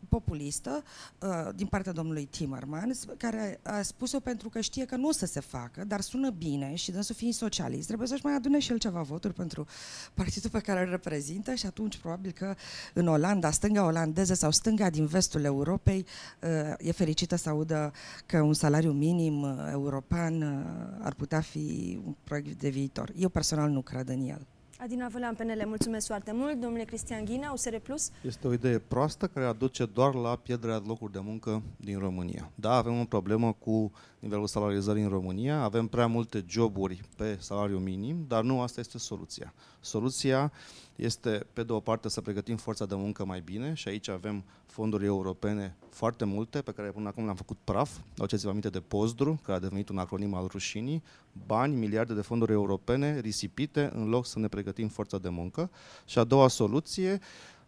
populistă 0.09 0.83
uh, 1.21 1.55
din 1.55 1.67
partea 1.67 1.93
domnului 1.93 2.25
Timmermans, 2.25 3.05
care 3.17 3.61
a 3.63 3.83
spus-o 3.83 4.21
pentru 4.21 4.49
că 4.49 4.61
știe 4.61 4.85
că 4.85 4.97
nu 4.97 5.09
o 5.09 5.13
să 5.13 5.27
se 5.27 5.41
facă, 5.41 5.85
dar 5.85 6.01
sună 6.01 6.31
bine 6.31 6.75
și 6.75 6.91
dânsul 6.91 7.15
fiind 7.15 7.35
socialist, 7.35 7.87
trebuie 7.87 8.09
să-și 8.09 8.25
mai 8.25 8.35
adune 8.35 8.59
și 8.59 8.71
el 8.71 8.79
ceva 8.79 9.03
voturi 9.03 9.35
pentru 9.35 9.67
partidul 10.15 10.51
pe 10.51 10.61
care 10.61 10.83
îl 10.83 10.91
reprezintă 10.91 11.55
și 11.55 11.67
atunci 11.67 11.97
probabil 11.97 12.33
că 12.33 12.55
în 12.95 13.07
Olanda, 13.07 13.51
stânga 13.51 13.85
olandeză 13.85 14.35
sau 14.35 14.51
stânga 14.51 14.91
din 14.91 15.07
vestul 15.07 15.45
Europei 15.45 16.07
uh, 16.43 16.75
e 16.79 16.93
fericită 16.93 17.37
să 17.37 17.49
audă 17.49 17.93
că 18.27 18.41
un 18.41 18.55
salariu 18.55 18.93
minim 18.93 19.43
uh, 19.43 19.69
european 19.71 20.43
uh, 20.43 21.05
ar 21.05 21.15
putea 21.15 21.41
fi 21.41 21.99
un 22.05 22.15
proiect 22.25 22.61
de 22.61 22.69
viitor. 22.69 23.13
Eu 23.17 23.29
personal 23.29 23.71
nu 23.71 23.83
cred 23.83 24.09
în 24.09 24.29
el. 24.29 24.47
Adina 24.79 25.09
Vălean, 25.09 25.35
PNL, 25.35 25.63
mulțumesc 25.67 26.07
foarte 26.07 26.33
mult. 26.35 26.61
Domnule 26.61 26.85
Cristian 26.85 27.25
Ghina, 27.25 27.53
USR 27.53 27.77
Plus. 27.77 28.11
Este 28.23 28.47
o 28.47 28.53
idee 28.53 28.79
proastă 28.79 29.27
care 29.27 29.47
aduce 29.47 29.87
doar 29.87 30.15
la 30.15 30.37
pierderea 30.37 30.79
de 30.79 30.85
locuri 30.87 31.13
de 31.13 31.21
muncă 31.23 31.63
din 31.77 31.99
România. 31.99 32.51
Da, 32.55 32.73
avem 32.73 33.01
o 33.01 33.05
problemă 33.05 33.53
cu 33.53 33.93
nivelul 34.27 34.47
salarizării 34.47 35.03
în 35.03 35.09
România, 35.09 35.63
avem 35.63 35.87
prea 35.87 36.07
multe 36.07 36.45
joburi 36.49 37.01
pe 37.17 37.37
salariu 37.41 37.79
minim, 37.79 38.25
dar 38.29 38.43
nu 38.43 38.61
asta 38.61 38.81
este 38.81 38.99
soluția. 38.99 39.55
Soluția 39.81 40.53
este, 40.97 41.47
pe 41.53 41.63
de 41.63 41.73
o 41.73 41.81
parte, 41.81 42.09
să 42.09 42.21
pregătim 42.21 42.57
forța 42.57 42.87
de 42.87 42.95
muncă 42.95 43.25
mai 43.25 43.41
bine 43.41 43.75
și 43.75 43.89
aici 43.89 44.09
avem 44.09 44.45
fonduri 44.67 45.05
europene 45.05 45.77
foarte 45.91 46.25
multe, 46.25 46.63
pe 46.63 46.73
care 46.73 46.91
până 46.91 47.09
acum 47.09 47.25
le-am 47.25 47.37
făcut 47.37 47.57
praf. 47.65 47.99
Aduceți-vă 48.17 48.49
aminte 48.49 48.69
de 48.69 48.81
POSDRU, 48.81 49.39
care 49.43 49.57
a 49.57 49.61
devenit 49.61 49.89
un 49.89 49.99
acronim 49.99 50.35
al 50.35 50.47
rușinii, 50.47 51.03
bani, 51.47 51.75
miliarde 51.75 52.15
de 52.15 52.21
fonduri 52.21 52.53
europene 52.53 53.21
risipite 53.21 53.91
în 53.95 54.09
loc 54.09 54.27
să 54.27 54.39
ne 54.39 54.49
pregătim 54.49 54.89
forța 54.89 55.19
de 55.19 55.29
muncă. 55.29 55.71
Și 56.07 56.19
a 56.19 56.25
doua 56.25 56.49
soluție, 56.49 57.21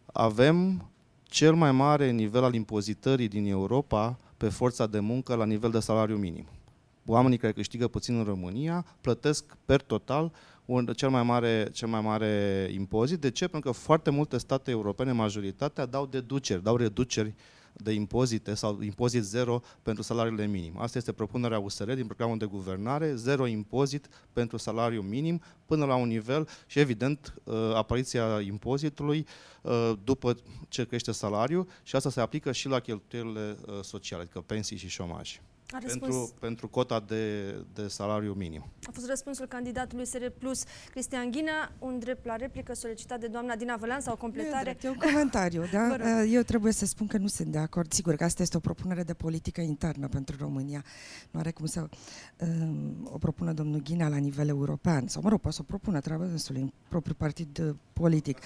avem 0.05 0.89
cel 1.23 1.53
mai 1.53 1.71
mare 1.71 2.11
nivel 2.11 2.43
al 2.43 2.53
impozitării 2.53 3.27
din 3.27 3.45
Europa 3.45 4.17
pe 4.39 4.49
forța 4.49 4.87
de 4.87 4.99
muncă 4.99 5.35
la 5.35 5.45
nivel 5.45 5.71
de 5.71 5.79
salariu 5.79 6.15
minim. 6.15 6.45
Oamenii 7.05 7.37
care 7.37 7.53
câștigă 7.53 7.87
puțin 7.87 8.17
în 8.17 8.23
România 8.23 8.85
plătesc 9.01 9.57
per 9.65 9.81
total 9.81 10.31
un, 10.65 10.85
cel, 10.85 11.09
mai 11.09 11.23
mare, 11.23 11.69
cel 11.71 11.87
mai 11.87 12.01
mare 12.01 12.67
impozit. 12.73 13.19
De 13.19 13.31
ce? 13.31 13.47
Pentru 13.47 13.71
că 13.71 13.77
foarte 13.77 14.09
multe 14.09 14.37
state 14.37 14.71
europene, 14.71 15.11
majoritatea, 15.11 15.85
dau 15.85 16.05
deduceri, 16.05 16.63
dau 16.63 16.75
reduceri 16.75 17.33
de 17.73 17.91
impozite 17.91 18.53
sau 18.53 18.81
impozit 18.81 19.23
zero 19.23 19.61
pentru 19.81 20.03
salariile 20.03 20.47
minim. 20.47 20.79
Asta 20.79 20.97
este 20.97 21.11
propunerea 21.11 21.59
USR 21.59 21.91
din 21.91 22.05
programul 22.05 22.37
de 22.37 22.45
guvernare, 22.45 23.15
zero 23.15 23.47
impozit 23.47 24.07
pentru 24.33 24.57
salariu 24.57 25.01
minim 25.01 25.41
până 25.65 25.85
la 25.85 25.95
un 25.95 26.07
nivel 26.07 26.47
și 26.65 26.79
evident 26.79 27.33
uh, 27.43 27.53
apariția 27.73 28.39
impozitului 28.41 29.25
uh, 29.61 29.93
după 30.03 30.35
ce 30.67 30.85
crește 30.85 31.11
salariul 31.11 31.67
și 31.83 31.95
asta 31.95 32.09
se 32.09 32.21
aplică 32.21 32.51
și 32.51 32.67
la 32.67 32.79
cheltuielile 32.79 33.57
uh, 33.67 33.79
sociale, 33.81 34.21
adică 34.21 34.41
pensii 34.41 34.77
și 34.77 34.87
șomaj. 34.87 35.39
A 35.71 35.77
pentru, 35.85 36.33
pentru 36.39 36.67
cota 36.67 36.99
de, 37.07 37.51
de 37.73 37.87
salariu 37.87 38.33
minim. 38.33 38.65
A 38.83 38.89
fost 38.93 39.07
răspunsul 39.07 39.45
candidatului 39.45 40.05
SR 40.05 40.25
Plus 40.37 40.63
Cristian 40.91 41.31
Ghina, 41.31 41.71
un 41.79 41.99
drept 41.99 42.25
la 42.25 42.35
replică 42.35 42.73
solicitat 42.73 43.19
de 43.19 43.27
doamna 43.27 43.55
Dina 43.55 43.75
Vălean 43.75 44.01
sau 44.01 44.13
o 44.13 44.17
completare? 44.17 44.69
E, 44.69 44.87
e 44.87 44.89
un 44.89 44.95
comentariu, 44.95 45.63
da? 45.73 46.23
Eu 46.23 46.41
trebuie 46.41 46.71
să 46.71 46.85
spun 46.85 47.07
că 47.07 47.17
nu 47.17 47.27
sunt 47.27 47.47
de 47.47 47.57
acord. 47.57 47.91
Sigur 47.91 48.15
că 48.15 48.23
asta 48.23 48.41
este 48.41 48.57
o 48.57 48.59
propunere 48.59 49.03
de 49.03 49.13
politică 49.13 49.61
internă 49.61 50.07
pentru 50.07 50.35
România. 50.39 50.83
Nu 51.31 51.39
are 51.39 51.51
cum 51.51 51.65
să 51.65 51.89
um, 52.37 53.09
o 53.11 53.17
propună 53.17 53.53
domnul 53.53 53.81
Ghina 53.81 54.07
la 54.07 54.17
nivel 54.17 54.47
european. 54.47 55.07
Sau, 55.07 55.21
mă 55.21 55.29
rog, 55.29 55.39
poate 55.39 55.55
să 55.55 55.61
o 55.61 55.69
propună 55.69 55.99
treaba 55.99 56.25
dânsului 56.25 56.61
în 56.61 56.71
propriul 56.87 57.15
partid 57.15 57.59
uh, 57.59 57.75
politic. 57.93 58.37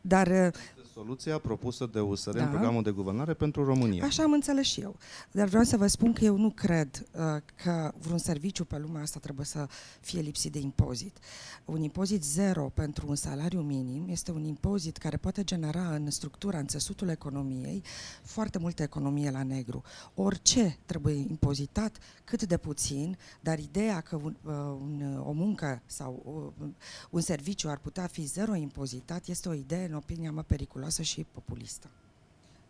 Dar 0.00 0.26
uh, 0.26 0.52
soluția 0.96 1.38
propusă 1.38 1.86
de 1.92 2.00
USR 2.00 2.30
da. 2.30 2.42
în 2.42 2.50
programul 2.50 2.82
de 2.82 2.90
guvernare 2.90 3.34
pentru 3.34 3.64
România. 3.64 4.04
Așa 4.04 4.22
am 4.22 4.32
înțeles 4.32 4.66
și 4.66 4.80
eu. 4.80 4.96
Dar 5.30 5.48
vreau 5.48 5.62
să 5.64 5.76
vă 5.76 5.86
spun 5.86 6.12
că 6.12 6.24
eu 6.24 6.36
nu 6.36 6.50
cred 6.50 7.06
uh, 7.12 7.22
că 7.62 7.92
vreun 7.98 8.18
serviciu 8.18 8.64
pe 8.64 8.78
lumea 8.78 9.02
asta 9.02 9.18
trebuie 9.18 9.46
să 9.46 9.68
fie 10.00 10.20
lipsit 10.20 10.52
de 10.52 10.58
impozit. 10.58 11.18
Un 11.64 11.82
impozit 11.82 12.24
zero 12.24 12.70
pentru 12.74 13.06
un 13.08 13.14
salariu 13.14 13.60
minim 13.60 14.06
este 14.08 14.30
un 14.30 14.44
impozit 14.44 14.96
care 14.96 15.16
poate 15.16 15.44
genera 15.44 15.94
în 15.94 16.10
structura, 16.10 16.58
în 16.58 16.66
țesutul 16.66 17.08
economiei, 17.08 17.82
foarte 18.22 18.58
multă 18.58 18.82
economie 18.82 19.30
la 19.30 19.42
negru. 19.42 19.82
Orice 20.14 20.78
trebuie 20.86 21.14
impozitat, 21.14 21.98
cât 22.24 22.42
de 22.42 22.56
puțin, 22.56 23.18
dar 23.40 23.58
ideea 23.58 24.00
că 24.00 24.16
un, 24.16 24.36
uh, 24.42 24.52
un, 24.80 25.22
o 25.26 25.32
muncă 25.32 25.82
sau 25.86 26.22
uh, 26.60 26.68
un 27.10 27.20
serviciu 27.20 27.68
ar 27.68 27.78
putea 27.78 28.06
fi 28.06 28.24
zero 28.24 28.54
impozitat 28.54 29.26
este 29.26 29.48
o 29.48 29.54
idee, 29.54 29.86
în 29.86 29.94
opinia 29.94 30.32
mea, 30.32 30.42
periculoasă 30.42 30.84
periculoasă 30.86 31.02
și 31.02 31.26
populistă. 31.32 31.90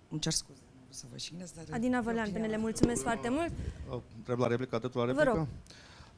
Îmi 0.08 0.20
cer 0.20 0.32
scuze. 0.32 0.60
Să 0.88 1.04
vă 1.10 1.16
șinez, 1.16 1.52
dar 1.52 1.64
Adina 1.70 2.00
Vălean, 2.00 2.30
PNL, 2.30 2.58
mulțumesc 2.58 3.02
foarte 3.02 3.28
mult. 3.28 3.52
Trebuie 4.24 4.46
la 4.46 4.52
replică, 4.52 4.74
atât 4.74 4.94
la 4.94 5.04
replică? 5.04 5.30
Vă 5.30 5.36
rog. 5.36 5.46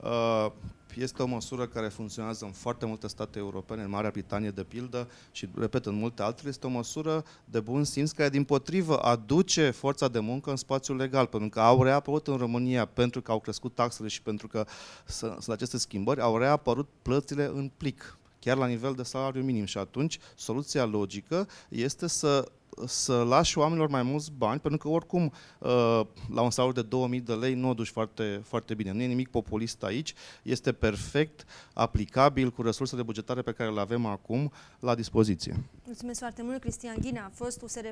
Uh, 0.02 0.52
este 0.96 1.22
o 1.22 1.26
măsură 1.26 1.66
care 1.66 1.88
funcționează 1.88 2.44
în 2.44 2.50
foarte 2.50 2.86
multe 2.86 3.06
state 3.06 3.38
europene, 3.38 3.82
în 3.82 3.90
Marea 3.90 4.10
Britanie 4.10 4.50
de 4.50 4.62
pildă 4.62 5.08
și, 5.32 5.48
repet, 5.54 5.86
în 5.86 5.94
multe 5.94 6.22
altele. 6.22 6.48
Este 6.48 6.66
o 6.66 6.70
măsură 6.70 7.24
de 7.44 7.60
bun 7.60 7.84
simț 7.84 8.10
care, 8.10 8.28
din 8.28 8.44
potrivă, 8.44 8.98
aduce 8.98 9.70
forța 9.70 10.08
de 10.08 10.18
muncă 10.18 10.50
în 10.50 10.56
spațiul 10.56 10.96
legal, 10.96 11.26
pentru 11.26 11.48
că 11.48 11.60
au 11.60 11.82
reapărut 11.82 12.26
în 12.26 12.36
România, 12.36 12.84
pentru 12.84 13.22
că 13.22 13.30
au 13.30 13.40
crescut 13.40 13.74
taxele 13.74 14.08
și 14.08 14.22
pentru 14.22 14.48
că 14.48 14.66
sunt 15.06 15.48
aceste 15.48 15.78
schimbări, 15.78 16.20
au 16.20 16.38
reapărut 16.38 16.88
plățile 17.02 17.44
în 17.44 17.70
plic 17.76 18.17
chiar 18.38 18.56
la 18.56 18.66
nivel 18.66 18.94
de 18.94 19.02
salariu 19.02 19.42
minim. 19.42 19.64
Și 19.64 19.78
atunci, 19.78 20.18
soluția 20.34 20.84
logică 20.84 21.48
este 21.68 22.06
să 22.06 22.44
să 22.86 23.22
lași 23.22 23.58
oamenilor 23.58 23.88
mai 23.88 24.02
mulți 24.02 24.32
bani, 24.36 24.60
pentru 24.60 24.78
că 24.78 24.88
oricum 24.88 25.32
uh, 25.58 26.00
la 26.34 26.42
un 26.42 26.50
salariu 26.50 26.82
de 26.82 26.88
2000 26.88 27.20
de 27.20 27.32
lei 27.32 27.54
nu 27.54 27.68
o 27.68 27.74
duci 27.74 27.88
foarte, 27.88 28.40
foarte 28.44 28.74
bine. 28.74 28.92
Nu 28.92 29.02
e 29.02 29.06
nimic 29.06 29.28
populist 29.28 29.82
aici, 29.82 30.14
este 30.42 30.72
perfect 30.72 31.44
aplicabil 31.72 32.50
cu 32.50 32.62
resursele 32.62 33.02
bugetare 33.02 33.42
pe 33.42 33.52
care 33.52 33.70
le 33.70 33.80
avem 33.80 34.06
acum 34.06 34.52
la 34.80 34.94
dispoziție. 34.94 35.64
Mulțumesc 35.84 36.18
foarte 36.18 36.42
mult, 36.42 36.60
Cristian 36.60 36.96
Ghina, 37.00 37.24
a 37.24 37.30
fost 37.34 37.62
USR+. 37.62 37.86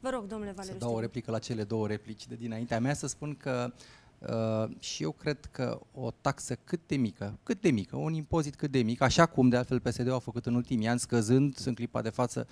Vă 0.00 0.10
rog, 0.10 0.26
domnule 0.26 0.52
Valeriu. 0.56 0.78
Să 0.78 0.84
dau 0.84 0.94
o 0.94 1.00
replică 1.00 1.30
la 1.30 1.38
cele 1.38 1.64
două 1.64 1.86
replici 1.86 2.26
de 2.26 2.34
dinaintea 2.34 2.80
mea, 2.80 2.94
să 2.94 3.06
spun 3.06 3.36
că 3.36 3.72
Uh, 4.18 4.68
și 4.80 5.02
eu 5.02 5.10
cred 5.10 5.44
că 5.44 5.80
o 5.92 6.10
taxă 6.20 6.54
cât 6.64 6.80
de 6.86 6.96
mică, 6.96 7.38
cât 7.42 7.60
de 7.60 7.70
mică, 7.70 7.96
un 7.96 8.12
impozit 8.12 8.56
cât 8.56 8.70
de 8.70 8.82
mic, 8.82 9.00
așa 9.00 9.26
cum 9.26 9.48
de 9.48 9.56
altfel 9.56 9.80
PSD-ul 9.80 10.12
a 10.12 10.18
făcut 10.18 10.46
în 10.46 10.54
ultimii 10.54 10.88
ani, 10.88 10.98
scăzând 10.98 11.58
în 11.64 11.74
clipa 11.74 12.02
de 12.02 12.08
față 12.08 12.46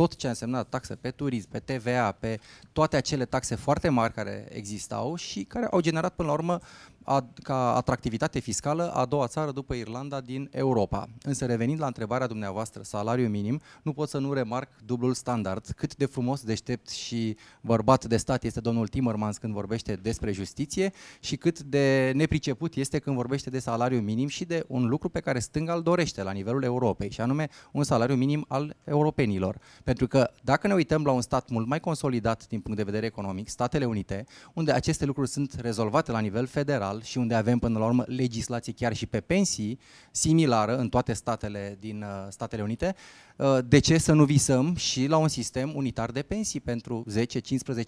tot 0.00 0.16
ce 0.16 0.26
a 0.26 0.30
însemnat 0.30 0.68
taxe 0.68 0.94
pe 0.94 1.10
turism, 1.10 1.48
pe 1.48 1.58
TVA, 1.58 2.12
pe 2.12 2.40
toate 2.72 2.96
acele 2.96 3.24
taxe 3.24 3.54
foarte 3.54 3.88
mari 3.88 4.12
care 4.12 4.48
existau 4.50 5.14
și 5.14 5.44
care 5.44 5.66
au 5.70 5.80
generat 5.80 6.14
până 6.14 6.28
la 6.28 6.34
urmă 6.34 6.60
a, 7.04 7.26
ca 7.42 7.74
atractivitate 7.74 8.38
fiscală 8.38 8.92
a 8.92 9.04
doua 9.04 9.26
țară 9.26 9.50
după 9.50 9.74
Irlanda 9.74 10.20
din 10.20 10.48
Europa. 10.52 11.08
Însă 11.22 11.46
revenind 11.46 11.80
la 11.80 11.86
întrebarea 11.86 12.26
dumneavoastră, 12.26 12.82
salariu 12.82 13.28
minim, 13.28 13.60
nu 13.82 13.92
pot 13.92 14.08
să 14.08 14.18
nu 14.18 14.32
remarc 14.32 14.68
dublul 14.84 15.14
standard. 15.14 15.66
Cât 15.76 15.96
de 15.96 16.06
frumos, 16.06 16.42
deștept 16.42 16.88
și 16.88 17.36
bărbat 17.60 18.04
de 18.04 18.16
stat 18.16 18.44
este 18.44 18.60
domnul 18.60 18.88
Timmermans 18.88 19.38
când 19.38 19.52
vorbește 19.52 19.94
despre 19.94 20.32
justiție 20.32 20.92
și 21.20 21.36
cât 21.36 21.60
de 21.60 22.12
nepriceput 22.14 22.74
este 22.74 22.98
când 22.98 23.16
vorbește 23.16 23.50
de 23.50 23.58
salariu 23.58 24.00
minim 24.00 24.28
și 24.28 24.44
de 24.44 24.64
un 24.66 24.86
lucru 24.86 25.08
pe 25.08 25.20
care 25.20 25.38
stânga 25.38 25.72
îl 25.72 25.82
dorește 25.82 26.22
la 26.22 26.32
nivelul 26.32 26.62
Europei, 26.62 27.10
și 27.10 27.20
anume 27.20 27.48
un 27.72 27.84
salariu 27.84 28.14
minim 28.14 28.44
al 28.48 28.76
europenilor. 28.84 29.58
Pentru 29.90 30.08
că 30.08 30.30
dacă 30.42 30.66
ne 30.66 30.74
uităm 30.74 31.04
la 31.04 31.10
un 31.10 31.20
stat 31.20 31.48
mult 31.48 31.66
mai 31.66 31.80
consolidat 31.80 32.46
din 32.48 32.60
punct 32.60 32.78
de 32.78 32.84
vedere 32.84 33.06
economic, 33.06 33.48
Statele 33.48 33.84
Unite, 33.84 34.26
unde 34.54 34.72
aceste 34.72 35.04
lucruri 35.04 35.28
sunt 35.28 35.56
rezolvate 35.60 36.12
la 36.12 36.18
nivel 36.18 36.46
federal, 36.46 37.02
și 37.02 37.18
unde 37.18 37.34
avem 37.34 37.58
până 37.58 37.78
la 37.78 37.84
urmă 37.84 38.04
legislație 38.06 38.72
chiar 38.72 38.94
și 38.94 39.06
pe 39.06 39.20
pensii 39.20 39.78
similară 40.10 40.76
în 40.76 40.88
toate 40.88 41.12
statele 41.12 41.76
din 41.80 42.02
uh, 42.02 42.26
Statele 42.28 42.62
Unite, 42.62 42.94
uh, 43.36 43.58
de 43.64 43.78
ce 43.78 43.98
să 43.98 44.12
nu 44.12 44.24
visăm 44.24 44.74
și 44.74 45.06
la 45.06 45.16
un 45.16 45.28
sistem 45.28 45.72
unitar 45.74 46.10
de 46.10 46.22
pensii 46.22 46.60
pentru 46.60 47.04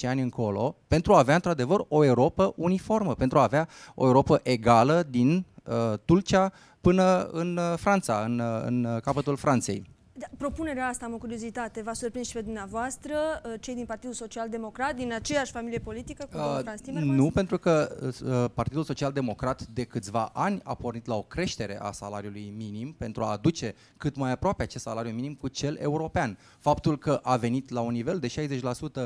10-15 0.05 0.09
ani 0.09 0.21
încolo, 0.21 0.77
pentru 0.89 1.15
a 1.15 1.19
avea 1.19 1.35
într-adevăr 1.35 1.85
o 1.89 2.05
Europa 2.05 2.53
uniformă, 2.57 3.15
pentru 3.15 3.39
a 3.39 3.43
avea 3.43 3.69
o 3.95 4.07
Europa 4.07 4.41
egală 4.43 5.07
din 5.11 5.47
uh, 5.65 5.99
Tulcea 6.05 6.53
până 6.81 7.29
în 7.33 7.57
uh, 7.57 7.79
Franța, 7.79 8.23
în, 8.25 8.43
în 8.67 8.99
capătul 9.03 9.37
Franței. 9.37 9.92
Da, 10.15 10.27
propunerea 10.39 10.87
asta, 10.87 11.05
am 11.05 11.13
o 11.13 11.19
curiozitate, 11.19 11.83
v-a 11.83 11.93
surprins 11.93 12.27
și 12.27 12.33
pe 12.33 12.41
dumneavoastră, 12.41 13.15
uh, 13.45 13.55
cei 13.61 13.75
din 13.75 13.85
Partidul 13.85 14.15
Social 14.15 14.49
Democrat, 14.49 14.97
din 14.97 15.13
aceeași 15.13 15.53
familie 15.53 15.79
politică 15.79 16.29
cu 16.33 16.39
uh, 16.39 16.59
Franz 16.63 16.81
Timmermans? 16.81 17.19
Nu, 17.19 17.31
pentru 17.31 17.59
că 17.59 17.97
uh, 18.03 18.51
Partidul 18.55 18.85
Social 18.85 19.13
Democrat 19.13 19.67
de 19.67 19.85
câțiva 19.85 20.31
ani 20.33 20.61
a 20.65 20.75
pornit 20.75 21.07
la 21.07 21.15
o 21.15 21.23
creștere 21.23 21.81
a 21.81 21.93
salariului 21.93 22.53
minim 22.57 22.93
pentru 22.99 23.23
a 23.23 23.31
aduce 23.31 23.75
cât 23.97 24.17
mai 24.17 24.31
aproape 24.31 24.63
acest 24.63 24.85
salariu 24.85 25.13
minim 25.13 25.35
cu 25.35 25.49
cel 25.49 25.77
european. 25.81 26.39
Faptul 26.59 26.99
că 26.99 27.21
a 27.23 27.37
venit 27.37 27.71
la 27.71 27.81
un 27.81 27.93
nivel 27.93 28.19
de 28.19 28.29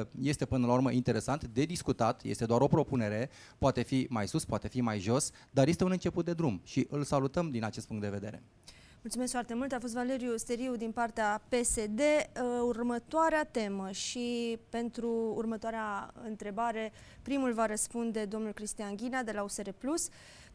60% 0.04 0.08
este 0.22 0.44
până 0.44 0.66
la 0.66 0.72
urmă 0.72 0.90
interesant, 0.90 1.44
de 1.44 1.64
discutat, 1.64 2.22
este 2.22 2.44
doar 2.44 2.60
o 2.60 2.66
propunere, 2.66 3.30
poate 3.58 3.82
fi 3.82 4.06
mai 4.10 4.28
sus, 4.28 4.44
poate 4.44 4.68
fi 4.68 4.80
mai 4.80 4.98
jos, 4.98 5.30
dar 5.50 5.68
este 5.68 5.84
un 5.84 5.90
început 5.90 6.24
de 6.24 6.32
drum 6.32 6.60
și 6.64 6.86
îl 6.90 7.04
salutăm 7.04 7.50
din 7.50 7.64
acest 7.64 7.86
punct 7.86 8.02
de 8.02 8.08
vedere. 8.08 8.42
Mulțumesc 9.06 9.32
foarte 9.32 9.54
mult. 9.54 9.72
A 9.72 9.78
fost 9.80 9.94
Valeriu 9.94 10.36
Steriu 10.36 10.76
din 10.76 10.92
partea 10.92 11.42
PSD. 11.48 12.00
Uh, 12.00 12.42
următoarea 12.62 13.44
temă 13.44 13.90
și 13.90 14.58
pentru 14.70 15.32
următoarea 15.36 16.12
întrebare, 16.24 16.92
primul 17.22 17.52
va 17.52 17.66
răspunde 17.66 18.24
domnul 18.24 18.52
Cristian 18.52 18.96
Ghina 18.96 19.22
de 19.22 19.32
la 19.32 19.42
USR+. 19.42 19.68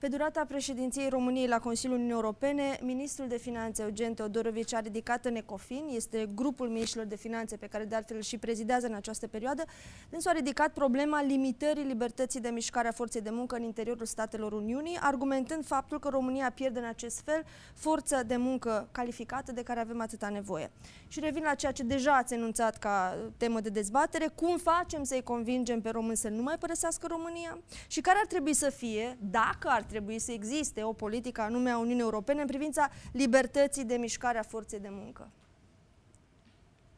Pe 0.01 0.07
durata 0.07 0.45
președinției 0.47 1.09
României 1.09 1.47
la 1.47 1.59
Consiliul 1.59 1.97
Uniunii 1.97 2.15
Europene, 2.15 2.79
ministrul 2.81 3.27
de 3.27 3.37
Finanțe 3.37 3.81
Eugen 3.81 4.13
Teodorovici 4.13 4.73
a 4.73 4.79
ridicat 4.79 5.25
în 5.25 5.35
ECOFIN, 5.35 5.87
este 5.89 6.29
grupul 6.35 6.67
ministrilor 6.69 7.05
de 7.07 7.15
finanțe 7.15 7.55
pe 7.55 7.67
care 7.67 7.85
de 7.85 7.95
altfel 7.95 8.21
și 8.21 8.37
prezidează 8.37 8.87
în 8.87 8.93
această 8.93 9.27
perioadă, 9.27 9.63
dânsul 10.09 10.31
a 10.31 10.33
ridicat 10.33 10.73
problema 10.73 11.21
limitării 11.21 11.83
libertății 11.83 12.39
de 12.39 12.49
mișcare 12.49 12.87
a 12.87 12.91
forței 12.91 13.21
de 13.21 13.29
muncă 13.29 13.55
în 13.55 13.63
interiorul 13.63 14.05
statelor 14.05 14.51
Uniunii, 14.51 14.97
argumentând 15.01 15.65
faptul 15.65 15.99
că 15.99 16.09
România 16.09 16.51
pierde 16.55 16.79
în 16.79 16.85
acest 16.85 17.19
fel 17.19 17.43
forță 17.73 18.23
de 18.27 18.35
muncă 18.35 18.87
calificată 18.91 19.51
de 19.51 19.63
care 19.63 19.79
avem 19.79 20.01
atâta 20.01 20.29
nevoie. 20.29 20.71
Și 21.07 21.19
revin 21.19 21.43
la 21.43 21.53
ceea 21.53 21.71
ce 21.71 21.83
deja 21.83 22.15
ați 22.15 22.33
enunțat 22.33 22.77
ca 22.77 23.17
temă 23.37 23.59
de 23.59 23.69
dezbatere, 23.69 24.27
cum 24.35 24.57
facem 24.57 25.03
să-i 25.03 25.23
convingem 25.23 25.81
pe 25.81 25.89
români 25.89 26.17
să 26.17 26.29
nu 26.29 26.41
mai 26.41 26.57
părăsească 26.57 27.07
România 27.07 27.57
și 27.87 28.01
care 28.01 28.17
ar 28.19 28.25
trebui 28.25 28.53
să 28.53 28.69
fie, 28.69 29.17
dacă 29.19 29.67
ar 29.67 29.89
trebui 29.91 30.19
să 30.19 30.31
existe 30.31 30.83
o 30.83 30.93
politică 30.93 31.41
anume 31.41 31.69
a 31.69 31.77
Uniunii 31.77 32.01
Europene 32.01 32.41
în 32.41 32.47
privința 32.47 32.89
libertății 33.11 33.83
de 33.83 33.95
mișcare 33.95 34.37
a 34.37 34.43
forței 34.43 34.79
de 34.79 34.89
muncă? 34.91 35.29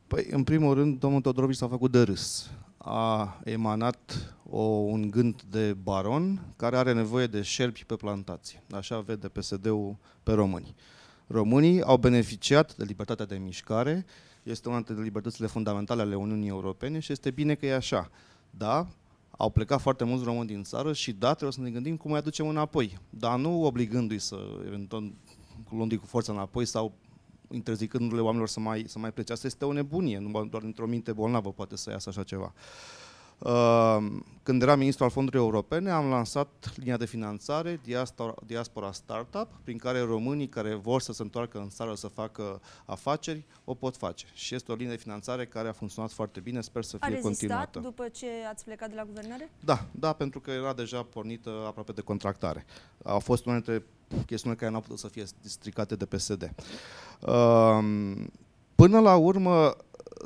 Păi, 0.08 0.28
în 0.30 0.44
primul 0.44 0.74
rând, 0.74 1.00
domnul 1.00 1.22
Todorovici 1.22 1.58
s-a 1.58 1.68
făcut 1.68 1.92
de 1.92 2.02
râs. 2.02 2.50
A 2.78 3.40
emanat 3.44 4.34
o, 4.50 4.62
un 4.62 5.10
gând 5.10 5.42
de 5.42 5.74
baron 5.74 6.42
care 6.56 6.78
are 6.78 6.94
nevoie 6.94 7.28
de 7.28 7.42
șerpi 7.42 7.86
pe 7.86 7.96
plantație. 7.96 8.64
Așa 8.72 9.00
vede 9.00 9.28
PSD-ul 9.28 9.98
pe 10.24 10.34
români. 10.34 10.76
Românii 11.28 11.82
au 11.82 11.98
beneficiat 11.98 12.76
de 12.76 12.84
libertatea 12.84 13.26
de 13.26 13.38
mișcare, 13.38 14.06
este 14.44 14.68
una 14.70 14.82
dintre 14.82 15.04
libertățile 15.04 15.48
fundamentale 15.48 16.02
ale 16.02 16.16
Uniunii 16.16 16.50
Europene 16.50 17.00
și 17.00 17.12
este 17.12 17.32
bine 17.32 17.56
că 17.56 17.66
e 17.66 17.76
așa. 17.76 18.10
Da, 18.50 18.88
au 19.38 19.50
plecat 19.50 19.82
foarte 19.82 20.04
mulți 20.04 20.24
români 20.24 20.48
din 20.48 20.64
țară 20.64 20.94
și 20.94 21.12
da, 21.12 21.32
trebuie 21.32 21.52
să 21.52 21.62
ne 21.62 21.70
gândim 21.70 21.98
cum 21.98 22.12
îi 22.12 22.18
aducem 22.18 22.48
înapoi, 22.48 22.98
dar 23.10 23.40
nu 23.40 23.64
obligându-i 23.64 24.20
să, 24.20 24.38
eventual, 24.66 25.14
luându-i 25.70 25.98
cu 25.98 26.06
forța 26.06 26.34
înapoi 26.34 26.66
sau 26.66 26.94
interzicându-le 27.52 28.22
oamenilor 28.22 28.48
să 28.48 28.60
mai, 28.60 28.84
să 28.88 29.00
mai 29.00 29.12
plece. 29.12 29.32
Asta 29.32 29.48
este 29.48 29.66
o 29.66 29.72
nebunie, 29.72 30.18
nu 30.20 30.46
doar 30.46 30.64
într-o 30.64 30.86
minte 30.86 31.14
bolnavă 31.14 31.52
poate 31.52 31.76
să 31.76 31.90
iasă 31.90 32.10
așa 32.10 32.24
ceva. 32.24 32.54
Ehm, 32.54 33.03
când 34.44 34.62
eram 34.62 34.78
ministru 34.78 35.04
al 35.04 35.10
fondurilor 35.10 35.46
europene, 35.46 35.92
am 35.92 36.10
lansat 36.10 36.74
linia 36.76 36.98
de 36.98 37.06
finanțare 37.06 37.80
Diaspora, 37.84 38.34
Diaspora 38.46 38.92
Startup, 38.92 39.48
prin 39.64 39.78
care 39.78 40.00
românii 40.00 40.48
care 40.48 40.74
vor 40.74 41.02
să 41.02 41.14
se 41.14 41.22
întoarcă 41.22 41.58
în 41.58 41.70
țară 41.70 41.94
să 41.96 42.08
facă 42.08 42.62
afaceri, 42.86 43.46
o 43.64 43.74
pot 43.74 43.98
face. 43.98 44.26
Și 44.34 44.56
este 44.56 44.72
o 44.72 44.76
linie 44.76 44.92
de 44.92 44.98
finanțare 44.98 45.46
care 45.46 45.68
a 45.68 45.72
funcționat 45.72 46.12
foarte 46.12 46.40
bine, 46.40 46.62
sper 46.62 46.84
să 46.84 46.98
fie 46.98 47.18
a 47.18 47.20
continuată. 47.20 47.80
după 47.80 48.08
ce 48.08 48.28
ați 48.52 48.64
plecat 48.64 48.90
de 48.90 48.96
la 48.96 49.04
guvernare? 49.04 49.52
Da, 49.60 49.86
da, 49.92 50.14
pentru 50.14 50.40
că 50.40 50.52
era 50.52 50.74
deja 50.74 51.04
pornită 51.04 51.50
aproape 51.68 51.92
de 51.92 52.02
contractare. 52.02 52.66
A 53.04 53.18
fost 53.18 53.46
una 53.46 53.60
dintre 53.60 53.86
chestiunile 54.26 54.60
care 54.60 54.72
nu 54.72 54.78
au 54.78 54.84
putut 54.84 55.00
să 55.00 55.08
fie 55.08 55.24
stricate 55.42 55.96
de 55.96 56.06
PSD. 56.06 56.42
Ehm, 57.28 58.32
până 58.76 59.00
la 59.00 59.16
urmă, 59.16 59.76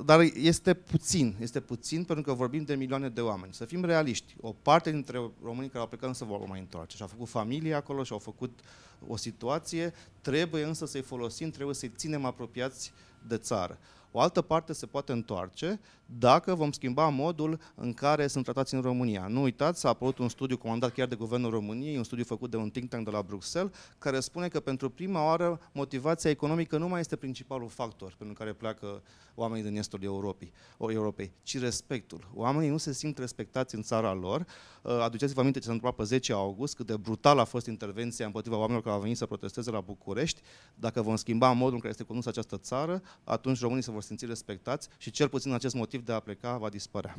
dar 0.05 0.19
este 0.33 0.73
puțin, 0.73 1.35
este 1.39 1.59
puțin 1.59 2.03
pentru 2.03 2.25
că 2.25 2.33
vorbim 2.33 2.63
de 2.63 2.75
milioane 2.75 3.09
de 3.09 3.21
oameni. 3.21 3.53
Să 3.53 3.65
fim 3.65 3.85
realiști. 3.85 4.35
O 4.41 4.55
parte 4.61 4.91
dintre 4.91 5.31
românii 5.43 5.69
care 5.69 5.79
au 5.79 5.87
plecat 5.87 6.07
însă 6.07 6.25
vor 6.25 6.47
mai 6.47 6.59
întoarce 6.59 6.95
și 6.95 7.01
au 7.01 7.07
făcut 7.07 7.27
familie 7.27 7.73
acolo 7.73 8.03
și 8.03 8.11
au 8.11 8.19
făcut 8.19 8.59
o 9.07 9.15
situație, 9.15 9.93
trebuie 10.21 10.63
însă 10.63 10.85
să-i 10.85 11.01
folosim, 11.01 11.49
trebuie 11.49 11.75
să-i 11.75 11.91
ținem 11.95 12.25
apropiați 12.25 12.91
de 13.27 13.37
țară. 13.37 13.77
O 14.11 14.19
altă 14.19 14.41
parte 14.41 14.73
se 14.73 14.85
poate 14.85 15.11
întoarce 15.11 15.79
dacă 16.09 16.55
vom 16.55 16.71
schimba 16.71 17.07
modul 17.07 17.59
în 17.75 17.93
care 17.93 18.27
sunt 18.27 18.43
tratați 18.43 18.73
în 18.73 18.81
România. 18.81 19.27
Nu 19.27 19.41
uitați, 19.41 19.85
a 19.85 19.89
apărut 19.89 20.17
un 20.17 20.29
studiu 20.29 20.57
comandat 20.57 20.93
chiar 20.93 21.07
de 21.07 21.15
Guvernul 21.15 21.51
României, 21.51 21.97
un 21.97 22.03
studiu 22.03 22.23
făcut 22.23 22.49
de 22.49 22.57
un 22.57 22.69
think 22.69 22.89
tank 22.89 23.05
de 23.05 23.11
la 23.11 23.21
Bruxelles, 23.21 23.71
care 23.97 24.19
spune 24.19 24.47
că 24.47 24.59
pentru 24.59 24.89
prima 24.89 25.25
oară 25.25 25.59
motivația 25.71 26.29
economică 26.29 26.77
nu 26.77 26.87
mai 26.87 26.99
este 26.99 27.15
principalul 27.15 27.69
factor 27.69 28.15
pentru 28.17 28.35
care 28.35 28.53
pleacă 28.53 29.01
oamenii 29.35 29.63
din 29.63 29.77
estul 29.77 29.99
Europei, 30.03 30.53
Europei, 30.79 31.31
ci 31.43 31.59
respectul. 31.59 32.31
Oamenii 32.33 32.69
nu 32.69 32.77
se 32.77 32.93
simt 32.93 33.17
respectați 33.17 33.75
în 33.75 33.81
țara 33.81 34.13
lor. 34.13 34.45
Uh, 34.81 34.99
aduceți-vă 35.01 35.39
aminte 35.39 35.59
ce 35.59 35.65
s-a 35.65 35.71
întâmplat 35.71 35.99
pe 35.99 36.15
10 36.15 36.33
august, 36.33 36.75
cât 36.75 36.85
de 36.85 36.97
brutal 36.97 37.39
a 37.39 37.43
fost 37.43 37.67
intervenția 37.67 38.25
împotriva 38.25 38.55
oamenilor 38.55 38.83
care 38.83 38.95
au 38.95 39.01
venit 39.01 39.17
să 39.17 39.25
protesteze 39.25 39.71
la 39.71 39.81
București. 39.81 40.41
Dacă 40.75 41.01
vom 41.01 41.15
schimba 41.15 41.51
modul 41.51 41.73
în 41.73 41.79
care 41.79 41.89
este 41.89 42.03
condusă 42.03 42.29
această 42.29 42.57
țară, 42.57 43.01
atunci 43.23 43.59
românii 43.59 43.83
se 43.83 43.91
vor 43.91 44.01
simți 44.01 44.25
respectați 44.25 44.87
și 44.97 45.11
cel 45.11 45.29
puțin 45.29 45.53
acest 45.53 45.75
motiv 45.75 45.96
de 46.05 46.13
a 46.13 46.19
pleca 46.19 46.57
va 46.57 46.69
dispărea. 46.69 47.15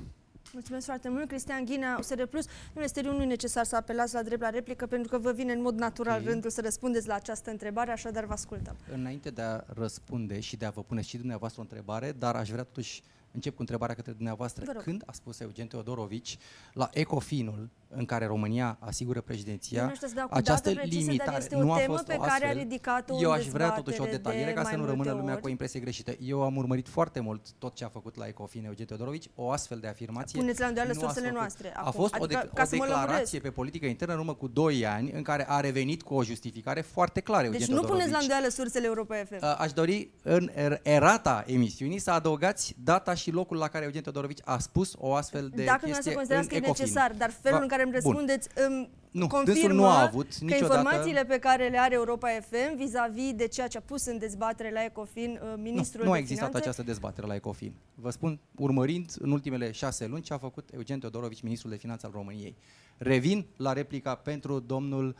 Mulțumesc 0.52 0.86
foarte 0.86 1.08
mult, 1.08 1.28
Cristian 1.28 1.64
Ghina, 1.64 1.96
USR 1.98 2.22
Plus. 2.22 2.46
Nu 2.72 2.82
este 2.82 3.00
nu 3.00 3.24
necesar 3.24 3.64
să 3.64 3.76
apelați 3.76 4.14
la 4.14 4.22
drept 4.22 4.40
la 4.40 4.50
replică, 4.50 4.86
pentru 4.86 5.08
că 5.10 5.18
vă 5.18 5.32
vine 5.32 5.52
în 5.52 5.60
mod 5.60 5.74
natural 5.74 6.20
okay. 6.20 6.32
rândul 6.32 6.50
să 6.50 6.60
răspundeți 6.60 7.06
la 7.06 7.14
această 7.14 7.50
întrebare, 7.50 7.90
așadar 7.90 8.24
vă 8.24 8.32
ascultăm. 8.32 8.76
Înainte 8.92 9.30
de 9.30 9.42
a 9.42 9.60
răspunde 9.66 10.40
și 10.40 10.56
de 10.56 10.64
a 10.64 10.70
vă 10.70 10.82
pune 10.82 11.00
și 11.00 11.16
dumneavoastră 11.16 11.60
o 11.60 11.62
întrebare, 11.62 12.12
dar 12.12 12.36
aș 12.36 12.50
vrea 12.50 12.62
totuși 12.62 13.02
încep 13.30 13.54
cu 13.54 13.60
întrebarea 13.60 13.94
către 13.94 14.12
dumneavoastră. 14.12 14.72
Când 14.72 15.02
a 15.06 15.12
spus 15.12 15.40
Eugen 15.40 15.66
Teodorovici 15.66 16.38
la 16.72 16.90
Ecofinul 16.92 17.68
în 17.90 18.04
care 18.04 18.26
România 18.26 18.76
asigură 18.80 19.20
președinția, 19.20 19.92
această 20.30 20.70
limitare 20.70 21.46
nu 21.50 21.72
a 21.72 21.76
fost 21.86 22.04
pe 22.04 22.16
care 22.20 22.46
a 22.46 22.52
ridicat 22.52 23.10
Eu 23.20 23.30
aș 23.30 23.46
vrea 23.46 23.70
totuși 23.70 24.00
o 24.00 24.04
detaliere 24.04 24.52
ca 24.52 24.64
să 24.64 24.76
nu 24.76 24.84
rămână 24.84 25.12
lumea 25.12 25.32
ori. 25.32 25.40
cu 25.40 25.46
o 25.46 25.50
impresie 25.50 25.80
greșită. 25.80 26.12
Eu 26.20 26.42
am 26.42 26.56
urmărit 26.56 26.88
foarte 26.88 27.20
mult 27.20 27.46
tot 27.58 27.74
ce 27.74 27.84
a 27.84 27.88
făcut 27.88 28.16
la 28.16 28.26
Ecofin 28.26 28.64
Eugen 28.64 28.86
Teodorovici, 28.86 29.30
o 29.34 29.50
astfel 29.50 29.78
de 29.78 29.86
afirmație. 29.88 30.40
Puneți 30.40 30.60
la 30.60 30.66
îndoială 30.66 30.92
sursele 30.92 31.30
noastre. 31.30 31.68
Acum. 31.74 31.88
A 31.88 31.90
fost 31.90 32.14
adică, 32.14 32.40
o, 32.44 32.50
de- 32.54 32.62
o 32.62 32.64
declarație 32.70 33.38
pe 33.38 33.50
politică 33.50 33.86
internă 33.86 34.12
în 34.12 34.18
urmă 34.18 34.34
cu 34.34 34.46
2 34.48 34.86
ani 34.86 35.10
în 35.10 35.22
care 35.22 35.44
a 35.48 35.60
revenit 35.60 36.02
cu 36.02 36.14
o 36.14 36.24
justificare 36.24 36.80
foarte 36.80 37.20
clară 37.20 37.44
Eugen 37.44 37.58
Deci 37.60 37.68
nu 37.68 37.82
puneți 37.82 38.10
la 38.10 38.18
îndoială 38.20 38.48
sursele 38.48 38.86
Europa 38.86 39.14
FM. 39.16 39.44
Aș 39.58 39.72
dori 39.72 40.10
în 40.22 40.50
er- 40.54 40.80
erata 40.82 41.44
emisiunii 41.46 41.98
să 41.98 42.10
adăugați 42.10 42.74
data 42.84 43.14
și 43.14 43.30
locul 43.30 43.56
la 43.56 43.68
care 43.68 43.84
Eugen 43.84 44.02
Teodorovici 44.02 44.40
a 44.44 44.58
spus 44.58 44.92
o 44.98 45.14
astfel 45.14 45.50
de 45.54 45.64
Dacă 45.64 45.84
chestie 45.84 45.96
nu 45.96 46.02
să 46.10 46.12
considerați 46.14 46.48
că 46.48 46.54
e 46.54 46.58
necesar, 46.58 47.12
dar 47.18 47.30
felul 47.42 47.62
în 47.62 47.68
care 47.68 47.77
care 47.78 47.82
îmi 47.82 47.92
răspundeți 47.92 48.48
îmi 48.54 48.90
Nu, 49.10 49.26
confirmă 49.26 49.60
dânsul 49.60 49.76
nu 49.76 49.86
a 49.86 50.02
avut 50.02 50.28
că 50.38 50.44
niciodată- 50.44 50.76
informațiile 50.78 51.24
pe 51.24 51.38
care 51.38 51.68
le 51.68 51.78
are 51.78 51.94
Europa 51.94 52.28
FM 52.28 52.76
vis-a-vis 52.76 53.32
de 53.32 53.46
ceea 53.46 53.66
ce 53.68 53.78
a 53.78 53.80
pus 53.80 54.06
în 54.06 54.18
dezbatere 54.18 54.70
la 54.70 54.84
Ecofin 54.84 55.40
uh, 55.42 55.54
ministrul 55.56 56.00
nu, 56.02 56.06
nu 56.06 56.12
a 56.12 56.14
de 56.14 56.20
existat 56.20 56.46
Finanțe, 56.46 56.68
această 56.68 56.82
dezbatere 56.82 57.26
la 57.26 57.34
Ecofin. 57.34 57.74
Vă 57.94 58.10
spun, 58.10 58.38
urmărind 58.56 59.12
în 59.18 59.30
ultimele 59.30 59.70
șase 59.70 60.06
luni 60.06 60.22
ce 60.22 60.32
a 60.32 60.38
făcut 60.38 60.68
Eugen 60.74 60.98
Teodorovici, 60.98 61.42
ministrul 61.42 61.70
de 61.70 61.76
finanțe 61.76 62.06
al 62.06 62.12
României. 62.14 62.56
Revin 62.96 63.46
la 63.56 63.72
replica 63.72 64.14
pentru 64.14 64.58
domnul 64.60 65.16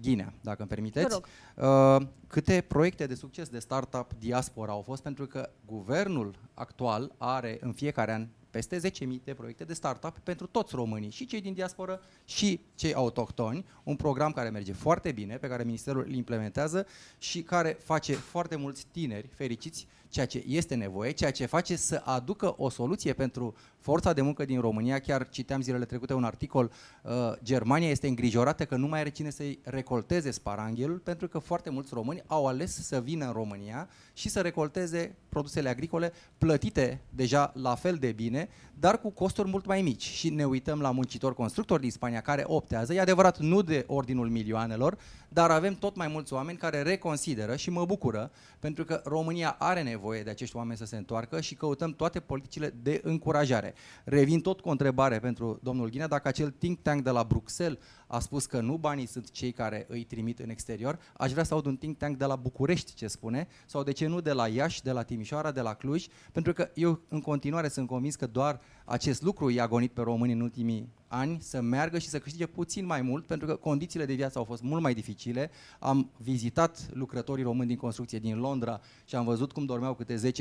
Ghinea, 0.00 0.32
dacă 0.40 0.56
îmi 0.58 0.68
permiteți. 0.68 1.08
Vă 1.08 1.20
Uh, 1.56 2.06
câte 2.26 2.64
proiecte 2.68 3.06
de 3.06 3.14
succes 3.14 3.48
de 3.48 3.58
startup 3.58 4.10
diaspora 4.18 4.72
au 4.72 4.82
fost, 4.82 5.02
pentru 5.02 5.26
că 5.26 5.50
guvernul 5.66 6.34
actual 6.54 7.12
are 7.18 7.58
în 7.60 7.72
fiecare 7.72 8.12
an 8.12 8.26
peste 8.50 8.80
10.000 8.90 9.06
de 9.24 9.34
proiecte 9.34 9.64
de 9.64 9.74
startup 9.74 10.18
pentru 10.18 10.46
toți 10.46 10.74
românii, 10.74 11.10
și 11.10 11.26
cei 11.26 11.40
din 11.40 11.52
diasporă, 11.52 12.00
și 12.24 12.60
cei 12.74 12.94
autohtoni, 12.94 13.64
un 13.82 13.96
program 13.96 14.32
care 14.32 14.48
merge 14.48 14.72
foarte 14.72 15.12
bine, 15.12 15.36
pe 15.36 15.48
care 15.48 15.64
Ministerul 15.64 16.04
îl 16.06 16.14
implementează 16.14 16.86
și 17.18 17.42
care 17.42 17.78
face 17.84 18.12
foarte 18.12 18.56
mulți 18.56 18.86
tineri 18.90 19.26
fericiți, 19.26 19.86
ceea 20.16 20.26
ce 20.26 20.44
este 20.46 20.74
nevoie, 20.74 21.10
ceea 21.10 21.30
ce 21.30 21.46
face 21.46 21.76
să 21.76 22.02
aducă 22.04 22.54
o 22.58 22.68
soluție 22.68 23.12
pentru 23.12 23.54
forța 23.78 24.12
de 24.12 24.20
muncă 24.20 24.44
din 24.44 24.60
România. 24.60 24.98
Chiar 24.98 25.28
citeam 25.28 25.60
zilele 25.60 25.84
trecute 25.84 26.14
un 26.14 26.24
articol, 26.24 26.70
uh, 27.02 27.12
Germania 27.42 27.90
este 27.90 28.06
îngrijorată 28.06 28.64
că 28.64 28.76
nu 28.76 28.86
mai 28.86 29.00
are 29.00 29.10
cine 29.10 29.30
să-i 29.30 29.58
recolteze 29.62 30.30
sparanghelul, 30.30 30.98
pentru 30.98 31.28
că 31.28 31.38
foarte 31.38 31.70
mulți 31.70 31.94
români 31.94 32.22
au 32.26 32.46
ales 32.46 32.86
să 32.86 33.00
vină 33.00 33.26
în 33.26 33.32
România 33.32 33.88
și 34.12 34.28
să 34.28 34.40
recolteze 34.40 35.16
produsele 35.28 35.68
agricole 35.68 36.12
plătite 36.38 37.00
deja 37.10 37.52
la 37.54 37.74
fel 37.74 37.94
de 37.94 38.12
bine, 38.12 38.48
dar 38.78 39.00
cu 39.00 39.10
costuri 39.10 39.48
mult 39.48 39.66
mai 39.66 39.82
mici. 39.82 40.02
Și 40.02 40.30
ne 40.30 40.44
uităm 40.44 40.80
la 40.80 40.90
muncitori 40.90 41.34
constructori 41.34 41.80
din 41.80 41.90
Spania 41.90 42.20
care 42.20 42.44
optează, 42.46 42.94
e 42.94 43.00
adevărat 43.00 43.38
nu 43.38 43.62
de 43.62 43.84
ordinul 43.86 44.28
milioanelor, 44.28 44.98
dar 45.28 45.50
avem 45.50 45.74
tot 45.74 45.96
mai 45.96 46.08
mulți 46.08 46.32
oameni 46.32 46.58
care 46.58 46.82
reconsideră 46.82 47.56
și 47.56 47.70
mă 47.70 47.84
bucură, 47.84 48.30
pentru 48.58 48.84
că 48.84 49.00
România 49.04 49.56
are 49.58 49.82
nevoie 49.82 50.22
de 50.22 50.30
acești 50.30 50.56
oameni 50.56 50.78
să 50.78 50.84
se 50.84 50.96
întoarcă 50.96 51.40
și 51.40 51.54
căutăm 51.54 51.92
toate 51.92 52.20
politicile 52.20 52.74
de 52.82 53.00
încurajare. 53.04 53.74
Revin 54.04 54.40
tot 54.40 54.60
cu 54.60 54.68
o 54.68 54.70
întrebare 54.70 55.18
pentru 55.18 55.58
domnul 55.62 55.90
Ghinea, 55.90 56.08
dacă 56.08 56.28
acel 56.28 56.50
think 56.50 56.78
tank 56.82 57.02
de 57.02 57.10
la 57.10 57.24
Bruxelles 57.24 57.78
a 58.06 58.18
spus 58.18 58.46
că 58.46 58.60
nu 58.60 58.76
banii 58.76 59.06
sunt 59.06 59.30
cei 59.30 59.52
care 59.52 59.86
îi 59.88 60.04
trimit 60.04 60.38
în 60.38 60.50
exterior, 60.50 60.98
aș 61.16 61.30
vrea 61.30 61.44
să 61.44 61.54
aud 61.54 61.66
un 61.66 61.76
think 61.76 61.98
tank 61.98 62.16
de 62.16 62.24
la 62.24 62.36
București 62.36 62.94
ce 62.94 63.06
spune, 63.06 63.48
sau 63.66 63.82
de 63.82 63.92
ce 63.92 64.06
nu 64.06 64.20
de 64.20 64.32
la 64.32 64.48
Iași, 64.48 64.82
de 64.82 64.92
la 64.92 65.02
Timișoara, 65.02 65.50
de 65.50 65.60
la 65.60 65.74
Cluj, 65.74 66.06
pentru 66.32 66.52
că 66.52 66.70
eu 66.74 67.00
în 67.08 67.20
continuare 67.20 67.68
sunt 67.68 67.86
convins 67.86 68.14
că 68.14 68.26
doar 68.26 68.60
acest 68.84 69.22
lucru 69.22 69.50
i-a 69.50 69.68
gonit 69.68 69.92
pe 69.92 70.00
români 70.00 70.32
în 70.32 70.40
ultimii 70.40 70.88
ani 71.08 71.38
să 71.40 71.60
meargă 71.60 71.98
și 71.98 72.08
să 72.08 72.18
câștige 72.18 72.46
puțin 72.46 72.86
mai 72.86 73.02
mult, 73.02 73.26
pentru 73.26 73.46
că 73.46 73.56
condițiile 73.56 74.04
de 74.04 74.14
viață 74.14 74.38
au 74.38 74.44
fost 74.44 74.62
mult 74.62 74.82
mai 74.82 74.94
dificile. 74.94 75.50
Am 75.78 76.10
vizitat 76.16 76.88
lucrătorii 76.92 77.44
români 77.44 77.68
din 77.68 77.76
construcție 77.76 78.18
din 78.18 78.38
Londra 78.38 78.80
și 79.04 79.14
am 79.14 79.24
văzut 79.24 79.52
cum 79.52 79.64
dormeau 79.64 79.94
câte 79.94 80.32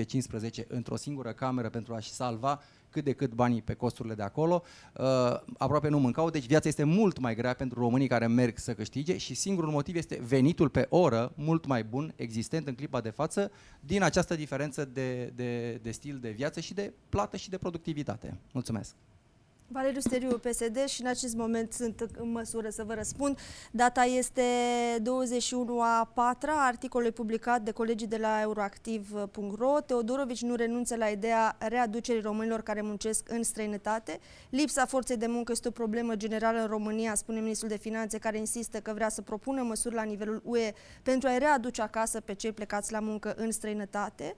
10-15 0.64 0.68
într-o 0.68 0.96
singură 0.96 1.34
cameră 1.34 1.70
pentru 1.70 1.94
a-și 1.94 2.12
salva 2.12 2.62
cât 2.96 3.04
de 3.04 3.14
cât 3.14 3.34
banii 3.34 3.62
pe 3.62 3.74
costurile 3.74 4.14
de 4.14 4.24
acolo, 4.24 4.64
uh, 4.94 5.06
aproape 5.58 5.90
nu 5.90 6.00
mâncau, 6.00 6.30
deci 6.30 6.46
viața 6.46 6.68
este 6.68 6.84
mult 6.84 7.20
mai 7.20 7.36
grea 7.36 7.54
pentru 7.54 7.80
românii 7.80 8.08
care 8.08 8.28
merg 8.28 8.58
să 8.58 8.74
câștige 8.74 9.18
și 9.18 9.34
singurul 9.34 9.70
motiv 9.70 9.96
este 9.96 10.22
venitul 10.28 10.70
pe 10.70 10.86
oră 10.90 11.32
mult 11.36 11.66
mai 11.66 11.84
bun 11.84 12.14
existent 12.16 12.68
în 12.68 12.76
clipa 12.76 13.02
de 13.02 13.10
față 13.10 13.52
din 13.80 14.04
această 14.04 14.36
diferență 14.36 14.86
de, 14.86 15.32
de, 15.36 15.80
de 15.82 15.92
stil 15.92 16.18
de 16.22 16.30
viață 16.30 16.60
și 16.60 16.74
de 16.74 16.94
plată 17.10 17.38
și 17.38 17.50
de 17.50 17.58
productivitate. 17.58 18.38
Mulțumesc! 18.52 18.96
Valeriu 19.68 20.00
Steriu, 20.00 20.38
PSD 20.38 20.86
și 20.86 21.02
în 21.02 21.08
acest 21.08 21.36
moment 21.36 21.74
sunt 21.74 22.08
în 22.18 22.32
măsură 22.32 22.70
să 22.70 22.84
vă 22.84 22.94
răspund. 22.94 23.40
Data 23.72 24.04
este 24.04 24.42
21 25.02 25.82
a 25.82 26.12
4 26.14 26.50
articolul 26.54 27.12
publicat 27.12 27.62
de 27.62 27.72
colegii 27.72 28.08
de 28.08 28.18
la 28.18 28.42
euroactiv.ro. 28.42 29.80
Teodorovici 29.86 30.42
nu 30.42 30.56
renunță 30.56 30.96
la 30.96 31.08
ideea 31.08 31.56
readucerii 31.60 32.22
românilor 32.22 32.62
care 32.62 32.82
muncesc 32.82 33.30
în 33.30 33.44
străinătate. 33.44 34.20
Lipsa 34.50 34.86
forței 34.86 35.18
de 35.18 35.28
muncă 35.28 35.52
este 35.52 35.68
o 35.68 35.72
problemă 35.72 36.16
generală 36.16 36.60
în 36.60 36.68
România, 36.68 37.16
spune 37.16 37.40
ministrul 37.40 37.70
de 37.70 37.78
Finanțe, 37.78 38.18
care 38.18 38.38
insistă 38.38 38.80
că 38.80 38.94
vrea 38.94 39.10
să 39.10 39.22
propună 39.22 39.62
măsuri 39.62 39.96
la 39.96 40.04
nivelul 40.04 40.42
UE 40.44 40.74
pentru 41.04 41.28
a-i 41.28 41.40
readuce 41.40 41.82
acasă 41.82 42.20
pe 42.20 42.34
cei 42.34 42.52
plecați 42.52 42.92
la 42.92 43.00
muncă 43.00 43.34
în 43.38 43.52
străinătate 43.52 44.36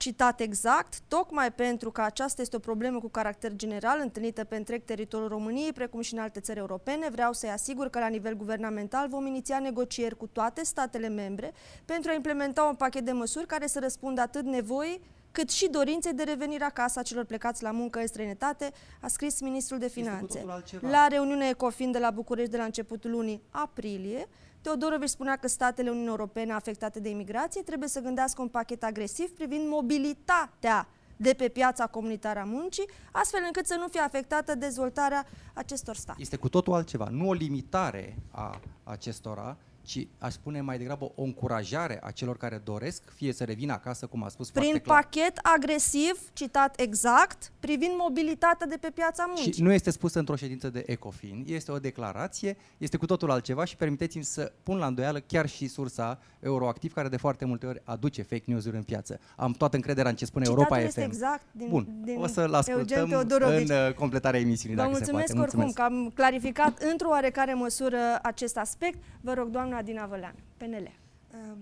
citat 0.00 0.40
exact, 0.40 1.00
tocmai 1.08 1.52
pentru 1.52 1.90
că 1.90 2.02
aceasta 2.02 2.42
este 2.42 2.56
o 2.56 2.58
problemă 2.58 2.98
cu 2.98 3.08
caracter 3.08 3.52
general 3.52 3.98
întâlnită 4.02 4.44
pe 4.44 4.56
întreg 4.56 4.84
teritoriul 4.84 5.28
României, 5.28 5.72
precum 5.72 6.00
și 6.00 6.14
în 6.14 6.20
alte 6.20 6.40
țări 6.40 6.58
europene, 6.58 7.08
vreau 7.10 7.32
să-i 7.32 7.50
asigur 7.50 7.88
că 7.88 7.98
la 7.98 8.06
nivel 8.08 8.36
guvernamental 8.36 9.08
vom 9.08 9.26
iniția 9.26 9.58
negocieri 9.58 10.16
cu 10.16 10.26
toate 10.26 10.64
statele 10.64 11.08
membre 11.08 11.52
pentru 11.84 12.10
a 12.10 12.14
implementa 12.14 12.62
un 12.62 12.74
pachet 12.74 13.04
de 13.04 13.12
măsuri 13.12 13.46
care 13.46 13.66
să 13.66 13.78
răspundă 13.78 14.20
atât 14.20 14.44
nevoii 14.44 15.00
cât 15.32 15.50
și 15.50 15.68
dorinței 15.68 16.12
de 16.12 16.22
revenire 16.22 16.64
acasă 16.64 16.98
a 16.98 17.02
celor 17.02 17.24
plecați 17.24 17.62
la 17.62 17.70
muncă 17.70 17.98
în 17.98 18.06
străinătate, 18.06 18.72
a 19.00 19.08
scris 19.08 19.40
ministrul 19.40 19.78
de 19.78 19.86
cu 19.86 19.92
Finanțe. 19.92 20.38
totul 20.38 20.50
altceva. 20.50 20.90
La 20.90 21.06
reuniunea 21.06 21.48
Ecofin 21.48 21.92
de 21.92 21.98
la 21.98 22.10
București 22.10 22.50
de 22.50 22.56
la 22.56 22.64
începutul 22.64 23.10
lunii 23.10 23.42
aprilie, 23.50 24.28
Teodorovici 24.62 25.08
spunea 25.08 25.36
că 25.36 25.48
statele 25.48 25.88
Uniunii 25.88 26.10
Europene 26.10 26.52
afectate 26.52 27.00
de 27.00 27.08
imigrație 27.08 27.62
trebuie 27.62 27.88
să 27.88 28.00
gândească 28.00 28.42
un 28.42 28.48
pachet 28.48 28.82
agresiv 28.82 29.30
privind 29.30 29.68
mobilitatea 29.68 30.88
de 31.16 31.34
pe 31.34 31.48
piața 31.48 31.86
comunitară 31.86 32.38
a 32.38 32.44
muncii, 32.44 32.88
astfel 33.12 33.40
încât 33.46 33.66
să 33.66 33.76
nu 33.78 33.88
fie 33.88 34.00
afectată 34.00 34.54
dezvoltarea 34.54 35.26
acestor 35.54 35.96
state. 35.96 36.20
Este 36.20 36.36
cu 36.36 36.48
totul 36.48 36.72
altceva, 36.72 37.08
nu 37.10 37.28
o 37.28 37.32
limitare 37.32 38.16
a 38.30 38.60
acestora, 38.84 39.56
ci 39.82 40.06
aș 40.18 40.32
spune 40.32 40.60
mai 40.60 40.78
degrabă 40.78 41.12
o 41.14 41.22
încurajare 41.22 41.98
a 42.02 42.10
celor 42.10 42.36
care 42.36 42.60
doresc 42.64 43.02
fie 43.14 43.32
să 43.32 43.44
revină 43.44 43.72
acasă, 43.72 44.06
cum 44.06 44.22
a 44.24 44.28
spus 44.28 44.50
Prin 44.50 44.62
foarte 44.62 44.80
clar. 44.80 44.96
pachet 45.02 45.38
agresiv, 45.42 46.18
citat 46.32 46.80
exact, 46.80 47.52
privind 47.60 47.92
mobilitatea 47.98 48.66
de 48.66 48.76
pe 48.80 48.90
piața 48.94 49.24
muncii. 49.26 49.52
Și 49.52 49.62
nu 49.62 49.72
este 49.72 49.90
spusă 49.90 50.18
într-o 50.18 50.36
ședință 50.36 50.70
de 50.70 50.82
ECOFIN, 50.86 51.44
este 51.46 51.72
o 51.72 51.78
declarație, 51.78 52.56
este 52.78 52.96
cu 52.96 53.06
totul 53.06 53.30
altceva 53.30 53.64
și 53.64 53.76
permiteți-mi 53.76 54.24
să 54.24 54.52
pun 54.62 54.78
la 54.78 54.86
îndoială 54.86 55.18
chiar 55.20 55.48
și 55.48 55.66
sursa 55.68 56.18
Euroactiv, 56.40 56.92
care 56.92 57.08
de 57.08 57.16
foarte 57.16 57.44
multe 57.44 57.66
ori 57.66 57.80
aduce 57.84 58.22
fake 58.22 58.42
news-uri 58.46 58.76
în 58.76 58.82
piață. 58.82 59.20
Am 59.36 59.52
toată 59.52 59.76
încrederea 59.76 60.10
în 60.10 60.16
ce 60.16 60.24
spune 60.24 60.44
Citatul 60.44 60.64
Europa 60.64 60.84
este 60.86 61.00
FM. 61.00 61.06
exact 61.06 61.44
din, 61.52 61.68
Bun, 61.68 61.86
din 62.04 62.16
o 62.18 62.26
să-l 62.26 62.42
Eugen 62.42 62.58
ascultăm 62.58 63.08
Teodorovici. 63.08 63.68
în 63.68 63.76
uh, 63.86 63.94
completarea 63.94 64.40
emisiunii, 64.40 64.76
Vă 64.76 64.82
dacă 64.82 64.94
mulțumesc 64.96 65.26
se 65.26 65.34
poate. 65.34 65.56
oricum 65.56 65.72
că 65.72 65.82
am 65.82 66.10
clarificat 66.14 66.82
într-o 66.92 67.08
oarecare 67.08 67.54
măsură 67.54 67.96
acest 68.22 68.56
aspect. 68.56 68.98
Vă 69.20 69.32
rog, 69.32 69.48
doamna 69.70 69.88
Adina 69.88 70.06
Vălean, 70.06 70.34
PNL. 70.56 70.98
Um, 71.34 71.58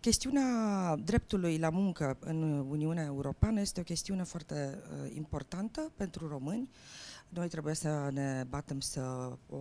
Chestiunea 0.00 0.96
dreptului 1.04 1.58
la 1.58 1.70
muncă 1.70 2.16
în 2.20 2.42
Uniunea 2.68 3.04
Europeană 3.04 3.60
este 3.60 3.80
o 3.80 3.82
chestiune 3.82 4.22
foarte 4.22 4.78
uh, 5.04 5.14
importantă 5.16 5.92
pentru 5.96 6.28
români. 6.28 6.70
Noi 7.28 7.48
trebuie 7.48 7.74
să 7.74 8.08
ne 8.12 8.44
batem 8.48 8.80
să 8.80 9.32
o 9.48 9.58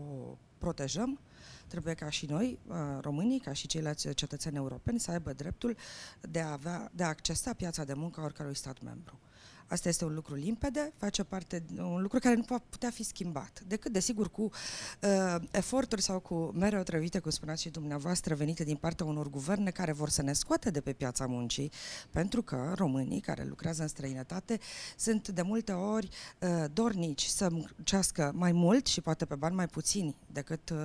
protejăm. 0.57 1.19
Trebuie 1.67 1.93
ca 1.93 2.09
și 2.09 2.25
noi, 2.25 2.59
uh, 2.67 2.75
românii, 3.01 3.39
ca 3.39 3.53
și 3.53 3.67
ceilalți 3.67 4.13
cetățeni 4.13 4.55
europeni, 4.55 4.99
să 4.99 5.11
aibă 5.11 5.33
dreptul 5.33 5.75
de 6.21 6.39
a, 6.39 6.51
avea, 6.51 6.89
de 6.93 7.03
a 7.03 7.07
accesa 7.07 7.53
piața 7.53 7.83
de 7.83 7.93
muncă 7.93 8.19
a 8.19 8.23
oricărui 8.23 8.55
stat 8.55 8.81
membru. 8.81 9.19
Asta 9.68 9.89
este 9.89 10.05
un 10.05 10.14
lucru 10.14 10.36
limpede, 10.36 10.93
face 10.97 11.24
parte, 11.24 11.64
un 11.78 12.01
lucru 12.01 12.20
care 12.20 12.36
nu 12.36 12.43
va 12.47 12.61
putea 12.70 12.89
fi 12.89 13.03
schimbat, 13.03 13.61
decât, 13.68 13.91
desigur, 13.91 14.30
cu 14.32 14.41
uh, 14.41 15.36
eforturi 15.51 16.01
sau 16.01 16.20
cu 16.20 16.51
mere 16.53 16.80
otrăvite, 16.80 17.20
cum 17.20 17.32
spuneați 17.32 17.61
și 17.61 17.70
dumneavoastră, 17.70 18.36
venite 18.36 18.64
din 18.64 18.76
partea 18.76 19.05
unor 19.05 19.30
guverne 19.30 19.72
care 19.72 19.91
vor 19.91 20.09
să 20.09 20.22
ne 20.22 20.34
scoate 20.34 20.72
de 20.72 20.82
pe 20.82 20.93
piața 20.93 21.26
muncii, 21.26 21.72
pentru 22.09 22.41
că 22.41 22.74
românii 22.76 23.20
care 23.20 23.45
lucrează 23.45 23.82
în 23.82 23.88
străinătate 23.88 24.59
sunt 24.97 25.28
de 25.28 25.41
multe 25.41 25.72
ori 25.72 26.09
uh, 26.39 26.66
dornici 26.74 27.24
să 27.24 27.49
muncească 27.49 28.32
mai 28.36 28.51
mult 28.51 28.86
și 28.86 29.01
poate 29.01 29.26
pe 29.26 29.36
bani 29.36 29.55
mai 29.55 29.68
puțini 29.68 30.16
decât 30.28 30.70
uh, 30.70 30.78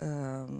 uh, 0.00 0.54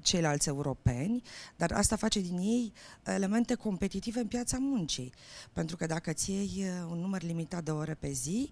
ceilalți 0.00 0.48
europeni, 0.48 1.22
dar 1.56 1.72
asta 1.72 1.96
face 1.96 2.20
din 2.20 2.36
ei 2.38 2.72
elemente 3.04 3.54
competitive 3.54 4.20
în 4.20 4.26
piața 4.26 4.56
muncii. 4.60 5.12
Pentru 5.52 5.76
că 5.76 5.86
dacă 5.86 6.12
ți 6.12 6.32
iei 6.32 6.50
uh, 6.56 6.90
un 6.90 6.98
număr 7.08 7.22
limitat 7.22 7.64
de 7.64 7.70
ore 7.70 7.94
pe 7.94 8.10
zi 8.10 8.50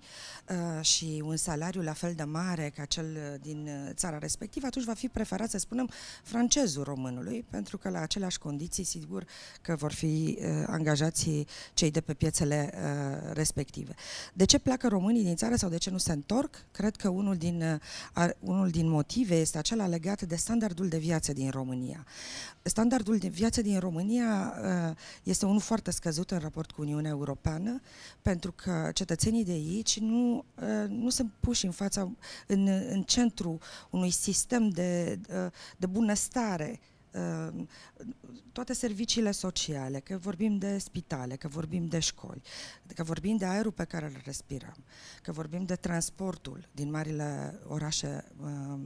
uh, 0.49 0.85
și 0.85 1.23
un 1.25 1.37
salariu 1.37 1.83
la 1.83 1.93
fel 1.93 2.15
de 2.15 2.23
mare 2.23 2.73
ca 2.77 2.85
cel 2.85 3.05
uh, 3.05 3.41
din 3.41 3.67
uh, 3.67 3.91
țara 3.95 4.19
respectivă, 4.19 4.67
atunci 4.67 4.85
va 4.85 4.95
fi 4.95 5.09
preferat, 5.09 5.51
să 5.51 5.59
spunem, 5.59 5.91
francezul 6.23 6.83
românului, 6.83 7.45
pentru 7.51 7.79
că 7.79 7.89
la 7.89 8.01
aceleași 8.01 8.39
condiții, 8.39 8.85
sigur 8.85 9.25
că 9.63 9.75
vor 9.75 9.93
fi 9.93 10.39
uh, 10.41 10.65
angajați 10.67 11.45
cei 11.75 11.91
de 11.91 12.01
pe 12.01 12.15
piețele 12.15 12.73
uh, 12.75 13.33
respective. 13.33 13.95
De 14.33 14.45
ce 14.45 14.59
pleacă 14.59 14.89
românii 14.89 15.23
din 15.23 15.37
țară 15.37 15.57
sau 15.57 15.69
de 15.69 15.77
ce 15.77 15.91
nu 15.91 15.99
se 15.99 16.13
întorc? 16.13 16.55
Cred 16.73 16.97
că 16.97 17.09
unul 17.09 17.37
din, 17.37 17.63
uh, 17.63 17.81
ar- 18.13 18.37
unul 18.41 18.71
din 18.71 18.89
motive 18.89 19.35
este 19.35 19.59
acela 19.59 19.87
legat 19.87 20.23
de 20.23 20.37
standardul 20.37 20.77
standardul 20.77 20.89
de 20.89 21.07
viață 21.07 21.33
din 21.33 21.51
România. 21.51 22.07
Standardul 22.63 23.19
de 23.19 23.29
viață 23.29 23.63
din 23.63 23.79
România 23.79 24.55
uh, 24.63 24.97
este 25.23 25.47
unul 25.47 25.61
foarte 25.61 25.91
scăzut 25.91 26.31
în 26.31 26.39
raport 26.39 26.71
cu 26.71 26.81
Uniunea 26.81 27.11
Europeană, 27.11 27.81
pentru 28.23 28.46
că 28.53 28.91
cetățenii 28.95 29.45
de 29.45 29.53
aici 29.53 29.99
nu, 29.99 30.45
uh, 30.55 30.89
nu 30.89 31.09
sunt 31.09 31.33
puși 31.41 31.65
în 31.65 31.71
fața, 31.71 32.11
în, 32.47 32.67
în 32.67 33.03
centru 33.03 33.59
unui 33.91 34.11
sistem 34.11 34.69
de, 34.69 35.21
uh, 35.29 35.51
de 35.77 35.87
bunăstare 35.87 36.81
Ehm, 37.17 37.69
toate 38.53 38.73
serviciile 38.73 39.31
sociale, 39.31 40.01
că 40.01 40.17
vorbim 40.17 40.59
de 40.59 40.79
spitale, 40.79 41.37
că 41.37 41.49
vorbim 41.49 41.87
de 41.87 41.99
școli, 41.99 42.43
că 42.95 43.03
vorbim 43.03 43.37
de 43.37 43.45
aerul 43.45 43.73
pe 43.73 43.85
care 43.85 44.07
îl 44.07 44.21
respirăm, 44.25 44.77
că 45.23 45.33
vorbim 45.33 45.65
de 45.65 45.75
transportul 45.75 46.69
din 46.73 46.91
marile 46.91 47.61
orașe 47.67 48.25
um, 48.41 48.81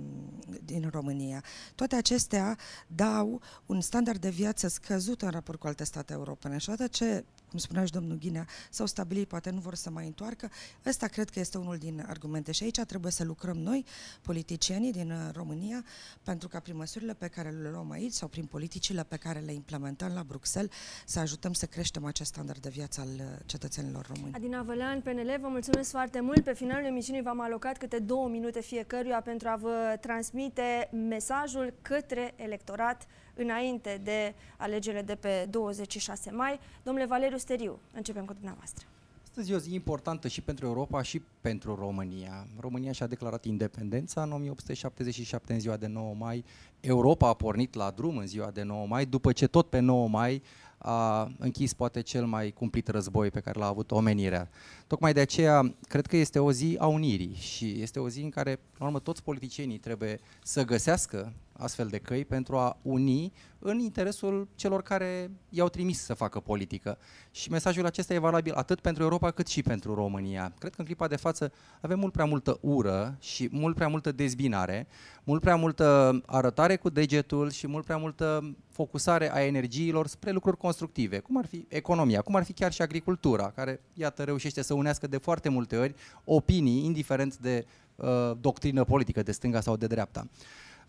din 0.65 0.89
România. 0.93 1.45
Toate 1.75 1.97
acestea 1.97 2.59
dau 2.87 3.41
un 3.67 3.81
standard 3.81 4.21
de 4.21 4.31
viață 4.31 4.69
scăzut 4.69 5.23
în 5.23 5.31
raport 5.31 5.59
cu 5.59 5.67
alte 5.67 5.85
state 5.85 6.13
europene 6.13 6.59
și 6.59 6.69
odată 6.71 6.87
ce 6.87 7.25
cum 7.51 7.59
spunea 7.59 7.85
și 7.85 7.93
domnul 7.93 8.19
Ghinea, 8.19 8.47
s-au 8.71 8.87
stabilit, 8.87 9.29
poate 9.29 9.51
nu 9.51 9.61
vor 9.61 9.75
să 9.75 9.91
mai 9.91 10.07
întoarcă. 10.07 10.51
Ăsta 10.87 11.07
cred 11.07 11.31
că 11.31 11.41
este 11.41 11.59
unul 11.59 11.77
din 11.77 12.05
argumente 12.09 12.53
și 12.53 12.63
aici 12.63 12.81
trebuie 12.81 13.13
să 13.13 13.25
lucrăm 13.25 13.57
noi, 13.57 13.85
politicienii 14.23 14.93
din 14.93 15.11
uh, 15.11 15.19
România, 15.33 15.85
pentru 16.23 16.49
ca 16.49 16.61
prin 16.61 16.77
măsurile 16.77 17.15
pe 17.15 17.29
care 17.29 17.51
le 17.51 17.71
luăm 17.71 17.91
aici 17.91 18.13
sau 18.13 18.29
prin 18.29 18.45
politicile 18.45 19.05
pe 19.05 19.17
care 19.17 19.39
le 19.39 19.53
implementăm 19.53 20.13
la 20.13 20.23
Bruxelles 20.23 20.71
să 21.07 21.19
ajutăm 21.19 21.53
să 21.53 21.67
creștem 21.67 22.05
acest 22.05 22.31
standard 22.33 22.61
de 22.61 22.69
viață 22.69 23.01
al 23.01 23.09
uh, 23.09 23.25
cetățenilor 23.47 24.07
români. 24.15 24.35
Adina 24.35 24.63
Vălean, 24.63 25.01
PNL, 25.01 25.37
vă 25.41 25.49
mulțumesc 25.49 25.91
foarte 25.91 26.21
mult. 26.21 26.45
Pe 26.45 26.53
finalul 26.53 26.87
emisiunii 26.87 27.23
v-am 27.23 27.41
alocat 27.41 27.79
câte 27.79 27.99
două 27.99 28.29
minute 28.29 28.61
fiecăruia 28.61 29.21
pentru 29.21 29.49
a 29.49 29.57
vă 29.57 29.97
transmite 30.01 30.89
mesajul 30.93 31.75
către 31.83 32.35
electorat 32.37 33.07
înainte 33.35 34.01
de 34.05 34.35
alegerile 34.57 35.03
de 35.03 35.15
pe 35.15 35.47
26 35.51 36.31
mai. 36.31 36.61
Domnule 36.83 37.07
Valeriu 37.07 37.39
Steriu, 37.39 37.79
începem 37.95 38.25
cu 38.25 38.33
dumneavoastră. 38.33 38.85
Astăzi 39.29 39.53
e 39.53 39.55
o 39.55 39.59
zi 39.59 39.75
importantă 39.75 40.29
și 40.29 40.41
pentru 40.41 40.67
Europa 40.67 41.03
și 41.03 41.23
pentru 41.41 41.75
România. 41.75 42.47
România 42.61 42.93
și-a 42.93 43.07
declarat 43.07 43.45
independența 43.45 44.23
în 44.23 44.33
1877, 44.33 45.53
în 45.53 45.61
ziua 45.61 45.77
de 45.77 45.87
9 45.87 46.15
mai. 46.19 46.45
Europa 46.81 47.29
a 47.29 47.35
pornit 47.35 47.75
la 47.75 47.91
drum 47.91 48.17
în 48.17 48.27
ziua 48.27 48.51
de 48.51 48.63
9 48.63 48.87
mai, 48.87 49.07
după 49.07 49.33
ce 49.33 49.47
tot 49.47 49.67
pe 49.69 49.79
9 49.79 50.09
mai 50.09 50.43
a 50.79 51.31
închis 51.39 51.73
poate 51.73 52.01
cel 52.01 52.27
mai 52.27 52.51
cumplit 52.51 52.89
război 52.89 53.31
pe 53.31 53.41
care 53.41 53.59
l-a 53.59 53.67
avut 53.67 53.91
omenirea. 53.91 54.51
Tocmai 54.87 55.13
de 55.13 55.21
aceea 55.21 55.75
cred 55.89 56.07
că 56.07 56.17
este 56.17 56.39
o 56.39 56.53
zi 56.53 56.77
a 56.79 56.87
unirii 56.87 57.35
și 57.35 57.81
este 57.81 57.99
o 57.99 58.09
zi 58.09 58.21
în 58.21 58.31
care, 58.31 58.61
în 58.79 58.87
urmă, 58.87 58.99
toți 58.99 59.23
politicienii 59.23 59.79
trebuie 59.79 60.21
să 60.43 60.65
găsească 60.65 61.33
astfel 61.61 61.87
de 61.87 61.99
căi 61.99 62.25
pentru 62.25 62.57
a 62.57 62.79
uni 62.83 63.33
în 63.59 63.79
interesul 63.79 64.49
celor 64.55 64.83
care 64.83 65.31
i-au 65.49 65.69
trimis 65.69 66.01
să 66.03 66.15
facă 66.15 66.41
politică. 66.41 66.99
Și 67.31 67.51
mesajul 67.51 67.87
acesta 67.87 68.15
e 68.15 68.19
valabil 68.19 68.53
atât 68.53 68.81
pentru 68.81 69.03
Europa 69.03 69.31
cât 69.31 69.47
și 69.47 69.63
pentru 69.63 69.95
România. 69.95 70.53
Cred 70.59 70.75
că 70.75 70.81
în 70.81 70.87
clipa 70.87 71.07
de 71.09 71.17
față 71.17 71.53
avem 71.81 71.99
mult 71.99 72.13
prea 72.13 72.25
multă 72.25 72.59
ură 72.61 73.17
și 73.21 73.49
mult 73.53 73.75
prea 73.75 73.89
multă 73.89 74.13
dezbinare, 74.13 74.87
mult 75.25 75.41
prea 75.41 75.57
multă 75.57 76.21
arătare 76.27 76.77
cu 76.77 76.89
degetul 76.89 77.51
și 77.51 77.67
mult 77.67 77.85
prea 77.85 77.97
multă 77.97 78.55
focusare 78.71 79.33
a 79.35 79.45
energiilor 79.45 80.07
spre 80.07 80.31
lucruri 80.31 80.57
constructive, 80.57 81.19
cum 81.19 81.37
ar 81.37 81.47
fi 81.47 81.65
economia, 81.69 82.21
cum 82.21 82.35
ar 82.35 82.45
fi 82.45 82.53
chiar 82.53 82.73
și 82.73 82.83
agricultura, 82.83 83.51
care, 83.51 83.81
iată, 83.95 84.23
reușește 84.23 84.63
să 84.63 84.75
unească 84.75 85.07
de 85.07 85.17
foarte 85.17 85.49
multe 85.49 85.77
ori 85.77 85.95
opinii, 86.25 86.85
indiferent 86.85 87.37
de 87.37 87.67
uh, 87.97 88.07
doctrină 88.41 88.85
politică, 88.85 89.23
de 89.23 89.33
stânga 89.33 89.61
sau 89.61 89.77
de 89.77 89.87
dreapta. 89.87 90.27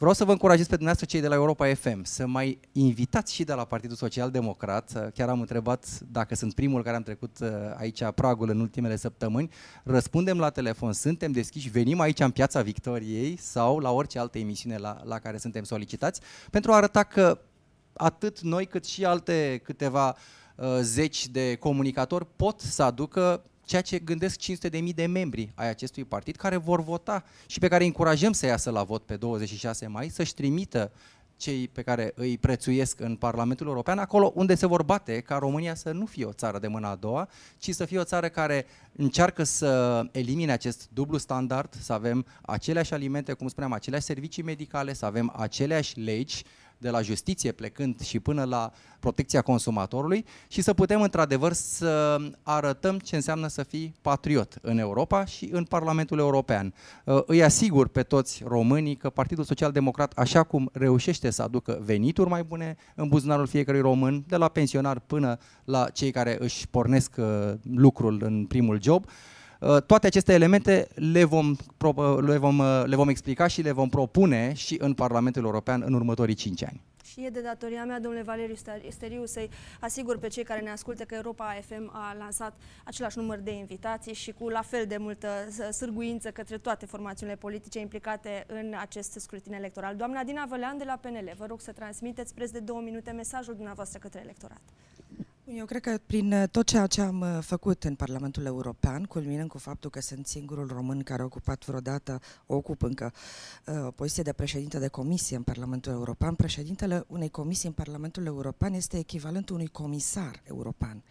Vreau 0.02 0.16
să 0.16 0.26
vă 0.26 0.32
încurajez 0.32 0.68
pe 0.68 0.76
dumneavoastră 0.76 1.06
cei 1.06 1.22
de 1.22 1.28
la 1.28 1.36
Europa 1.36 1.74
FM 1.74 2.04
să 2.04 2.28
mai 2.28 2.60
invitați 2.72 3.34
și 3.34 3.44
de 3.44 3.54
la 3.54 3.66
Partidul 3.66 3.96
Social 3.96 4.32
Democrat. 4.32 5.12
Chiar 5.14 5.30
am 5.30 5.40
întrebat 5.40 6.00
dacă 6.12 6.36
sunt 6.36 6.54
primul 6.54 6.84
care 6.84 6.96
am 6.96 7.04
trecut 7.04 7.40
uh, 7.42 7.50
aici 7.78 8.04
pragul 8.16 8.50
în 8.50 8.60
ultimele 8.60 8.96
săptămâni. 8.96 9.50
Răspundem 9.84 10.40
la 10.40 10.50
telefon, 10.50 10.94
suntem 10.94 11.32
deschiși, 11.32 11.70
venim 11.70 12.00
aici 12.00 12.20
în 12.20 12.32
Piața 12.32 12.62
Victoriei 12.62 13.38
sau 13.38 13.80
la 13.80 13.92
orice 13.92 14.20
altă 14.20 14.38
emisiune 14.38 14.78
la, 14.78 15.02
la 15.04 15.20
care 15.20 15.38
suntem 15.38 15.64
solicitați 15.64 16.22
pentru 16.50 16.72
a 16.72 16.76
arăta 16.76 17.04
că 17.04 17.40
atât 17.94 18.40
noi 18.40 18.66
cât 18.66 18.86
și 18.86 19.06
alte 19.06 19.62
câteva 19.64 20.16
uh, 20.56 20.66
zeci 20.82 21.28
de 21.28 21.56
comunicatori 21.56 22.28
pot 22.36 22.60
să 22.60 22.84
aducă 22.84 23.44
ceea 23.72 23.84
ce 23.84 24.00
gândesc 24.00 24.40
500.000 24.40 24.94
de 24.96 25.06
membri 25.06 25.52
ai 25.56 25.70
acestui 25.70 26.04
partid 26.04 26.36
care 26.36 26.56
vor 26.56 26.84
vota 26.84 27.24
și 27.46 27.60
pe 27.60 27.68
care 27.68 27.82
îi 27.82 27.88
încurajăm 27.88 28.32
să 28.32 28.46
iasă 28.46 28.70
la 28.70 28.84
vot 28.84 29.04
pe 29.04 29.16
26 29.16 29.88
mai, 29.88 30.10
să-și 30.10 30.34
trimită 30.34 30.92
cei 31.38 31.68
pe 31.68 31.82
care 31.82 32.12
îi 32.16 32.38
prețuiesc 32.38 33.00
în 33.00 33.16
Parlamentul 33.16 33.68
European, 33.68 33.98
acolo 33.98 34.32
unde 34.36 34.56
se 34.56 34.66
vor 34.66 34.84
bate 34.84 35.20
ca 35.20 35.38
România 35.38 35.76
să 35.76 35.92
nu 35.92 36.06
fie 36.06 36.26
o 36.26 36.32
țară 36.32 36.60
de 36.60 36.68
mâna 36.68 36.90
a 36.90 36.96
doua, 36.96 37.30
ci 37.58 37.70
să 37.70 37.86
fie 37.86 38.00
o 38.00 38.04
țară 38.04 38.30
care 38.30 38.66
încearcă 38.96 39.44
să 39.44 40.02
elimine 40.12 40.52
acest 40.52 40.90
dublu 40.94 41.18
standard, 41.18 41.74
să 41.80 41.94
avem 41.94 42.26
aceleași 42.42 42.94
alimente, 42.94 43.34
cum 43.34 43.48
spuneam, 43.48 43.72
aceleași 43.72 44.06
servicii 44.06 44.44
medicale, 44.44 44.94
să 44.94 45.06
avem 45.06 45.34
aceleași 45.36 46.00
legi 46.00 46.44
de 46.82 46.90
la 46.90 47.02
justiție 47.02 47.52
plecând 47.52 48.00
și 48.00 48.20
până 48.20 48.44
la 48.44 48.72
protecția 49.00 49.42
consumatorului 49.42 50.26
și 50.48 50.62
să 50.62 50.74
putem 50.74 51.02
într-adevăr 51.02 51.54
să 51.54 52.18
arătăm 52.44 53.00
ce 53.00 53.16
înseamnă 53.16 53.48
să 53.48 53.64
fii 53.64 53.96
patriot 54.02 54.58
în 54.62 54.78
Europa 54.78 55.26
și 55.26 55.50
în 55.52 55.64
Parlamentul 55.64 56.20
European. 56.20 56.74
Uh, 57.06 57.22
îi 57.26 57.44
asigur 57.44 57.88
pe 57.88 58.04
toți 58.04 58.44
românii 58.46 58.96
că 58.96 59.10
Partidul 59.10 59.44
Social 59.44 59.72
Democrat, 59.72 60.14
așa 60.16 60.44
cum 60.44 60.70
reușește 60.74 61.30
să 61.30 61.42
aducă 61.42 61.82
venituri 61.86 62.30
mai 62.30 62.44
bune 62.44 62.76
în 62.96 63.08
buzunarul 63.08 63.48
fiecărui 63.48 63.82
român, 63.82 64.24
de 64.28 64.36
la 64.36 64.48
pensionar 64.48 65.00
până 65.00 65.38
la 65.64 65.90
cei 65.90 66.12
care 66.12 66.38
își 66.40 66.68
pornesc 66.68 67.16
uh, 67.18 67.54
lucrul 67.74 68.22
în 68.24 68.46
primul 68.46 68.82
job, 68.82 69.06
Uh, 69.06 69.12
toate 69.86 70.08
aceste 70.08 70.34
elemente 70.34 70.88
le 70.96 71.24
vom, 71.24 71.56
le, 72.26 72.38
vom, 72.38 72.60
uh, 72.60 72.84
le 72.86 72.96
vom 72.96 73.10
explica 73.10 73.48
și 73.48 73.62
le 73.62 73.72
vom 73.72 73.90
propune 73.90 74.54
și 74.54 74.78
în 74.80 74.94
Parlamentul 74.94 75.44
European 75.44 75.84
în 75.86 75.94
următorii 75.94 76.34
5 76.34 76.64
ani. 76.64 76.82
Și 77.06 77.26
e 77.26 77.30
de 77.30 77.42
datoria 77.42 77.86
mea, 77.86 78.00
domnule 78.00 78.24
Valeriu 78.24 78.56
Steriu, 78.90 79.26
să-i 79.26 79.50
asigur 79.80 80.18
pe 80.18 80.28
cei 80.28 80.44
care 80.44 80.62
ne 80.62 80.70
ascultă 80.70 81.04
că 81.04 81.16
Europa 81.16 81.58
FM 81.68 81.90
a 81.94 82.16
lansat 82.18 82.58
același 82.86 83.18
număr 83.18 83.38
de 83.38 83.52
invitații 83.52 84.14
și 84.14 84.32
cu 84.32 84.50
la 84.50 84.62
fel 84.62 84.86
de 84.86 84.98
multă 84.98 85.28
sârguință 85.72 86.30
către 86.32 86.58
toate 86.58 86.86
formațiunile 86.86 87.38
politice 87.38 87.80
implicate 87.80 88.46
în 88.48 88.74
acest 88.80 89.12
scrutin 89.12 89.54
electoral. 89.54 89.96
Doamna 89.96 90.24
Dina 90.24 90.46
Vălean 90.50 90.78
de 90.78 90.84
la 90.84 91.00
PNL, 91.02 91.32
vă 91.38 91.46
rog 91.46 91.62
să 91.62 91.72
transmiteți 91.72 92.34
preț 92.34 92.50
de 92.50 92.60
două 92.60 92.82
minute 92.82 93.12
mesajul 93.12 93.54
dumneavoastră 93.54 94.00
către 94.00 94.20
electorat. 94.24 94.62
Eu 95.58 95.66
cred 95.66 95.82
că 95.82 96.00
prin 96.06 96.34
uh, 96.34 96.44
tot 96.52 96.66
ceea 96.66 96.88
ce 96.88 97.02
am 97.02 97.22
uh, 97.22 97.38
făcut 97.42 97.84
în 97.84 97.96
Parlamentul 97.96 98.46
European, 98.46 99.04
culminând 99.04 99.50
cu 99.50 99.58
faptul 99.58 99.90
că 99.90 100.02
sunt 100.02 100.28
singurul 100.28 100.68
român 100.68 101.04
care 101.04 101.22
a 101.22 101.26
ocupat 101.26 101.66
vreodată, 101.66 102.20
o 102.46 102.56
ocup 102.56 102.82
încă, 102.82 103.14
uh, 103.66 103.86
o 103.86 103.92
poziție 103.92 104.24
de 104.24 104.34
președinte 104.34 104.80
de 104.80 104.88
comisie 104.88 105.36
în 105.36 105.44
Parlamentul 105.44 105.92
European, 105.92 106.36
președintele 106.36 107.04
unei 107.08 107.30
comisii 107.30 107.68
în 107.68 107.74
Parlamentul 107.74 108.26
European 108.26 108.74
este 108.74 108.98
echivalentul 108.98 109.56
unui 109.56 109.68
comisar 109.68 110.42
european 110.44 111.04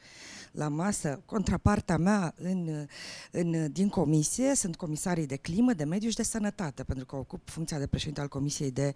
la 0.51 0.69
masă, 0.69 1.23
contrapartea 1.27 1.97
mea 1.97 2.35
în, 2.37 2.87
în, 3.31 3.73
din 3.73 3.89
comisie 3.89 4.55
sunt 4.55 4.77
comisarii 4.77 5.27
de 5.27 5.37
climă, 5.37 5.73
de 5.73 5.85
mediu 5.85 6.09
și 6.09 6.17
de 6.17 6.23
sănătate, 6.23 6.83
pentru 6.83 7.07
că 7.07 7.17
ocup 7.17 7.49
funcția 7.49 7.79
de 7.79 7.87
președinte 7.87 8.21
al 8.21 8.29
Comisiei 8.29 8.71
de 8.71 8.93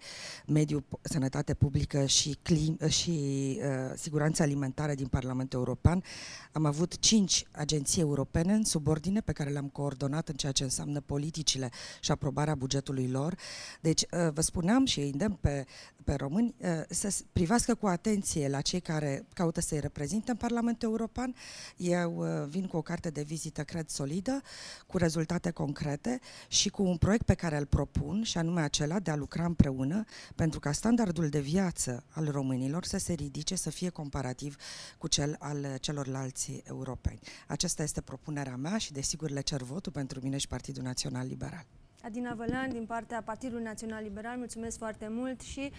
Mediu, 0.47 0.85
Sănătate 1.01 1.53
Publică 1.53 2.05
și, 2.05 2.37
clim, 2.41 2.77
și 2.87 3.09
uh, 3.09 3.93
Siguranță 3.95 4.41
Alimentară 4.41 4.93
din 4.93 5.07
Parlamentul 5.07 5.59
European. 5.59 6.03
Am 6.51 6.65
avut 6.65 6.99
cinci 6.99 7.45
agenții 7.51 8.01
europene 8.01 8.53
în 8.53 8.63
subordine 8.63 9.19
pe 9.21 9.31
care 9.31 9.49
le-am 9.49 9.67
coordonat 9.67 10.29
în 10.29 10.35
ceea 10.35 10.51
ce 10.51 10.63
înseamnă 10.63 10.99
politicile 11.01 11.69
și 11.99 12.11
aprobarea 12.11 12.55
bugetului 12.55 13.07
lor. 13.07 13.35
Deci, 13.81 14.01
uh, 14.01 14.31
vă 14.33 14.41
spuneam 14.41 14.85
și 14.85 14.99
îi 14.99 15.09
îndemn 15.09 15.37
pe, 15.41 15.65
pe 16.03 16.13
români 16.13 16.55
uh, 16.57 16.67
să 16.89 17.15
privească 17.31 17.75
cu 17.75 17.87
atenție 17.87 18.49
la 18.49 18.61
cei 18.61 18.79
care 18.79 19.25
caută 19.33 19.61
să-i 19.61 19.79
reprezinte 19.79 20.31
în 20.31 20.37
Parlamentul 20.37 20.89
European 20.89 21.35
eu 21.77 22.15
uh, 22.17 22.47
vin 22.47 22.67
cu 22.67 22.77
o 22.77 22.81
carte 22.81 23.09
de 23.09 23.21
vizită, 23.21 23.63
cred, 23.63 23.89
solidă, 23.89 24.41
cu 24.87 24.97
rezultate 24.97 25.51
concrete 25.51 26.19
și 26.47 26.69
cu 26.69 26.83
un 26.83 26.97
proiect 26.97 27.25
pe 27.25 27.33
care 27.33 27.57
îl 27.57 27.65
propun, 27.65 28.23
și 28.23 28.37
anume 28.37 28.61
acela 28.61 28.99
de 28.99 29.11
a 29.11 29.15
lucra 29.15 29.45
împreună 29.45 30.03
pentru 30.35 30.59
ca 30.59 30.71
standardul 30.71 31.29
de 31.29 31.39
viață 31.39 32.03
al 32.09 32.31
românilor 32.31 32.83
să 32.83 32.97
se 32.97 33.13
ridice, 33.13 33.55
să 33.55 33.69
fie 33.69 33.89
comparativ 33.89 34.55
cu 34.97 35.07
cel 35.07 35.35
al 35.39 35.77
celorlalți 35.79 36.61
europeni. 36.63 37.19
Aceasta 37.47 37.83
este 37.83 38.01
propunerea 38.01 38.55
mea 38.55 38.77
și, 38.77 38.91
desigur, 38.91 39.29
le 39.29 39.41
cer 39.41 39.61
votul 39.61 39.91
pentru 39.91 40.19
mine 40.21 40.37
și 40.37 40.47
Partidul 40.47 40.83
Național 40.83 41.27
Liberal. 41.27 41.65
Adina 42.01 42.33
Vălan, 42.33 42.69
din 42.71 42.85
partea 42.85 43.21
Partidului 43.21 43.63
Național 43.63 44.03
Liberal, 44.03 44.37
mulțumesc 44.37 44.77
foarte 44.77 45.07
mult 45.09 45.41
și 45.41 45.71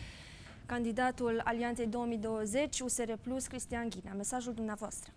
candidatul 0.66 1.40
Alianței 1.44 1.86
2020, 1.86 2.80
USR 2.80 3.12
Plus, 3.22 3.46
Cristian 3.46 3.88
Ghinea. 3.88 4.14
Mesajul 4.14 4.54
dumneavoastră. 4.54 5.12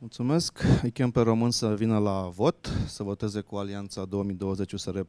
Mulțumesc. 0.00 0.62
Îi 0.82 0.90
chem 0.90 1.10
pe 1.10 1.20
român 1.20 1.50
să 1.50 1.74
vină 1.74 1.98
la 1.98 2.30
vot, 2.34 2.70
să 2.86 3.02
voteze 3.02 3.40
cu 3.40 3.56
Alianța 3.56 4.04
2020 4.04 4.72
USR+. 4.72 5.00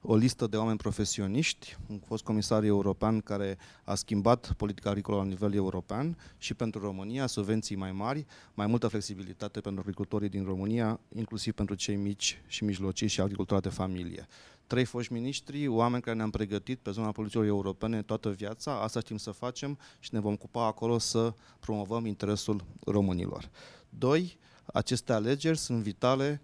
o 0.00 0.16
listă 0.16 0.46
de 0.46 0.56
oameni 0.56 0.76
profesioniști, 0.76 1.76
un 1.88 1.98
fost 2.06 2.24
comisar 2.24 2.64
european 2.64 3.20
care 3.20 3.58
a 3.84 3.94
schimbat 3.94 4.52
politica 4.56 4.90
agricolă 4.90 5.16
la 5.16 5.24
nivel 5.24 5.54
european 5.54 6.16
și 6.38 6.54
pentru 6.54 6.80
România 6.80 7.26
subvenții 7.26 7.76
mai 7.76 7.92
mari, 7.92 8.26
mai 8.54 8.66
multă 8.66 8.88
flexibilitate 8.88 9.60
pentru 9.60 9.80
agricultorii 9.80 10.28
din 10.28 10.44
România, 10.44 11.00
inclusiv 11.14 11.52
pentru 11.52 11.74
cei 11.74 11.96
mici 11.96 12.42
și 12.46 12.64
mijlocii 12.64 13.08
și 13.08 13.20
agricultura 13.20 13.60
de 13.60 13.68
familie 13.68 14.26
trei 14.72 14.84
foști 14.84 15.12
miniștri, 15.12 15.66
oameni 15.66 16.02
care 16.02 16.16
ne-am 16.16 16.30
pregătit 16.30 16.78
pe 16.78 16.90
zona 16.90 17.12
politicilor 17.12 17.46
europene 17.46 18.02
toată 18.02 18.30
viața, 18.30 18.80
asta 18.80 19.00
știm 19.00 19.16
să 19.16 19.30
facem 19.30 19.78
și 19.98 20.10
ne 20.12 20.20
vom 20.20 20.32
ocupa 20.32 20.66
acolo 20.66 20.98
să 20.98 21.34
promovăm 21.60 22.06
interesul 22.06 22.64
românilor. 22.84 23.50
Doi, 23.98 24.38
aceste 24.64 25.12
alegeri 25.12 25.58
sunt 25.58 25.82
vitale 25.82 26.40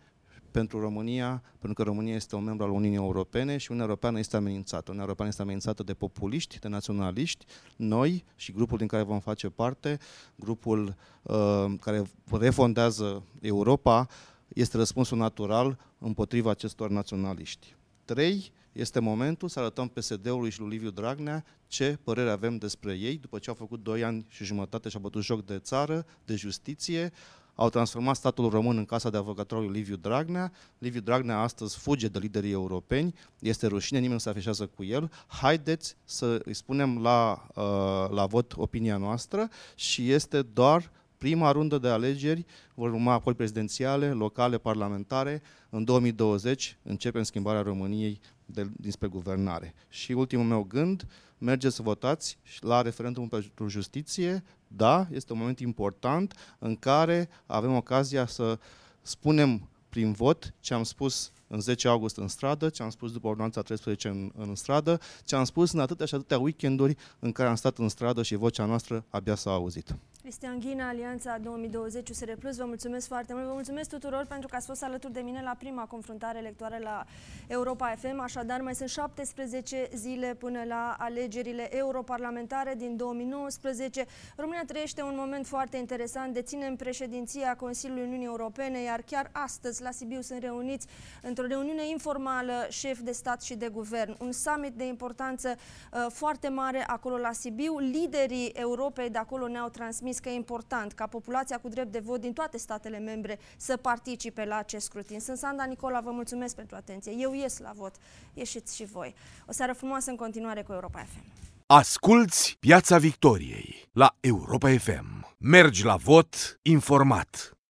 pentru 0.51 0.81
România, 0.81 1.43
pentru 1.59 1.73
că 1.73 1.83
România 1.83 2.15
este 2.15 2.37
un 2.37 2.45
membru 2.45 2.65
al 2.65 2.71
Uniunii 2.71 2.97
Europene 2.97 3.57
și 3.57 3.67
Uniunea 3.71 3.89
Europeană 3.89 4.19
este 4.19 4.37
amenințată. 4.37 4.83
Uniunea 4.83 5.03
Europeană 5.03 5.31
este 5.31 5.43
amenințată 5.43 5.83
de 5.83 5.95
populiști, 5.95 6.59
de 6.59 6.69
naționaliști. 6.69 7.45
Noi 7.77 8.25
și 8.37 8.53
grupul 8.53 8.79
din 8.79 8.87
care 8.87 9.03
vom 9.03 9.21
face 9.21 9.49
parte, 9.49 9.99
grupul 10.35 10.97
uh, 11.23 11.65
care 11.81 12.03
refondează 12.31 13.23
Europa, 13.41 14.07
este 14.49 14.77
răspunsul 14.77 15.19
natural 15.19 15.79
împotriva 15.99 16.51
acestor 16.51 16.91
naționaliști. 16.91 17.77
3 18.05 18.53
este 18.79 19.01
momentul 19.01 19.49
să 19.49 19.59
arătăm 19.59 19.89
PSD-ului 19.89 20.51
și 20.51 20.61
lui 20.61 20.69
Liviu 20.69 20.91
Dragnea 20.91 21.45
ce 21.67 21.99
părere 22.05 22.31
avem 22.31 22.57
despre 22.57 22.95
ei 22.95 23.17
după 23.17 23.39
ce 23.39 23.49
au 23.49 23.55
făcut 23.55 23.83
2 23.83 24.05
ani 24.05 24.27
și 24.29 24.45
jumătate 24.45 24.89
și 24.89 24.97
au 24.97 25.03
bătut 25.03 25.23
joc 25.23 25.45
de 25.45 25.59
țară, 25.59 26.07
de 26.25 26.35
justiție, 26.35 27.13
au 27.55 27.69
transformat 27.69 28.17
statul 28.17 28.49
român 28.49 28.77
în 28.77 28.85
casa 28.85 29.11
de 29.11 29.17
avocatură 29.17 29.61
lui 29.61 29.71
Liviu 29.71 29.97
Dragnea. 29.97 30.53
Liviu 30.79 31.01
Dragnea 31.01 31.39
astăzi 31.39 31.79
fuge 31.79 32.09
de 32.09 32.19
liderii 32.19 32.51
europeni, 32.51 33.15
este 33.39 33.67
rușine, 33.67 33.99
nimeni 33.99 34.15
nu 34.15 34.21
se 34.21 34.29
afișează 34.29 34.67
cu 34.67 34.85
el. 34.85 35.11
Haideți 35.27 35.97
să 36.05 36.41
îi 36.45 36.55
spunem 36.55 37.03
la, 37.03 37.47
uh, 37.55 38.11
la 38.11 38.27
vot 38.27 38.53
opinia 38.57 38.97
noastră 38.97 39.49
și 39.75 40.11
este 40.11 40.43
doar 40.43 40.91
prima 41.17 41.51
rundă 41.51 41.79
de 41.79 41.89
alegeri, 41.89 42.47
vor 42.75 42.93
urma 42.93 43.13
apoi 43.13 43.35
prezidențiale, 43.35 44.13
locale, 44.13 44.59
parlamentare. 44.59 45.43
În 45.71 45.85
2020 45.85 46.79
începem 46.83 47.23
schimbarea 47.23 47.63
României 47.63 48.21
de, 48.51 48.69
dinspre 48.77 49.09
guvernare. 49.09 49.75
Și 49.89 50.13
ultimul 50.13 50.45
meu 50.45 50.63
gând, 50.63 51.07
mergeți 51.39 51.75
să 51.75 51.83
votați 51.83 52.39
la 52.61 52.83
referendumul 52.83 53.29
pentru 53.29 53.69
justiție. 53.69 54.45
Da, 54.69 55.07
este 55.11 55.33
un 55.33 55.39
moment 55.39 55.61
important 55.61 56.35
în 56.59 56.77
care 56.77 57.29
avem 57.47 57.75
ocazia 57.75 58.27
să 58.27 58.59
spunem 59.03 59.69
prin 59.89 60.13
vot 60.13 60.55
ce 60.61 60.75
am 60.75 60.83
spus 60.83 61.33
în 61.47 61.61
10 61.61 61.89
august 61.89 62.17
în 62.17 62.29
stradă, 62.29 62.69
ce 62.69 62.83
am 62.83 62.91
spus 62.91 63.13
după 63.13 63.27
ordonanța 63.27 63.63
13 63.63 64.09
în, 64.09 64.31
în 64.37 64.55
stradă, 64.55 65.01
ce 65.25 65.37
am 65.37 65.45
spus 65.45 65.73
în 65.73 65.81
atâtea 65.81 66.07
și 66.07 66.15
atâtea 66.15 66.39
weekenduri 66.39 66.97
în 67.19 67.33
care 67.33 67.49
am 67.49 67.55
stat 67.55 67.79
în 67.79 67.89
stradă 67.89 68.23
și 68.23 68.35
vocea 68.35 68.65
noastră 68.65 69.05
abia 69.09 69.35
s-a 69.35 69.51
auzit. 69.51 69.97
Cristian 70.29 70.59
Ghina, 70.59 70.89
Alianța 70.89 71.39
2020 71.39 72.09
USR 72.11 72.33
Plus, 72.39 72.57
vă 72.57 72.65
mulțumesc 72.65 73.07
foarte 73.07 73.33
mult. 73.35 73.47
Vă 73.47 73.53
mulțumesc 73.53 73.89
tuturor 73.91 74.25
pentru 74.29 74.49
că 74.49 74.57
ați 74.57 74.67
fost 74.67 74.83
alături 74.83 75.13
de 75.13 75.21
mine 75.21 75.43
la 75.43 75.55
prima 75.59 75.85
confruntare 75.85 76.39
electorală 76.39 76.83
la 76.83 77.05
Europa 77.47 77.95
FM. 77.99 78.21
Așadar, 78.21 78.61
mai 78.61 78.75
sunt 78.75 78.89
17 78.89 79.89
zile 79.95 80.35
până 80.39 80.65
la 80.65 80.97
alegerile 80.99 81.77
europarlamentare 81.77 82.75
din 82.77 82.97
2019. 82.97 84.07
România 84.37 84.63
trăiește 84.67 85.03
un 85.03 85.15
moment 85.17 85.47
foarte 85.47 85.77
interesant. 85.77 86.35
Deținem 86.35 86.77
președinția 86.77 87.57
Consiliului 87.57 88.05
Uniunii 88.05 88.27
Europene, 88.27 88.83
iar 88.83 89.03
chiar 89.07 89.29
astăzi 89.33 89.83
la 89.83 89.91
Sibiu 89.91 90.21
sunt 90.21 90.43
reuniți 90.43 90.87
într-o 91.23 91.47
reuniune 91.47 91.89
informală 91.89 92.67
șef 92.69 92.99
de 92.99 93.13
stat 93.13 93.43
și 93.43 93.55
de 93.55 93.69
guvern. 93.69 94.17
Un 94.21 94.33
summit 94.33 94.73
de 94.73 94.87
importanță 94.87 95.49
uh, 95.93 96.07
foarte 96.13 96.49
mare 96.49 96.85
acolo 96.87 97.17
la 97.17 97.33
Sibiu. 97.33 97.79
Liderii 97.79 98.47
Europei 98.49 99.11
de 99.11 99.19
acolo 99.19 99.49
ne-au 99.49 99.69
transmis 99.69 100.17
că 100.19 100.29
e 100.29 100.35
important 100.35 100.93
ca 100.93 101.07
populația 101.07 101.59
cu 101.59 101.69
drept 101.69 101.93
de 101.93 101.99
vot 101.99 102.21
din 102.21 102.33
toate 102.33 102.59
statele 102.59 102.99
membre 102.99 103.39
să 103.57 103.77
participe 103.77 104.45
la 104.45 104.57
acest 104.57 104.85
scrutin. 104.85 105.21
Sunt 105.21 105.39
Sanda 105.39 105.65
Nicola, 105.65 106.01
vă 106.01 106.11
mulțumesc 106.11 106.55
pentru 106.55 106.77
atenție. 106.77 107.13
Eu 107.19 107.35
ies 107.35 107.59
la 107.59 107.73
vot, 107.75 107.95
ieșiți 108.35 108.77
și 108.77 108.85
voi. 108.85 109.15
O 109.47 109.53
seară 109.53 109.73
frumoasă 109.73 110.11
în 110.11 110.17
continuare 110.17 110.63
cu 110.63 110.73
Europa 110.73 111.07
FM. 111.13 111.23
Asculți 111.67 112.57
Piața 112.61 112.99
Victoriei 112.99 113.89
la 113.93 114.17
Europa 114.21 114.69
FM. 114.69 115.35
Mergi 115.39 115.85
la 115.85 115.97
vot 115.97 116.59
informat. 116.63 117.58